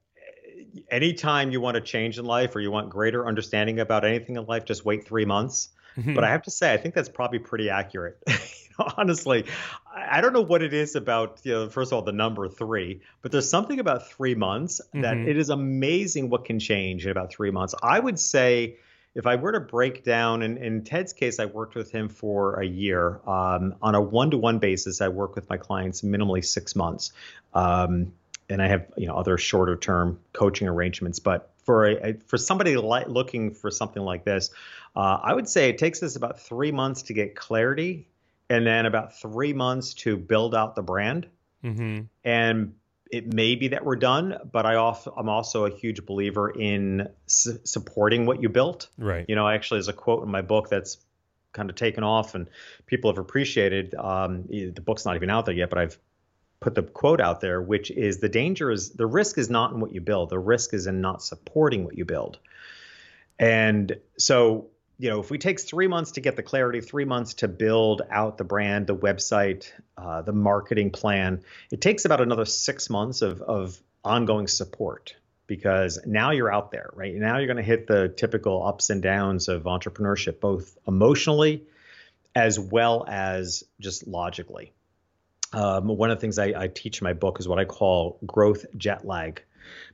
anytime 0.89 1.51
you 1.51 1.61
want 1.61 1.75
to 1.75 1.81
change 1.81 2.17
in 2.17 2.25
life 2.25 2.55
or 2.55 2.59
you 2.59 2.71
want 2.71 2.89
greater 2.89 3.27
understanding 3.27 3.79
about 3.79 4.05
anything 4.05 4.37
in 4.37 4.45
life 4.45 4.65
just 4.65 4.85
wait 4.85 5.05
three 5.05 5.25
months 5.25 5.69
mm-hmm. 5.97 6.13
but 6.13 6.23
i 6.23 6.29
have 6.29 6.43
to 6.43 6.51
say 6.51 6.73
i 6.73 6.77
think 6.77 6.93
that's 6.93 7.09
probably 7.09 7.39
pretty 7.39 7.69
accurate 7.69 8.21
honestly, 8.97 9.45
I 9.95 10.21
don't 10.21 10.33
know 10.33 10.41
what 10.41 10.61
it 10.61 10.73
is 10.73 10.95
about, 10.95 11.39
you 11.43 11.53
know, 11.53 11.69
first 11.69 11.91
of 11.91 11.95
all, 11.95 12.01
the 12.03 12.11
number 12.11 12.47
three, 12.47 13.01
but 13.21 13.31
there's 13.31 13.49
something 13.49 13.79
about 13.79 14.07
three 14.07 14.35
months 14.35 14.81
that 14.93 15.15
mm-hmm. 15.15 15.27
it 15.27 15.37
is 15.37 15.49
amazing 15.49 16.29
what 16.29 16.45
can 16.45 16.59
change 16.59 17.05
in 17.05 17.11
about 17.11 17.31
three 17.31 17.51
months. 17.51 17.73
I 17.81 17.99
would 17.99 18.19
say 18.19 18.77
if 19.15 19.25
I 19.25 19.35
were 19.35 19.51
to 19.51 19.59
break 19.59 20.03
down, 20.03 20.43
and 20.43 20.57
in 20.59 20.83
Ted's 20.83 21.11
case, 21.11 21.39
I 21.39 21.45
worked 21.45 21.73
with 21.73 21.91
him 21.91 22.07
for 22.07 22.59
a 22.59 22.65
year 22.65 23.19
um, 23.25 23.75
on 23.81 23.95
a 23.95 24.01
one-to-one 24.01 24.59
basis. 24.59 25.01
I 25.01 25.07
work 25.07 25.35
with 25.35 25.49
my 25.49 25.57
clients 25.57 26.03
minimally 26.03 26.45
six 26.45 26.75
months, 26.75 27.13
um, 27.55 28.13
and 28.47 28.61
I 28.61 28.67
have 28.67 28.85
you 28.95 29.07
know 29.07 29.15
other 29.15 29.39
shorter-term 29.39 30.19
coaching 30.33 30.67
arrangements. 30.67 31.17
But 31.17 31.49
for 31.63 31.85
a, 31.85 32.13
for 32.27 32.37
somebody 32.37 32.77
li- 32.77 33.05
looking 33.07 33.55
for 33.55 33.71
something 33.71 34.03
like 34.03 34.23
this, 34.23 34.51
uh, 34.97 35.19
I 35.21 35.31
would 35.31 35.47
say 35.47 35.69
it 35.69 35.77
takes 35.77 36.01
us 36.01 36.15
about 36.15 36.39
three 36.39 36.71
months 36.71 37.03
to 37.03 37.13
get 37.13 37.35
clarity 37.35 38.07
and 38.49 38.65
then 38.65 38.87
about 38.87 39.19
three 39.19 39.53
months 39.53 39.93
to 39.93 40.17
build 40.17 40.55
out 40.55 40.75
the 40.75 40.81
brand. 40.81 41.27
Mm-hmm. 41.63 42.05
And 42.23 42.73
it 43.11 43.31
may 43.31 43.53
be 43.53 43.67
that 43.69 43.85
we're 43.85 43.95
done, 43.95 44.39
but 44.51 44.65
I 44.65 44.73
I'm 45.15 45.29
also 45.29 45.65
a 45.65 45.69
huge 45.69 46.03
believer 46.07 46.49
in 46.49 47.09
su- 47.27 47.59
supporting 47.63 48.25
what 48.25 48.41
you 48.41 48.49
built. 48.49 48.87
Right. 48.97 49.23
You 49.29 49.35
know, 49.35 49.47
actually, 49.47 49.77
there's 49.77 49.87
a 49.87 49.93
quote 49.93 50.23
in 50.23 50.31
my 50.31 50.41
book 50.41 50.67
that's 50.67 50.97
kind 51.53 51.69
of 51.69 51.75
taken 51.75 52.03
off 52.03 52.33
and 52.33 52.49
people 52.87 53.11
have 53.11 53.19
appreciated. 53.19 53.93
Um, 53.93 54.45
the 54.47 54.81
book's 54.83 55.05
not 55.05 55.15
even 55.15 55.29
out 55.29 55.45
there 55.45 55.53
yet, 55.53 55.69
but 55.69 55.77
I've 55.77 55.99
put 56.59 56.73
the 56.73 56.81
quote 56.81 57.21
out 57.21 57.39
there, 57.39 57.61
which 57.61 57.91
is 57.91 58.17
the 58.17 58.29
danger 58.29 58.71
is 58.71 58.89
the 58.93 59.05
risk 59.05 59.37
is 59.37 59.47
not 59.47 59.73
in 59.73 59.79
what 59.79 59.93
you 59.93 60.01
build. 60.01 60.31
The 60.31 60.39
risk 60.39 60.73
is 60.73 60.87
in 60.87 61.01
not 61.01 61.21
supporting 61.21 61.83
what 61.83 61.95
you 61.95 62.03
build. 62.03 62.39
And 63.37 63.99
so 64.17 64.71
you 64.99 65.09
know, 65.09 65.19
if 65.19 65.29
we 65.29 65.37
take 65.37 65.59
three 65.59 65.87
months 65.87 66.11
to 66.13 66.21
get 66.21 66.35
the 66.35 66.43
clarity, 66.43 66.81
three 66.81 67.05
months 67.05 67.35
to 67.35 67.47
build 67.47 68.01
out 68.09 68.37
the 68.37 68.43
brand, 68.43 68.87
the 68.87 68.95
website, 68.95 69.71
uh, 69.97 70.21
the 70.23 70.33
marketing 70.33 70.89
plan, 70.89 71.43
it 71.71 71.81
takes 71.81 72.05
about 72.05 72.19
another 72.19 72.45
six 72.45 72.89
months 72.89 73.21
of, 73.21 73.41
of 73.41 73.79
ongoing 74.03 74.47
support 74.47 75.15
because 75.45 75.99
now 76.05 76.31
you're 76.31 76.51
out 76.51 76.71
there, 76.71 76.89
right? 76.93 77.13
Now 77.15 77.37
you're 77.37 77.47
going 77.47 77.57
to 77.57 77.63
hit 77.63 77.87
the 77.87 78.09
typical 78.09 78.65
ups 78.65 78.89
and 78.89 79.01
downs 79.01 79.47
of 79.47 79.63
entrepreneurship, 79.63 80.39
both 80.39 80.77
emotionally 80.87 81.63
as 82.35 82.59
well 82.59 83.05
as 83.07 83.63
just 83.79 84.07
logically. 84.07 84.73
Um, 85.53 85.87
one 85.87 86.11
of 86.11 86.17
the 86.17 86.21
things 86.21 86.37
I, 86.37 86.53
I 86.55 86.67
teach 86.67 87.01
in 87.01 87.05
my 87.05 87.13
book 87.13 87.39
is 87.39 87.47
what 87.47 87.59
I 87.59 87.65
call 87.65 88.19
growth 88.25 88.65
jet 88.75 89.05
lag, 89.05 89.41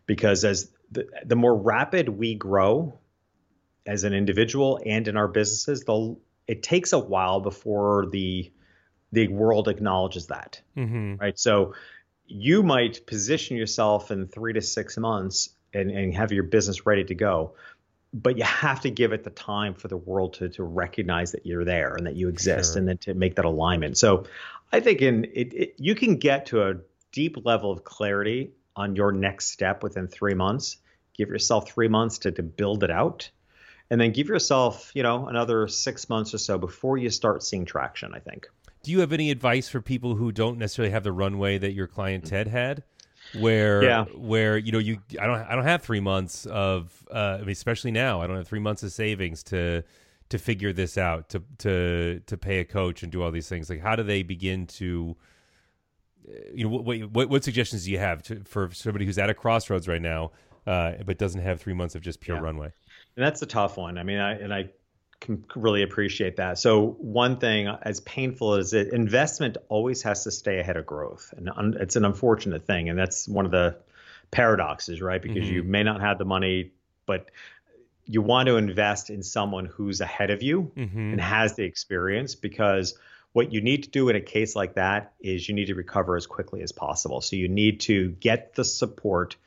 because 0.06 0.43
as 0.43 0.72
the, 0.91 1.08
the 1.26 1.36
more 1.36 1.56
rapid 1.56 2.10
we 2.10 2.36
grow 2.36 2.97
as 3.86 4.04
an 4.04 4.14
individual 4.14 4.80
and 4.86 5.08
in 5.08 5.18
our 5.18 5.28
businesses, 5.28 5.82
the 5.82 6.16
it 6.48 6.64
takes 6.64 6.94
a 6.94 7.00
while 7.00 7.40
before 7.40 8.08
the 8.12 8.52
the 9.12 9.28
world 9.28 9.68
acknowledges 9.68 10.28
that. 10.28 10.62
Mm-hmm. 10.76 11.16
Right. 11.18 11.38
So 11.38 11.76
you 12.26 12.64
might 12.64 13.06
position 13.06 13.58
yourself 13.58 14.10
in 14.12 14.28
three 14.28 14.54
to 14.54 14.62
six 14.62 14.98
months 14.98 15.50
and, 15.74 15.92
and 15.92 16.14
have 16.16 16.32
your 16.32 16.44
business 16.44 16.86
ready 16.86 17.04
to 17.06 17.16
go. 17.16 17.54
But 18.14 18.38
you 18.38 18.44
have 18.44 18.82
to 18.82 18.90
give 18.92 19.12
it 19.12 19.24
the 19.24 19.30
time 19.30 19.74
for 19.74 19.88
the 19.88 19.98
world 19.98 20.36
to, 20.36 20.50
to 20.50 20.64
recognize 20.64 21.32
that 21.34 21.46
you're 21.46 21.66
there 21.66 21.96
and 21.96 22.08
that 22.08 22.16
you 22.16 22.30
exist 22.30 22.74
Sure. 22.74 22.80
and 22.80 22.88
then 22.88 22.98
to 23.00 23.14
make 23.14 23.36
that 23.36 23.46
alignment. 23.46 23.98
So 23.98 24.26
I 24.72 24.80
think 24.80 25.02
in 25.02 25.26
it, 25.26 25.54
it, 25.54 25.76
you 25.78 25.96
can 25.96 26.18
get 26.18 26.48
to 26.48 26.64
a 26.64 26.76
deep 27.12 27.38
level 27.46 27.72
of 27.72 27.84
clarity 27.84 28.52
on 28.76 28.96
your 28.96 29.12
next 29.12 29.52
step 29.52 29.84
within 29.84 30.08
three 30.08 30.34
months. 30.34 30.78
Give 31.16 31.30
yourself 31.30 31.72
three 31.72 31.88
months 31.88 32.20
to, 32.20 32.32
to 32.32 32.44
build 32.44 32.84
it 32.84 32.90
out. 32.92 33.30
And 33.94 34.02
then 34.02 34.12
give 34.12 34.28
yourself, 34.28 34.91
you 34.96 35.04
know, 35.04 35.28
another 35.28 35.68
six 35.68 36.10
months 36.10 36.34
or 36.34 36.39
so 36.39 36.58
before 36.58 36.98
you 36.98 37.12
start 37.12 37.44
seeing 37.44 37.64
traction, 37.64 38.12
I 38.16 38.18
think. 38.18 38.48
Do 38.82 38.91
you 38.91 39.02
have 39.02 39.14
any 39.14 39.30
advice 39.30 39.70
for 39.70 39.82
people 39.82 40.16
who 40.16 40.32
don't 40.32 40.58
necessarily 40.58 40.89
have 40.91 41.04
the 41.04 41.12
runway 41.12 41.60
that 41.60 41.74
your 41.74 41.86
client 41.86 42.26
Ted 42.26 42.48
had? 42.48 42.82
Where, 43.36 43.84
Yeah. 43.84 44.06
where 44.06 44.58
you 44.58 44.72
know 44.72 44.80
you, 44.80 44.98
I 45.22 45.28
don't, 45.28 45.41
I 45.41 45.54
don't 45.54 45.66
have 45.66 45.84
three 45.84 46.00
months 46.00 46.48
of, 46.48 47.06
uh, 47.14 47.36
I 47.36 47.41
mean, 47.41 47.50
especially 47.52 47.91
now, 47.91 48.20
I 48.20 48.26
don't 48.26 48.36
have 48.38 48.48
three 48.48 48.60
months 48.60 48.82
of 48.82 48.91
savings 48.91 49.44
to, 49.44 49.84
to 50.30 50.38
figure 50.39 50.74
this 50.74 50.98
out, 50.98 51.30
to, 51.30 51.44
to, 51.60 52.20
to 52.26 52.36
pay 52.36 52.62
a 52.62 52.66
coach 52.66 53.04
and 53.04 53.12
do 53.12 53.22
all 53.22 53.30
these 53.30 53.48
things. 53.48 53.70
Like, 53.70 53.82
how 53.82 53.96
do 53.96 54.02
they 54.02 54.24
begin 54.24 54.66
to, 54.68 55.16
uh, 56.28 56.32
you 56.52 56.64
know, 56.64 56.70
what, 56.80 57.00
what, 57.12 57.30
what 57.30 57.44
suggestions 57.44 57.86
do 57.86 57.91
you 57.91 58.00
have 58.00 58.24
to, 58.24 58.41
for 58.46 58.72
somebody 58.74 59.06
who's 59.06 59.20
at 59.20 59.30
a 59.30 59.36
crossroads 59.36 59.88
right 59.88 60.02
now, 60.02 60.32
uh, 60.66 60.94
but 61.06 61.20
doesn't 61.20 61.41
have 61.41 61.62
three 61.62 61.74
months 61.76 61.94
of 61.94 62.02
just 62.02 62.22
pure 62.22 62.38
Yeah. 62.38 62.44
runway? 62.44 62.72
And 63.16 63.26
that's 63.26 63.41
a 63.41 63.45
tough 63.45 63.78
one. 63.78 63.97
I 63.97 64.03
mean, 64.03 64.20
I 64.20 64.34
and 64.34 64.53
I 64.53 64.70
can 65.20 65.45
really 65.55 65.84
appreciate 65.84 66.38
that. 66.38 66.57
So 66.57 66.88
one 66.99 67.38
thing, 67.38 67.68
as 67.68 67.99
painful 68.01 68.55
as 68.55 68.74
it, 68.74 68.91
investment 68.91 69.57
always 69.70 70.01
has 70.03 70.24
to 70.26 70.32
stay 70.32 70.59
ahead 70.59 70.78
of 70.78 70.86
growth, 70.86 71.34
and 71.38 71.49
un, 71.49 71.78
it's 71.80 71.95
an 71.95 72.05
unfortunate 72.05 72.66
thing, 72.66 72.89
and 72.89 72.99
that's 72.99 73.28
one 73.28 73.45
of 73.45 73.51
the 73.51 73.78
paradoxes, 74.32 75.01
right? 75.01 75.22
Because 75.22 75.49
you 75.49 75.64
may 75.64 75.84
not 75.84 76.01
have 76.01 76.18
the 76.18 76.26
money, 76.26 76.72
but 77.05 77.30
you 78.05 78.22
want 78.22 78.47
to 78.47 78.57
invest 78.57 79.09
in 79.09 79.24
someone 79.24 79.66
who's 79.66 80.01
ahead 80.01 80.30
of 80.30 80.41
you 80.43 80.72
Mm-hmm. 80.76 81.11
and 81.11 81.22
has 81.22 81.55
the 81.55 81.64
experience 81.64 82.36
because 82.36 82.97
what 83.32 83.53
you 83.53 83.61
need 83.61 83.84
to 83.84 83.89
do 83.89 84.09
in 84.09 84.16
a 84.16 84.22
case 84.22 84.55
like 84.55 84.76
that 84.76 85.14
is 85.22 85.47
you 85.47 85.55
need 85.55 85.68
to 85.68 85.76
recover 85.76 86.16
as 86.18 86.28
quickly 86.28 86.61
as 86.61 86.72
possible. 86.72 87.22
So 87.22 87.36
you 87.36 87.47
need 87.47 87.80
to 87.82 88.09
get 88.09 88.55
the 88.55 88.66
support 88.66 89.38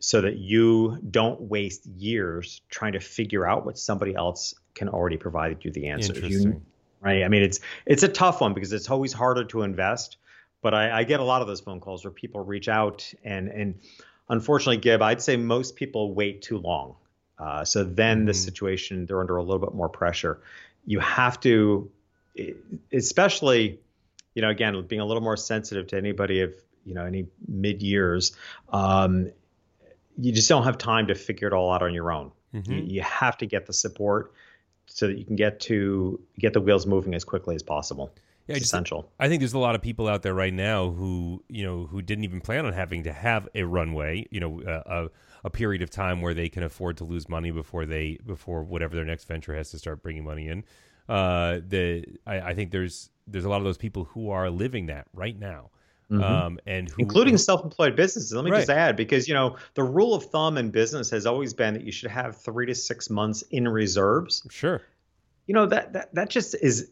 so 0.00 0.22
that 0.22 0.38
you 0.38 0.98
don't 1.10 1.40
waste 1.42 1.86
years 1.86 2.62
trying 2.70 2.92
to 2.94 3.00
figure 3.00 3.46
out 3.46 3.66
what 3.66 3.78
somebody 3.78 4.14
else 4.14 4.54
can 4.74 4.88
already 4.88 5.18
provide 5.18 5.64
you 5.64 5.70
the 5.70 5.88
answers. 5.88 6.30
You, 6.30 6.62
right? 7.00 7.22
I 7.22 7.28
mean, 7.28 7.42
it's 7.42 7.60
it's 7.86 8.02
a 8.02 8.08
tough 8.08 8.40
one 8.40 8.54
because 8.54 8.72
it's 8.72 8.90
always 8.90 9.12
harder 9.12 9.44
to 9.44 9.62
invest. 9.62 10.16
But 10.62 10.74
I, 10.74 11.00
I 11.00 11.04
get 11.04 11.20
a 11.20 11.24
lot 11.24 11.40
of 11.42 11.48
those 11.48 11.60
phone 11.60 11.80
calls 11.80 12.04
where 12.04 12.10
people 12.10 12.40
reach 12.42 12.68
out 12.68 13.12
and 13.24 13.48
and 13.48 13.78
unfortunately, 14.28 14.78
Gib, 14.78 15.02
I'd 15.02 15.20
say 15.20 15.36
most 15.36 15.76
people 15.76 16.14
wait 16.14 16.42
too 16.42 16.58
long. 16.58 16.96
Uh, 17.38 17.64
so 17.64 17.84
then 17.84 18.24
the 18.24 18.32
Mhm. 18.32 18.36
situation 18.36 19.06
they're 19.06 19.20
under 19.20 19.36
a 19.36 19.42
little 19.42 19.58
bit 19.58 19.74
more 19.74 19.88
pressure. 19.88 20.40
You 20.86 21.00
have 21.00 21.40
to, 21.40 21.90
especially, 22.92 23.80
you 24.34 24.42
know, 24.42 24.48
again, 24.48 24.82
being 24.86 25.00
a 25.00 25.04
little 25.04 25.22
more 25.22 25.36
sensitive 25.36 25.86
to 25.88 25.96
anybody 25.96 26.40
of 26.40 26.54
you 26.84 26.94
know 26.94 27.04
any 27.04 27.26
mid 27.46 27.82
years. 27.82 28.32
Um, 28.70 29.30
you 30.18 30.32
just 30.32 30.48
don't 30.48 30.64
have 30.64 30.78
time 30.78 31.06
to 31.06 31.14
figure 31.14 31.48
it 31.48 31.54
all 31.54 31.72
out 31.72 31.82
on 31.82 31.94
your 31.94 32.12
own. 32.12 32.32
Mm-hmm. 32.54 32.72
You, 32.72 32.82
you 32.82 33.02
have 33.02 33.36
to 33.38 33.46
get 33.46 33.66
the 33.66 33.72
support 33.72 34.32
so 34.86 35.06
that 35.06 35.18
you 35.18 35.24
can 35.24 35.36
get 35.36 35.60
to 35.60 36.20
get 36.38 36.52
the 36.52 36.60
wheels 36.60 36.86
moving 36.86 37.14
as 37.14 37.24
quickly 37.24 37.54
as 37.54 37.62
possible. 37.62 38.12
Yeah, 38.46 38.54
just- 38.54 38.66
essential. 38.66 39.08
I 39.20 39.28
think 39.28 39.40
there's 39.40 39.52
a 39.52 39.58
lot 39.58 39.74
of 39.74 39.82
people 39.82 40.08
out 40.08 40.22
there 40.22 40.34
right 40.34 40.52
now 40.52 40.90
who, 40.90 41.44
you 41.48 41.64
know, 41.64 41.86
who 41.86 42.02
didn't 42.02 42.24
even 42.24 42.40
plan 42.40 42.66
on 42.66 42.72
having 42.72 43.04
to 43.04 43.12
have 43.12 43.48
a 43.54 43.62
runway, 43.62 44.26
you 44.30 44.40
know, 44.40 44.60
a, 44.66 45.04
a, 45.04 45.08
a 45.44 45.50
period 45.50 45.82
of 45.82 45.90
time 45.90 46.20
where 46.20 46.34
they 46.34 46.48
can 46.48 46.64
afford 46.64 46.96
to 46.96 47.04
lose 47.04 47.28
money 47.28 47.52
before 47.52 47.86
they 47.86 48.18
before 48.26 48.64
whatever 48.64 48.96
their 48.96 49.04
next 49.04 49.24
venture 49.24 49.54
has 49.54 49.70
to 49.70 49.78
start 49.78 50.02
bringing 50.02 50.24
money 50.24 50.48
in. 50.48 50.64
Uh, 51.08 51.60
the 51.66 52.04
I, 52.26 52.40
I 52.40 52.54
think 52.54 52.72
there's 52.72 53.10
there's 53.26 53.44
a 53.44 53.48
lot 53.48 53.58
of 53.58 53.64
those 53.64 53.78
people 53.78 54.04
who 54.04 54.30
are 54.30 54.50
living 54.50 54.86
that 54.86 55.06
right 55.14 55.38
now, 55.38 55.70
um, 56.10 56.58
and 56.66 56.88
who 56.88 56.92
Mm-hmm. 56.94 57.00
including 57.02 57.38
self-employed 57.38 57.94
businesses. 57.96 58.32
Let 58.32 58.44
me 58.44 58.50
just 58.50 58.70
add, 58.70 58.96
because 58.96 59.28
you 59.28 59.34
know 59.34 59.56
the 59.74 59.82
rule 59.84 60.14
of 60.14 60.24
thumb 60.24 60.58
in 60.58 60.70
business 60.70 61.10
has 61.10 61.26
always 61.26 61.54
been 61.54 61.74
that 61.74 61.84
you 61.84 61.92
should 61.92 62.10
have 62.10 62.36
three 62.36 62.66
to 62.66 62.74
six 62.74 63.08
months 63.10 63.42
in 63.50 63.68
reserves. 63.68 64.46
sure, 64.50 64.82
You 65.46 65.54
know 65.54 65.66
that 65.66 65.92
that 65.92 66.14
that 66.14 66.30
just 66.30 66.54
is 66.60 66.90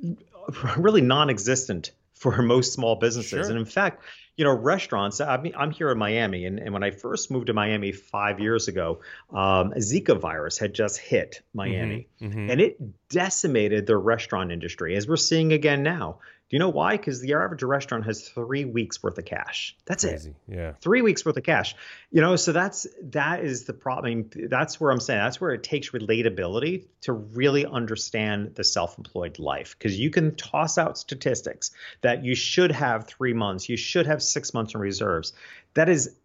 really 0.76 1.00
non-existent 1.00 1.92
for 2.14 2.42
most 2.42 2.72
small 2.74 2.96
businesses. 2.96 3.30
Sure. 3.30 3.40
And 3.48 3.58
in 3.58 3.64
fact, 3.64 4.02
you 4.36 4.44
know, 4.44 4.54
restaurants. 4.54 5.20
I 5.20 5.36
mean, 5.40 5.54
I'm 5.56 5.70
here 5.70 5.90
in 5.90 5.98
Miami, 5.98 6.44
and, 6.46 6.58
and 6.58 6.72
when 6.72 6.82
I 6.82 6.90
first 6.90 7.30
moved 7.30 7.46
to 7.48 7.52
Miami 7.54 7.92
five 7.92 8.40
years 8.40 8.68
ago, 8.68 9.00
um, 9.30 9.72
Zika 9.78 10.18
virus 10.18 10.58
had 10.58 10.74
just 10.74 10.98
hit 10.98 11.40
Miami, 11.54 12.08
Mhm. 12.22 12.50
and 12.50 12.60
it 12.60 12.78
decimated 13.08 13.86
the 13.86 13.96
restaurant 13.96 14.52
industry, 14.52 14.96
as 14.96 15.08
we're 15.08 15.16
seeing 15.16 15.52
again 15.52 15.82
now. 15.82 16.18
Do 16.50 16.56
you 16.56 16.58
know 16.58 16.68
why? 16.68 16.96
Because 16.96 17.20
the 17.20 17.34
average 17.34 17.62
restaurant 17.62 18.06
has 18.06 18.28
three 18.28 18.64
weeks 18.64 19.00
worth 19.00 19.16
of 19.16 19.24
cash. 19.24 19.76
That's 19.86 20.02
it. 20.02 20.34
Yeah, 20.48 20.72
three 20.80 21.00
weeks 21.00 21.24
worth 21.24 21.36
of 21.36 21.44
cash. 21.44 21.76
You 22.10 22.20
know 22.20 22.34
so 22.34 22.50
that's 22.50 22.88
that 23.02 23.44
is 23.44 23.64
the 23.64 23.72
problem 23.72 24.00
I 24.10 24.14
mean, 24.38 24.48
that's 24.48 24.80
where 24.80 24.90
i'm 24.90 24.98
saying 24.98 25.20
that's 25.20 25.40
where 25.40 25.52
it 25.52 25.62
takes 25.62 25.90
relatability 25.90 26.86
to 27.02 27.12
really 27.12 27.64
understand 27.64 28.56
the 28.56 28.64
self-employed 28.64 29.38
life. 29.38 29.76
Because 29.78 29.96
you 29.96 30.10
can 30.10 30.34
toss 30.34 30.76
out 30.76 30.98
statistics 30.98 31.70
that 32.00 32.24
you 32.24 32.34
should 32.34 32.72
have 32.72 33.06
three 33.06 33.32
months 33.32 33.68
you 33.68 33.76
should 33.76 34.06
have 34.06 34.20
six 34.20 34.52
months 34.52 34.74
in 34.74 34.80
reserves. 34.80 35.32
That 35.74 35.88
is 35.88 36.16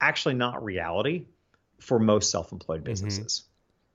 actually 0.00 0.36
not 0.36 0.64
reality 0.64 1.26
for 1.78 1.98
most 1.98 2.30
self-employed 2.30 2.78
mm-hmm. 2.78 2.84
businesses 2.84 3.44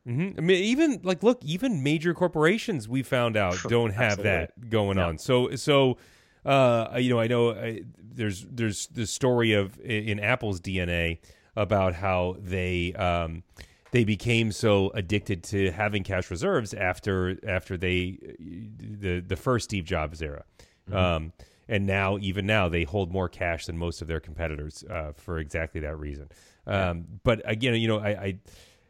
hmm 0.06 0.30
I 0.38 0.42
mean, 0.42 0.64
even 0.64 1.02
like, 1.04 1.24
look, 1.24 1.44
even 1.44 1.84
major 1.84 2.14
corporations 2.14 2.88
we 2.88 3.04
found 3.04 3.38
out 3.38 3.58
don't 3.68 3.92
have 3.92 4.24
that 4.24 4.70
going 4.70 4.98
on. 4.98 5.18
So, 5.18 5.56
so, 5.56 5.98
uh, 6.46 6.98
you 7.00 7.10
know, 7.10 7.20
I 7.20 7.28
know 7.28 7.52
I, 7.52 7.82
there's 8.02 8.46
there's 8.50 8.88
the 8.88 9.06
story 9.06 9.54
of 9.54 9.80
in 9.80 10.20
Apple's 10.20 10.60
DNA 10.60 11.20
about 11.56 11.94
how 11.96 12.36
they 12.40 12.94
um, 12.94 13.44
they 13.92 14.04
became 14.04 14.52
so 14.52 14.92
addicted 14.94 15.44
to 15.46 15.72
having 15.72 16.04
cash 16.04 16.30
reserves 16.30 16.74
after 16.74 17.38
after 17.48 17.78
they 17.78 18.18
the 18.40 19.20
the 19.20 19.36
first 19.36 19.66
Steve 19.66 19.86
Jobs 19.86 20.22
era. 20.22 20.44
Um, 20.92 21.34
and 21.68 21.86
now, 21.86 22.18
even 22.18 22.48
now, 22.48 22.68
they 22.68 22.84
hold 22.84 23.12
more 23.12 23.30
cash 23.30 23.68
than 23.68 23.78
most 23.78 24.02
of 24.02 24.08
their 24.08 24.20
competitors 24.20 24.84
uh, 24.90 25.12
for 25.16 25.38
exactly 25.38 25.82
that 25.82 26.00
reason. 26.00 26.30
Um, 26.66 27.06
but 27.24 27.42
again, 27.46 27.76
you 27.76 27.88
know, 27.88 28.00
I, 28.00 28.10
I 28.10 28.40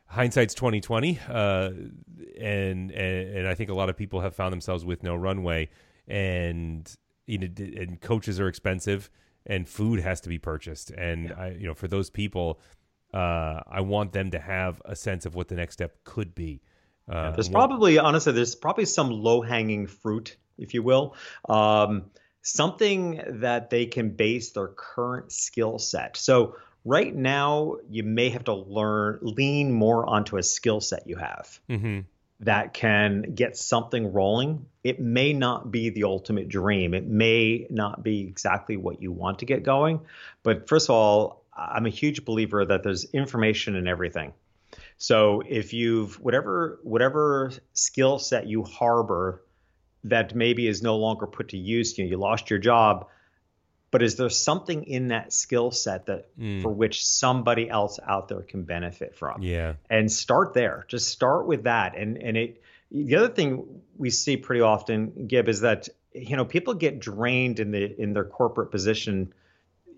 hindsight's 0.10 0.54
twenty 0.54 0.82
twenty, 0.82 1.20
uh, 1.30 1.70
and, 2.40 2.92
and 2.92 3.36
and 3.38 3.48
I 3.48 3.56
think 3.56 3.70
a 3.70 3.74
lot 3.74 3.90
of 3.90 3.96
people 3.96 4.22
have 4.22 4.36
found 4.36 4.52
themselves 4.52 4.84
with 4.84 5.04
no 5.04 5.16
runway, 5.16 5.70
and 6.08 6.92
you 7.28 7.38
know, 7.38 7.48
and 7.58 8.02
coaches 8.02 8.40
are 8.40 8.48
expensive, 8.48 9.10
and 9.46 9.68
food 9.70 10.00
has 10.00 10.20
to 10.22 10.30
be 10.30 10.40
purchased, 10.40 10.92
and 10.92 11.32
I, 11.32 11.56
you 11.60 11.68
know, 11.68 11.76
for 11.76 11.88
those 11.88 12.10
people, 12.10 12.60
uh, 13.14 13.62
I 13.68 13.82
want 13.82 14.12
them 14.14 14.32
to 14.32 14.40
have 14.40 14.82
a 14.86 14.96
sense 14.96 15.26
of 15.26 15.36
what 15.36 15.48
the 15.48 15.56
next 15.56 15.74
step 15.74 16.04
could 16.04 16.36
be. 16.36 16.62
Uh, 17.08 17.32
There's 17.32 17.50
probably, 17.50 17.98
honestly, 17.98 18.34
there's 18.34 18.54
probably 18.56 18.86
some 18.86 19.10
low 19.10 19.42
hanging 19.42 19.88
fruit, 19.88 20.38
if 20.60 20.76
you 20.76 20.84
will. 20.84 21.16
Um, 21.48 22.12
something 22.44 23.22
that 23.42 23.72
they 23.72 23.88
can 23.88 24.12
base 24.12 24.52
their 24.52 24.68
current 24.68 25.32
skill 25.32 25.80
set. 25.80 26.18
So, 26.18 26.56
right 26.86 27.14
now, 27.14 27.78
you 27.90 28.04
may 28.04 28.30
have 28.30 28.46
to 28.46 28.54
learn, 28.54 29.20
lean 29.22 29.72
more 29.72 30.06
onto 30.06 30.38
a 30.38 30.44
skill 30.44 30.82
set 30.82 31.08
you 31.08 31.16
have 31.18 31.60
Mhm. 31.70 32.06
that 32.40 32.74
can 32.74 33.34
get 33.36 33.58
something 33.58 34.14
rolling. 34.14 34.66
It 34.84 35.00
may 35.00 35.34
not 35.34 35.72
be 35.72 35.90
the 35.90 36.06
ultimate 36.06 36.48
dream, 36.48 36.94
it 36.94 37.06
may 37.06 37.68
not 37.70 38.04
be 38.04 38.22
exactly 38.22 38.78
what 38.78 39.02
you 39.02 39.12
want 39.12 39.40
to 39.40 39.46
get 39.46 39.64
going. 39.64 40.00
But 40.44 40.68
first 40.68 40.88
of 40.90 40.96
all, 40.96 41.44
I'm 41.56 41.86
a 41.86 41.90
huge 41.90 42.24
believer 42.24 42.64
that 42.66 42.84
there's 42.84 43.04
information 43.14 43.76
in 43.76 43.88
everything. 43.88 44.34
So 44.98 45.42
if 45.48 45.74
you've 45.74 46.20
whatever 46.20 46.80
whatever 46.84 47.52
skill 47.74 48.20
set 48.20 48.48
you 48.48 48.64
harbor 48.64 49.42
that 50.06 50.34
maybe 50.34 50.68
is 50.68 50.82
no 50.82 50.98
longer 50.98 51.28
put 51.28 51.50
to 51.50 51.58
use, 51.58 51.98
you 51.98 52.06
know, 52.06 52.10
you 52.10 52.18
lost 52.18 52.50
your 52.50 52.60
job, 52.60 53.08
but 53.92 54.04
is 54.04 54.16
there 54.16 54.30
something 54.30 54.84
in 54.84 55.08
that 55.10 55.34
skill 55.34 55.72
set 55.72 56.06
that 56.08 56.28
Mm. 56.38 56.62
for 56.62 56.70
which 56.70 57.06
somebody 57.06 57.70
else 57.70 58.00
out 58.08 58.28
there 58.28 58.42
can 58.42 58.64
benefit 58.64 59.16
from? 59.16 59.42
Yeah. 59.42 59.74
and 59.90 60.12
start 60.12 60.54
there. 60.54 60.86
Just 60.88 61.10
start 61.10 61.48
with 61.48 61.64
that. 61.64 61.98
And 61.98 62.18
and 62.18 62.38
it 62.38 62.62
the 62.92 63.16
other 63.16 63.30
thing 63.30 63.82
we 63.98 64.10
see 64.10 64.38
pretty 64.38 64.62
often, 64.62 65.28
Gib, 65.28 65.48
is 65.48 65.62
that 65.62 65.90
you 66.14 66.36
know 66.36 66.46
people 66.46 66.74
get 66.74 67.00
drained 67.00 67.60
in 67.60 67.72
the 67.72 68.02
in 68.02 68.14
their 68.14 68.26
corporate 68.26 68.72
position, 68.72 69.34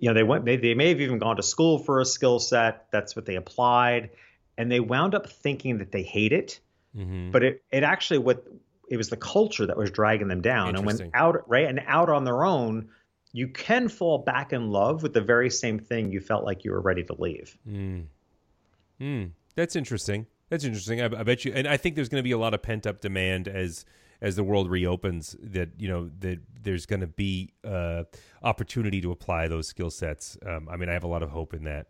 you 0.02 0.10
know 0.10 0.14
they 0.14 0.24
went 0.24 0.44
they, 0.44 0.58
they 0.58 0.74
may 0.74 0.90
have 0.90 1.00
even 1.00 1.20
gone 1.20 1.38
to 1.38 1.44
school 1.44 1.80
for 1.80 2.02
a 2.02 2.06
skill 2.06 2.40
set 2.40 2.88
that's 2.92 3.16
what 3.16 3.26
they 3.26 3.36
applied 3.36 4.10
and 4.58 4.70
they 4.70 4.82
wound 4.82 5.16
up 5.16 5.30
thinking 5.30 5.78
that 5.78 5.92
they 5.92 6.02
hate 6.02 6.34
it 6.34 6.60
mm-hmm. 6.98 7.32
but 7.32 7.44
it, 7.44 7.64
it 7.72 7.84
actually 7.84 8.18
what 8.18 8.44
it 8.90 8.98
was 8.98 9.10
the 9.10 9.16
culture 9.16 9.66
that 9.68 9.78
was 9.78 9.92
dragging 9.92 10.28
them 10.28 10.42
down 10.42 10.76
and 10.76 10.86
when 10.86 11.12
out 11.14 11.48
right 11.48 11.68
and 11.68 11.82
out 11.86 12.10
on 12.10 12.26
their 12.26 12.44
own 12.44 12.90
you 13.34 13.48
can 13.48 13.88
fall 13.88 14.20
back 14.20 14.54
in 14.54 14.70
love 14.70 15.04
with 15.04 15.14
the 15.14 15.22
very 15.22 15.50
same 15.50 15.80
thing 15.80 16.12
you 16.12 16.20
felt 16.20 16.44
like 16.44 16.64
you 16.64 16.72
were 16.72 16.82
ready 16.82 17.04
to 17.04 17.14
leave 17.20 17.58
mm. 17.68 18.06
Mm. 19.00 19.32
that's 19.56 19.76
interesting 19.76 20.26
that's 20.50 20.64
interesting 20.64 21.02
I, 21.02 21.06
I 21.06 21.24
bet 21.24 21.46
you 21.46 21.54
and 21.54 21.68
i 21.68 21.78
think 21.78 21.96
there's 21.96 22.10
going 22.10 22.22
to 22.22 22.28
be 22.28 22.32
a 22.32 22.38
lot 22.38 22.54
of 22.54 22.62
pent 22.62 22.86
up 22.86 23.02
demand 23.02 23.48
as 23.48 23.86
as 24.22 24.36
the 24.36 24.44
world 24.44 24.70
reopens 24.70 25.36
that 25.42 25.70
you 25.78 25.88
know 25.88 26.10
that 26.20 26.40
there's 26.62 26.86
going 26.86 27.02
to 27.02 27.08
be 27.08 27.54
uh, 27.66 28.04
opportunity 28.44 29.02
to 29.02 29.12
apply 29.12 29.48
those 29.48 29.68
skill 29.68 29.90
sets. 29.90 30.38
Um, 30.46 30.70
I 30.70 30.78
mean, 30.78 30.90
I 30.90 30.94
have 30.94 31.04
a 31.04 31.08
lot 31.08 31.24
of 31.24 31.30
hope 31.30 31.54
in 31.54 31.64
that. 31.64 31.88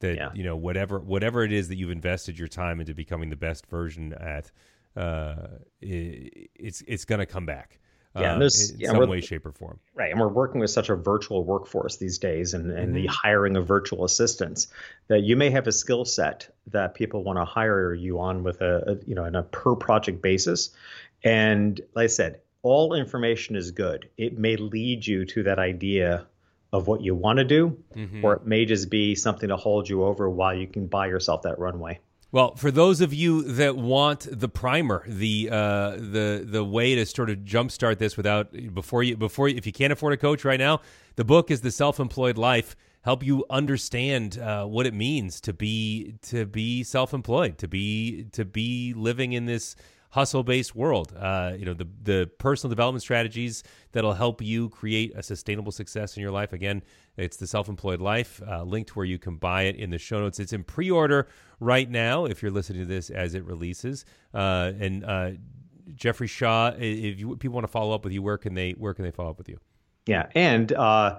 That 0.00 0.16
yeah. 0.16 0.30
you 0.34 0.42
know 0.42 0.56
whatever 0.56 0.98
whatever 0.98 1.44
it 1.44 1.52
is 1.52 1.68
that 1.68 1.76
you've 1.76 1.90
invested 1.90 2.38
your 2.38 2.48
time 2.48 2.80
into 2.80 2.94
becoming 2.94 3.30
the 3.30 3.36
best 3.36 3.66
version 3.66 4.12
at, 4.14 4.50
uh, 4.96 5.58
it, 5.80 6.50
it's 6.54 6.82
it's 6.86 7.04
going 7.04 7.20
to 7.20 7.26
come 7.26 7.46
back. 7.46 7.78
Yeah, 8.16 8.34
uh, 8.34 8.40
in 8.40 8.50
yeah, 8.78 8.90
some 8.92 9.08
way, 9.08 9.20
shape, 9.20 9.44
or 9.44 9.52
form. 9.52 9.80
Right, 9.94 10.12
and 10.12 10.20
we're 10.20 10.28
working 10.28 10.60
with 10.60 10.70
such 10.70 10.88
a 10.88 10.94
virtual 10.94 11.44
workforce 11.44 11.96
these 11.96 12.18
days, 12.18 12.54
and, 12.54 12.70
and 12.70 12.88
mm-hmm. 12.88 12.94
the 12.94 13.06
hiring 13.06 13.56
of 13.56 13.66
virtual 13.66 14.04
assistants 14.04 14.68
that 15.08 15.22
you 15.22 15.36
may 15.36 15.50
have 15.50 15.66
a 15.66 15.72
skill 15.72 16.04
set 16.04 16.54
that 16.68 16.94
people 16.94 17.24
want 17.24 17.38
to 17.38 17.44
hire 17.44 17.92
you 17.92 18.20
on 18.20 18.44
with 18.44 18.60
a, 18.60 18.92
a 18.92 19.04
you 19.04 19.16
know 19.16 19.24
on 19.24 19.34
a 19.34 19.42
per 19.42 19.74
project 19.74 20.22
basis, 20.22 20.70
and 21.24 21.80
like 21.94 22.04
I 22.04 22.06
said, 22.06 22.40
all 22.62 22.94
information 22.94 23.56
is 23.56 23.72
good. 23.72 24.08
It 24.16 24.38
may 24.38 24.56
lead 24.56 25.04
you 25.04 25.24
to 25.26 25.42
that 25.44 25.58
idea 25.58 26.26
of 26.72 26.86
what 26.86 27.00
you 27.00 27.14
want 27.14 27.38
to 27.38 27.44
do, 27.44 27.76
mm-hmm. 27.96 28.24
or 28.24 28.34
it 28.34 28.46
may 28.46 28.64
just 28.64 28.90
be 28.90 29.14
something 29.14 29.48
to 29.48 29.56
hold 29.56 29.88
you 29.88 30.04
over 30.04 30.30
while 30.30 30.54
you 30.54 30.66
can 30.66 30.86
buy 30.86 31.06
yourself 31.06 31.42
that 31.42 31.58
runway. 31.58 31.98
Well, 32.34 32.56
for 32.56 32.72
those 32.72 33.00
of 33.00 33.14
you 33.14 33.42
that 33.44 33.76
want 33.76 34.26
the 34.28 34.48
primer, 34.48 35.04
the 35.06 35.50
uh, 35.52 35.90
the 35.92 36.44
the 36.44 36.64
way 36.64 36.96
to 36.96 37.06
sort 37.06 37.30
of 37.30 37.38
jumpstart 37.44 37.98
this 37.98 38.16
without 38.16 38.50
before 38.74 39.04
you 39.04 39.16
before 39.16 39.48
you, 39.48 39.56
if 39.56 39.66
you 39.66 39.72
can't 39.72 39.92
afford 39.92 40.14
a 40.14 40.16
coach 40.16 40.44
right 40.44 40.58
now, 40.58 40.80
the 41.14 41.24
book 41.24 41.52
is 41.52 41.60
the 41.60 41.70
Self 41.70 42.00
Employed 42.00 42.36
Life. 42.36 42.74
Help 43.02 43.22
you 43.22 43.44
understand 43.50 44.40
uh, 44.40 44.64
what 44.64 44.84
it 44.84 44.94
means 44.94 45.40
to 45.42 45.52
be 45.52 46.16
to 46.22 46.44
be 46.44 46.82
self 46.82 47.14
employed, 47.14 47.56
to 47.58 47.68
be 47.68 48.24
to 48.32 48.44
be 48.44 48.94
living 48.96 49.32
in 49.32 49.46
this 49.46 49.76
hustle 50.14 50.44
based 50.44 50.76
world. 50.76 51.12
Uh, 51.18 51.54
you 51.58 51.64
know, 51.64 51.74
the 51.74 51.88
the 52.02 52.30
personal 52.38 52.70
development 52.70 53.02
strategies 53.02 53.64
that'll 53.90 54.14
help 54.14 54.40
you 54.40 54.68
create 54.68 55.12
a 55.16 55.22
sustainable 55.22 55.72
success 55.72 56.16
in 56.16 56.22
your 56.22 56.30
life. 56.30 56.52
Again, 56.52 56.82
it's 57.16 57.36
the 57.36 57.48
Self 57.48 57.68
Employed 57.68 58.00
Life. 58.00 58.40
Uh, 58.46 58.64
to 58.64 58.94
where 58.94 59.04
you 59.04 59.18
can 59.18 59.36
buy 59.36 59.62
it 59.62 59.74
in 59.74 59.90
the 59.90 59.98
show 59.98 60.20
notes. 60.20 60.38
It's 60.38 60.52
in 60.52 60.62
pre 60.62 60.88
order 60.88 61.26
right 61.58 61.90
now 61.90 62.26
if 62.26 62.42
you're 62.42 62.52
listening 62.52 62.82
to 62.82 62.86
this 62.86 63.10
as 63.10 63.34
it 63.34 63.44
releases. 63.44 64.04
Uh, 64.32 64.72
and 64.78 65.04
uh, 65.04 65.30
Jeffrey 65.96 66.28
Shaw, 66.28 66.72
if 66.78 67.18
you, 67.18 67.36
people 67.36 67.54
want 67.54 67.64
to 67.64 67.72
follow 67.72 67.92
up 67.92 68.04
with 68.04 68.12
you, 68.12 68.22
where 68.22 68.38
can 68.38 68.54
they 68.54 68.70
where 68.72 68.94
can 68.94 69.04
they 69.04 69.10
follow 69.10 69.30
up 69.30 69.38
with 69.38 69.48
you? 69.48 69.58
Yeah, 70.06 70.26
and 70.34 70.72
uh, 70.72 71.18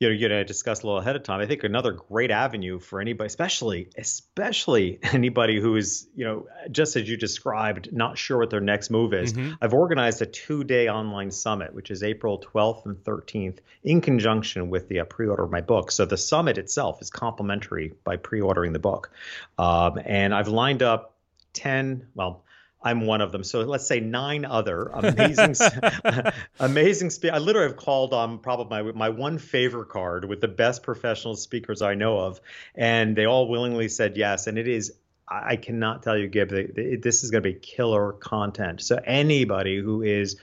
you 0.00 0.08
know, 0.08 0.14
you're 0.14 0.28
going 0.28 0.40
to 0.40 0.44
discuss 0.44 0.82
a 0.82 0.86
little 0.86 1.00
ahead 1.00 1.16
of 1.16 1.24
time. 1.24 1.40
I 1.40 1.46
think 1.46 1.64
another 1.64 1.90
great 1.90 2.30
avenue 2.30 2.78
for 2.78 3.00
anybody, 3.00 3.26
especially 3.26 3.88
especially 3.98 5.00
anybody 5.12 5.60
who 5.60 5.74
is, 5.74 6.08
you 6.14 6.24
know, 6.24 6.46
just 6.70 6.94
as 6.94 7.08
you 7.08 7.16
described, 7.16 7.92
not 7.92 8.16
sure 8.16 8.38
what 8.38 8.50
their 8.50 8.60
next 8.60 8.90
move 8.90 9.12
is. 9.12 9.32
Mm-hmm. 9.32 9.54
I've 9.60 9.74
organized 9.74 10.22
a 10.22 10.26
two-day 10.26 10.88
online 10.88 11.32
summit, 11.32 11.74
which 11.74 11.90
is 11.90 12.04
April 12.04 12.40
12th 12.40 12.86
and 12.86 12.96
13th, 12.96 13.58
in 13.82 14.00
conjunction 14.00 14.70
with 14.70 14.88
the 14.88 15.00
uh, 15.00 15.04
pre-order 15.04 15.42
of 15.42 15.50
my 15.50 15.62
book. 15.62 15.90
So 15.90 16.04
the 16.04 16.16
summit 16.16 16.58
itself 16.58 17.02
is 17.02 17.10
complimentary 17.10 17.94
by 18.04 18.16
pre-ordering 18.16 18.72
the 18.72 18.78
book, 18.78 19.10
um, 19.58 19.98
and 20.04 20.32
I've 20.32 20.48
lined 20.48 20.82
up 20.82 21.16
10, 21.54 22.08
well, 22.14 22.44
I'm 22.80 23.06
one 23.06 23.20
of 23.20 23.32
them. 23.32 23.42
So 23.42 23.60
let's 23.62 23.86
say 23.86 24.00
nine 24.00 24.44
other 24.44 24.84
amazing, 24.92 25.56
amazing. 26.60 27.10
Spe- 27.10 27.26
I 27.32 27.38
literally 27.38 27.68
have 27.68 27.76
called 27.76 28.14
on 28.14 28.38
probably 28.38 28.82
my 28.82 28.92
my 28.92 29.08
one 29.08 29.38
favor 29.38 29.84
card 29.84 30.24
with 30.24 30.40
the 30.40 30.48
best 30.48 30.82
professional 30.82 31.34
speakers 31.34 31.82
I 31.82 31.94
know 31.94 32.18
of, 32.18 32.40
and 32.74 33.16
they 33.16 33.24
all 33.24 33.48
willingly 33.48 33.88
said 33.88 34.16
yes. 34.16 34.46
And 34.46 34.58
it 34.58 34.68
is, 34.68 34.92
I 35.26 35.56
cannot 35.56 36.02
tell 36.04 36.16
you, 36.16 36.28
Gib, 36.28 36.50
this 36.50 37.24
is 37.24 37.30
going 37.30 37.42
to 37.42 37.52
be 37.52 37.58
killer 37.58 38.12
content. 38.12 38.80
So 38.80 39.00
anybody 39.04 39.78
who 39.78 40.02
is 40.02 40.36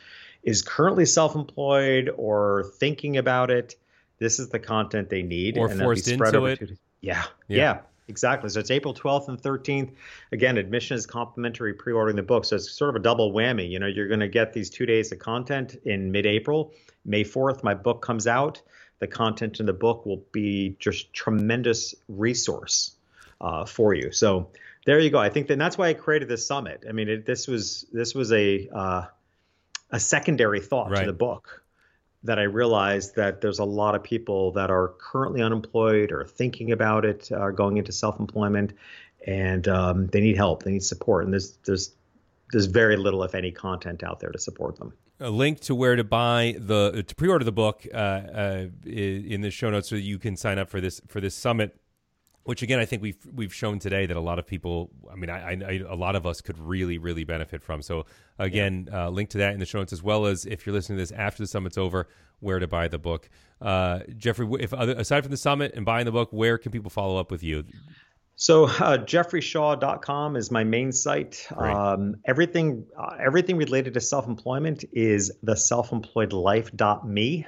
is 0.44 0.62
currently 0.62 1.06
self-employed 1.06 2.12
or 2.18 2.72
thinking 2.80 3.18
about 3.18 3.50
it, 3.50 3.76
this 4.20 4.40
is 4.40 4.50
the 4.50 4.60
content 4.60 5.10
they 5.10 5.24
need, 5.24 5.58
or 5.58 5.70
and 5.70 5.80
forced 5.80 6.08
into 6.10 6.46
it. 6.46 6.60
Yeah, 7.02 7.24
yeah, 7.48 7.58
yeah. 7.58 7.80
Exactly. 8.08 8.50
So 8.50 8.60
it's 8.60 8.72
April 8.72 8.94
12th 8.94 9.30
and 9.30 9.42
13th. 9.42 9.92
Again, 10.32 10.58
admission 10.58 10.96
is 10.96 11.06
complimentary 11.06 11.74
pre-ordering 11.74 12.16
the 12.16 12.24
book. 12.24 12.46
So 12.46 12.56
it's 12.56 12.72
sort 12.72 12.90
of 12.90 12.96
a 12.96 13.00
double 13.00 13.32
whammy. 13.34 13.70
You 13.70 13.80
know, 13.80 13.88
you're 13.88 14.08
going 14.08 14.20
to 14.20 14.28
get 14.28 14.54
these 14.54 14.70
two 14.70 14.86
days 14.86 15.12
of 15.12 15.20
content 15.20 15.76
in 15.86 16.12
mid-April. 16.12 16.74
May 17.04 17.24
4th, 17.24 17.64
my 17.64 17.74
book 17.74 18.02
comes 18.02 18.28
out. 18.28 18.62
The 19.00 19.08
content 19.08 19.60
in 19.60 19.66
the 19.66 19.74
book 19.74 20.06
will 20.06 20.24
be 20.32 20.78
just 20.80 21.14
tremendous 21.14 21.96
resource 22.08 22.96
uh, 23.42 23.66
for 23.66 23.94
you. 23.94 24.12
So 24.12 24.50
there 24.86 25.00
you 25.00 25.10
go. 25.10 25.20
I 25.20 25.30
think 25.30 25.48
that 25.48 25.58
that's 25.58 25.78
why 25.78 25.90
I 25.90 25.94
created 25.94 26.30
this 26.30 26.46
summit. 26.46 26.86
I 26.88 26.92
mean, 26.92 27.10
it, 27.10 27.26
this 27.26 27.48
was 27.48 27.86
this 27.92 28.16
was 28.16 28.32
a 28.32 28.70
uh, 28.74 29.06
a 29.92 30.00
secondary 30.00 30.62
thought 30.62 30.92
right. 30.92 31.02
to 31.02 31.06
the 31.08 31.14
book 31.14 31.65
that 32.26 32.40
I 32.40 32.44
realized 32.44 33.16
that 33.16 33.42
there's 33.42 33.60
a 33.60 33.66
lot 33.66 33.96
of 33.96 34.04
people 34.04 34.52
that 34.52 34.70
are 34.70 34.94
currently 35.00 35.42
unemployed 35.42 36.12
or 36.12 36.26
thinking 36.26 36.72
about 36.72 37.06
it, 37.06 37.32
are 37.32 37.52
going 37.52 37.78
into 37.78 37.92
self-employment, 37.92 38.74
and 39.26 39.68
um, 39.68 40.08
they 40.08 40.22
need 40.22 40.36
help, 40.36 40.64
they 40.64 40.72
need 40.72 40.84
support, 40.84 41.24
and 41.24 41.34
there's 41.34 41.58
there's 41.66 41.96
there's 42.52 42.66
very 42.68 42.98
little, 42.98 43.24
if 43.24 43.34
any, 43.34 43.52
content 43.52 44.04
out 44.04 44.20
there 44.20 44.32
to 44.32 44.40
support 44.40 44.78
them. 44.78 44.94
A 45.20 45.30
link 45.30 45.60
to 45.62 45.76
where 45.76 45.96
to 45.96 46.04
buy 46.04 46.56
the 46.60 47.04
to 47.08 47.16
pre-order 47.16 47.46
the 47.46 47.52
book 47.52 47.88
uh, 47.94 47.98
uh, 47.98 48.68
in 48.86 49.42
the 49.42 49.52
show 49.52 49.70
notes, 49.70 49.90
so 49.90 49.96
you 49.96 50.20
can 50.20 50.36
sign 50.36 50.60
up 50.60 50.70
for 50.70 50.82
this 50.82 51.02
for 51.08 51.22
this 51.22 51.36
summit 51.36 51.80
which 52.46 52.62
again 52.62 52.80
I 52.80 52.86
think 52.86 53.02
we've 53.02 53.18
we've 53.34 53.54
shown 53.54 53.80
today 53.80 54.06
that 54.06 54.16
a 54.16 54.22
lot 54.22 54.40
of 54.40 54.48
people, 54.48 54.92
I 55.12 55.16
mean, 55.16 55.30
I, 55.30 55.52
I 55.52 55.82
a 55.88 55.96
lot 55.96 56.16
of 56.16 56.26
us 56.26 56.42
could 56.42 56.58
really 56.58 56.98
really 56.98 57.24
benefit 57.24 57.62
from. 57.62 57.82
So 57.82 58.06
again, 58.40 58.88
yeah. 58.90 59.08
uh, 59.08 59.10
link 59.10 59.30
to 59.32 59.40
that 59.40 59.54
in 59.54 59.60
the 59.60 59.66
show 59.66 59.80
notes 59.80 59.92
as 59.92 60.02
well 60.02 60.26
as 60.26 60.46
if 60.46 60.66
you're 60.66 60.74
listening 60.74 60.98
to 60.98 61.02
this 61.02 61.12
after 61.12 61.44
the 61.44 61.48
summit's 61.48 61.78
over, 61.78 62.08
where 62.40 62.60
to 62.60 62.68
buy 62.68 62.88
the 62.88 63.00
book. 63.00 63.30
Uh, 63.62 64.00
Jeffrey, 64.16 64.48
if 64.60 64.74
other, 64.74 64.94
aside 64.94 65.24
from 65.24 65.32
the 65.32 65.38
summit 65.38 65.74
and 65.76 65.86
buying 65.86 66.06
the 66.06 66.12
book, 66.12 66.30
where 66.32 66.58
can 66.58 66.72
people 66.72 66.92
follow 66.92 67.18
up 67.18 67.32
with 67.32 67.44
you? 67.44 67.64
So 68.36 68.66
uh, 68.66 68.98
jeffreyshaw.com 68.98 70.36
is 70.36 70.52
my 70.52 70.64
main 70.64 70.92
site. 70.92 71.48
Um, 71.56 72.18
everything 72.26 72.86
uh, 72.98 73.16
everything 73.20 73.58
related 73.58 73.96
to 73.96 74.02
self-employment 74.02 74.86
is 74.94 75.32
the 75.42 75.56
self-employedlife.me. 75.56 77.48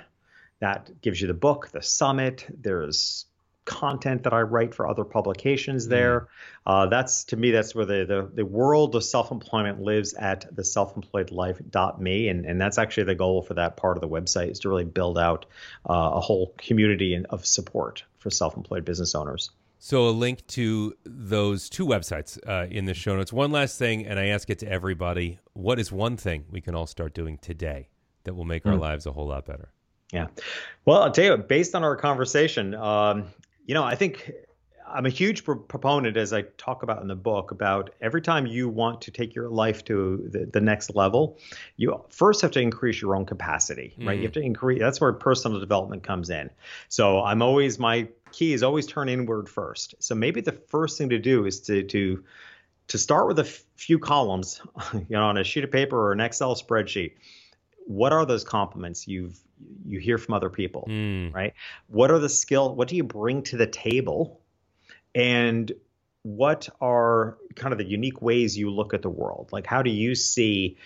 That 0.60 1.02
gives 1.02 1.22
you 1.22 1.28
the 1.28 1.36
book, 1.36 1.70
the 1.72 1.84
summit. 1.84 2.48
There's 2.50 3.26
content 3.68 4.24
that 4.24 4.34
I 4.34 4.42
write 4.42 4.74
for 4.74 4.88
other 4.88 5.04
publications 5.04 5.86
mm. 5.86 5.90
there. 5.90 6.28
Uh, 6.66 6.88
that's 6.88 7.26
to 7.26 7.38
me, 7.38 7.52
that's 7.52 7.76
where 7.76 7.86
the, 7.86 8.06
the, 8.06 8.32
the 8.34 8.46
world 8.46 8.96
of 8.96 9.04
self 9.04 9.30
employment 9.30 9.82
lives 9.82 10.16
at 10.16 10.46
the 10.56 10.64
selfemployedlife.me. 10.64 12.30
And, 12.30 12.46
and 12.46 12.60
that's 12.60 12.80
actually 12.80 13.04
the 13.04 13.16
goal 13.16 13.44
for 13.44 13.54
that 13.54 13.78
part 13.78 13.98
of 13.98 14.02
the 14.02 14.10
website 14.10 14.50
is 14.50 14.60
to 14.62 14.70
really 14.70 14.86
build 14.86 15.20
out 15.20 15.46
uh, 15.88 16.12
a 16.14 16.20
whole 16.20 16.56
community 16.58 17.24
of 17.30 17.46
support 17.46 18.04
for 18.18 18.32
self 18.32 18.58
employed 18.58 18.86
business 18.86 19.14
owners. 19.14 19.52
So, 19.80 20.08
a 20.08 20.10
link 20.10 20.46
to 20.48 20.96
those 21.06 21.70
two 21.70 21.86
websites 21.86 22.40
uh, 22.48 22.68
in 22.72 22.86
the 22.86 22.96
show 22.96 23.16
notes. 23.16 23.32
One 23.32 23.52
last 23.52 23.78
thing, 23.78 24.08
and 24.08 24.18
I 24.20 24.28
ask 24.28 24.50
it 24.50 24.60
to 24.60 24.68
everybody 24.68 25.40
what 25.54 25.80
is 25.80 25.92
one 25.92 26.18
thing 26.18 26.46
we 26.50 26.62
can 26.62 26.74
all 26.74 26.88
start 26.88 27.14
doing 27.14 27.38
today 27.38 27.90
that 28.24 28.34
will 28.34 28.46
make 28.46 28.64
mm. 28.64 28.72
our 28.72 28.78
lives 28.78 29.06
a 29.06 29.12
whole 29.12 29.28
lot 29.28 29.46
better? 29.46 29.72
Yeah. 30.12 30.28
Well, 30.86 31.04
I'll 31.04 31.12
tell 31.12 31.26
you, 31.26 31.38
based 31.38 31.76
on 31.76 31.84
our 31.84 31.96
conversation, 31.96 32.74
um, 32.74 33.26
you 33.68 33.74
know, 33.74 33.84
I 33.84 33.94
think 33.94 34.32
I'm 34.88 35.06
a 35.06 35.10
huge 35.10 35.44
pro- 35.44 35.58
proponent, 35.58 36.18
as 36.18 36.32
I 36.32 36.44
talk 36.58 36.82
about 36.82 37.02
in 37.02 37.10
the 37.10 37.16
book, 37.16 37.52
about 37.52 37.94
every 38.02 38.22
time 38.22 38.48
you 38.48 38.70
want 38.70 39.02
to 39.02 39.12
take 39.12 39.36
your 39.36 39.50
life 39.50 39.84
to 39.86 40.26
the, 40.32 40.46
the 40.46 40.62
next 40.62 40.96
level, 40.96 41.38
you 41.76 42.02
first 42.10 42.42
have 42.42 42.52
to 42.52 42.62
increase 42.62 43.02
your 43.02 43.16
own 43.16 43.26
capacity, 43.26 43.94
right? 44.00 44.16
Mm. 44.16 44.18
You 44.18 44.24
have 44.24 44.34
to 44.34 44.42
increase. 44.42 44.80
That's 44.80 45.02
where 45.02 45.12
personal 45.14 45.60
development 45.60 46.04
comes 46.04 46.30
in. 46.30 46.50
So 46.88 47.22
I'm 47.22 47.42
always 47.42 47.78
my 47.78 48.08
key 48.32 48.54
is 48.54 48.64
always 48.64 48.88
turn 48.88 49.10
inward 49.10 49.50
first. 49.50 49.96
So 50.00 50.16
maybe 50.16 50.40
the 50.42 50.54
first 50.54 50.98
thing 50.98 51.10
to 51.10 51.20
do 51.20 51.46
is 51.46 51.60
to 51.62 51.84
to 51.84 52.24
to 52.88 52.98
start 52.98 53.28
with 53.28 53.40
a 53.40 53.44
f- 53.44 53.64
few 53.76 54.00
columns, 54.00 54.62
you 54.94 55.06
know, 55.10 55.26
on 55.26 55.38
a 55.38 55.44
sheet 55.44 55.66
of 55.66 55.72
paper 55.72 55.98
or 55.98 56.14
an 56.14 56.22
Excel 56.22 56.56
spreadsheet. 56.56 57.14
What 57.88 58.14
are 58.14 58.26
those 58.26 58.44
compliments 58.44 59.08
you've 59.08 59.40
you 59.88 60.00
hear 60.00 60.18
from 60.18 60.36
other 60.36 60.50
people, 60.50 60.88
mm. 60.90 61.34
right? 61.34 61.54
What 61.88 62.12
are 62.12 62.20
the 62.20 62.30
skill? 62.30 62.76
What 62.76 62.88
do 62.88 62.96
you 62.96 63.04
bring 63.04 63.42
to 63.44 63.58
the 63.58 63.68
table? 63.68 64.42
And 65.16 65.72
what 66.24 66.70
are 66.82 67.38
kind 67.56 67.72
of 67.72 67.78
the 67.78 67.86
unique 67.86 68.22
ways 68.22 68.58
you 68.58 68.70
look 68.70 68.94
at 68.94 69.02
the 69.02 69.10
world? 69.10 69.50
Like, 69.52 69.66
how 69.66 69.82
do 69.82 69.90
you 69.90 70.14
see 70.14 70.78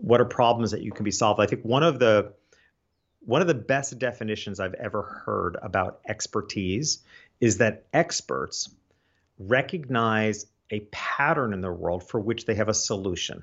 what 0.00 0.20
are 0.20 0.24
problems 0.24 0.72
that 0.72 0.82
you 0.82 0.92
can 0.92 1.04
be 1.04 1.10
solved? 1.10 1.40
I 1.40 1.46
think 1.46 1.64
one 1.64 1.82
of 1.82 1.98
the 1.98 2.32
one 3.20 3.40
of 3.40 3.46
the 3.46 3.54
best 3.54 3.98
definitions 3.98 4.58
I've 4.58 4.74
ever 4.74 5.02
heard 5.02 5.56
about 5.62 6.00
expertise 6.08 7.02
is 7.40 7.58
that 7.58 7.84
experts 7.92 8.70
recognize 9.38 10.46
a 10.70 10.80
pattern 10.90 11.52
in 11.52 11.60
the 11.60 11.70
world 11.70 12.08
for 12.08 12.18
which 12.20 12.46
they 12.46 12.54
have 12.54 12.68
a 12.68 12.74
solution. 12.74 13.42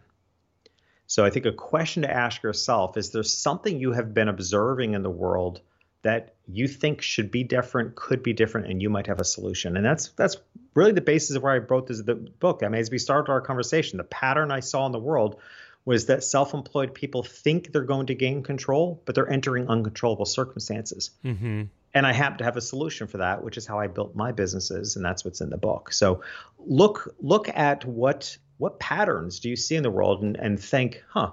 So 1.08 1.24
I 1.24 1.30
think 1.30 1.46
a 1.46 1.52
question 1.52 2.04
to 2.04 2.12
ask 2.12 2.42
yourself 2.44 2.98
is 2.98 3.12
there 3.12 3.24
something 3.24 3.80
you 3.80 3.92
have 3.92 4.14
been 4.14 4.28
observing 4.28 4.94
in 4.94 5.04
the 5.04 5.10
world 5.10 5.62
that 6.02 6.36
you 6.48 6.68
think 6.68 7.02
should 7.02 7.32
be 7.32 7.44
different, 7.44 7.96
could 7.96 8.22
be 8.22 8.32
different, 8.32 8.68
and 8.68 8.80
you 8.80 8.92
might 8.92 9.08
have 9.08 9.20
a 9.20 9.26
solution. 9.26 9.76
And 9.76 9.84
that's 9.86 10.10
that's 10.10 10.38
really 10.76 10.92
the 10.92 11.02
basis 11.02 11.36
of 11.36 11.42
where 11.42 11.54
I 11.54 11.58
wrote 11.58 11.88
this 11.88 12.02
the 12.02 12.14
book. 12.14 12.62
I 12.64 12.68
mean, 12.68 12.80
as 12.80 12.92
we 12.92 13.00
started 13.00 13.32
our 13.32 13.42
conversation, 13.42 13.98
the 13.98 14.04
pattern 14.04 14.52
I 14.52 14.60
saw 14.60 14.86
in 14.86 14.92
the 14.92 15.00
world 15.00 15.40
was 15.84 16.08
that 16.08 16.24
self-employed 16.24 16.94
people 16.94 17.24
think 17.24 17.72
they're 17.72 17.84
going 17.84 18.08
to 18.08 18.16
gain 18.16 18.44
control, 18.44 19.02
but 19.06 19.16
they're 19.16 19.30
entering 19.30 19.68
uncontrollable 19.68 20.26
circumstances. 20.26 21.12
Mm-hmm. 21.24 21.64
And 21.94 22.08
I 22.08 22.12
happen 22.12 22.40
to 22.40 22.44
have 22.44 22.58
a 22.58 22.62
solution 22.62 23.08
for 23.08 23.18
that, 23.18 23.44
which 23.44 23.58
is 23.58 23.66
how 23.66 23.80
I 23.80 23.88
built 23.88 24.16
my 24.16 24.32
businesses, 24.32 24.96
and 24.96 25.06
that's 25.06 25.24
what's 25.24 25.42
in 25.42 25.50
the 25.50 25.58
book. 25.58 25.94
So 25.94 26.22
look 26.60 27.16
look 27.20 27.50
at 27.50 27.86
what 27.86 28.38
what 28.58 28.80
patterns 28.80 29.40
do 29.40 29.50
you 29.50 29.56
see 29.56 29.76
in 29.76 29.84
the 29.84 29.92
world, 29.92 30.24
and, 30.24 30.36
and 30.38 30.60
think, 30.60 31.04
huh, 31.10 31.32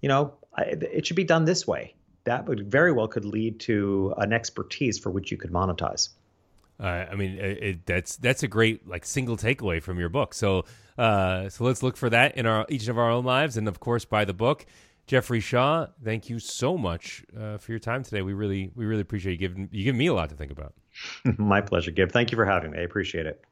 you 0.00 0.08
know, 0.08 0.34
I, 0.56 0.62
it 0.62 1.06
should 1.06 1.16
be 1.16 1.24
done 1.24 1.44
this 1.44 1.66
way 1.66 1.94
that 2.24 2.46
would 2.46 2.70
very 2.70 2.92
well 2.92 3.08
could 3.08 3.24
lead 3.24 3.60
to 3.60 4.14
an 4.18 4.32
expertise 4.32 4.98
for 4.98 5.10
which 5.10 5.30
you 5.30 5.36
could 5.36 5.50
monetize. 5.50 6.10
Uh, 6.80 7.06
I 7.10 7.14
mean, 7.14 7.38
it, 7.38 7.86
that's 7.86 8.16
that's 8.16 8.42
a 8.42 8.48
great 8.48 8.88
like 8.88 9.04
single 9.04 9.36
takeaway 9.36 9.82
from 9.82 9.98
your 9.98 10.08
book. 10.08 10.34
So, 10.34 10.64
uh, 10.98 11.48
so 11.48 11.64
let's 11.64 11.82
look 11.82 11.96
for 11.96 12.10
that 12.10 12.36
in 12.36 12.46
our 12.46 12.66
each 12.68 12.88
of 12.88 12.98
our 12.98 13.10
own 13.10 13.24
lives, 13.24 13.56
and 13.56 13.68
of 13.68 13.78
course, 13.78 14.04
buy 14.04 14.24
the 14.24 14.34
book. 14.34 14.66
Jeffrey 15.06 15.40
Shaw, 15.40 15.88
thank 16.02 16.30
you 16.30 16.38
so 16.38 16.78
much 16.78 17.24
uh, 17.38 17.58
for 17.58 17.72
your 17.72 17.78
time 17.78 18.02
today. 18.02 18.22
We 18.22 18.32
really 18.32 18.72
we 18.74 18.84
really 18.84 19.02
appreciate 19.02 19.32
you 19.32 19.38
giving 19.38 19.68
you 19.70 19.84
giving 19.84 19.98
me 19.98 20.06
a 20.06 20.14
lot 20.14 20.30
to 20.30 20.36
think 20.36 20.50
about. 20.50 20.74
My 21.38 21.60
pleasure, 21.60 21.90
Gib. 21.90 22.10
Thank 22.10 22.32
you 22.32 22.36
for 22.36 22.46
having 22.46 22.72
me. 22.72 22.78
I 22.78 22.82
appreciate 22.82 23.26
it. 23.26 23.44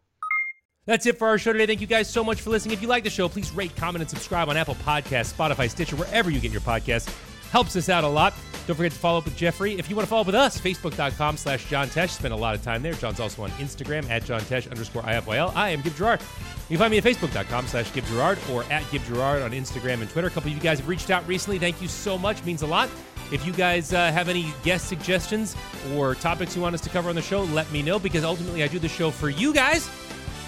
That's 0.91 1.07
it 1.07 1.18
for 1.18 1.28
our 1.28 1.38
show 1.38 1.53
today. 1.53 1.66
Thank 1.66 1.80
you 1.80 1.86
guys 1.86 2.11
so 2.11 2.24
much 2.24 2.41
for 2.41 2.51
listening. 2.51 2.72
If 2.72 2.82
you 2.82 2.88
like 2.88 3.05
the 3.05 3.11
show, 3.11 3.28
please 3.28 3.53
rate, 3.53 3.76
comment, 3.76 4.03
and 4.03 4.11
subscribe 4.11 4.49
on 4.49 4.57
Apple 4.57 4.74
Podcasts, 4.74 5.32
Spotify, 5.32 5.70
Stitcher, 5.70 5.95
wherever 5.95 6.32
you 6.32 6.41
get 6.41 6.51
your 6.51 6.62
podcasts. 6.62 7.09
Helps 7.53 7.76
us 7.76 7.88
out 7.88 8.03
a 8.03 8.09
lot. 8.09 8.34
Don't 8.66 8.74
forget 8.74 8.91
to 8.91 8.99
follow 8.99 9.18
up 9.18 9.24
with 9.24 9.36
Jeffrey. 9.36 9.78
If 9.78 9.88
you 9.88 9.95
want 9.95 10.07
to 10.07 10.11
follow 10.11 10.22
up 10.22 10.26
with 10.26 10.34
us, 10.34 10.61
facebook.com 10.61 11.36
slash 11.36 11.64
John 11.70 11.86
Tesh. 11.86 12.09
Spend 12.09 12.34
a 12.34 12.36
lot 12.36 12.57
of 12.57 12.64
time 12.64 12.82
there. 12.82 12.95
John's 12.95 13.20
also 13.20 13.45
on 13.45 13.51
Instagram 13.53 14.11
at 14.11 14.24
John 14.24 14.41
Tesh 14.41 14.68
underscore 14.68 15.03
IFYL. 15.03 15.55
I 15.55 15.68
am 15.68 15.80
Gib 15.80 15.95
Gerard. 15.95 16.22
You 16.68 16.76
can 16.76 16.78
find 16.78 16.91
me 16.91 16.99
at 16.99 17.05
facebook.com 17.05 17.68
slash 17.68 17.93
Gib 17.93 18.05
Gerard 18.07 18.41
or 18.51 18.64
at 18.64 18.82
Gib 18.91 19.05
Gerard 19.05 19.43
on 19.43 19.53
Instagram 19.53 20.01
and 20.01 20.11
Twitter. 20.11 20.26
A 20.26 20.30
couple 20.32 20.51
of 20.51 20.57
you 20.57 20.61
guys 20.61 20.80
have 20.80 20.88
reached 20.88 21.11
out 21.11 21.24
recently. 21.28 21.61
Thank 21.61 21.80
you 21.80 21.86
so 21.86 22.18
much. 22.18 22.45
means 22.45 22.62
a 22.62 22.66
lot. 22.66 22.91
If 23.30 23.47
you 23.47 23.53
guys 23.53 23.93
uh, 23.93 24.11
have 24.11 24.28
any 24.28 24.53
guest 24.64 24.88
suggestions 24.88 25.55
or 25.95 26.16
topics 26.16 26.57
you 26.57 26.62
want 26.62 26.74
us 26.74 26.80
to 26.80 26.91
cover 26.91 27.11
on 27.11 27.14
the 27.14 27.22
show, 27.22 27.45
let 27.45 27.70
me 27.70 27.80
know 27.80 28.01
because 28.01 28.24
ultimately 28.24 28.64
I 28.64 28.66
do 28.66 28.80
the 28.80 28.88
show 28.88 29.12
for 29.12 29.30
you 29.30 29.55
guys. 29.55 29.88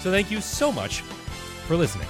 So 0.03 0.11
thank 0.11 0.29
you 0.29 0.41
so 0.41 0.69
much 0.69 0.99
for 1.65 1.77
listening. 1.77 2.09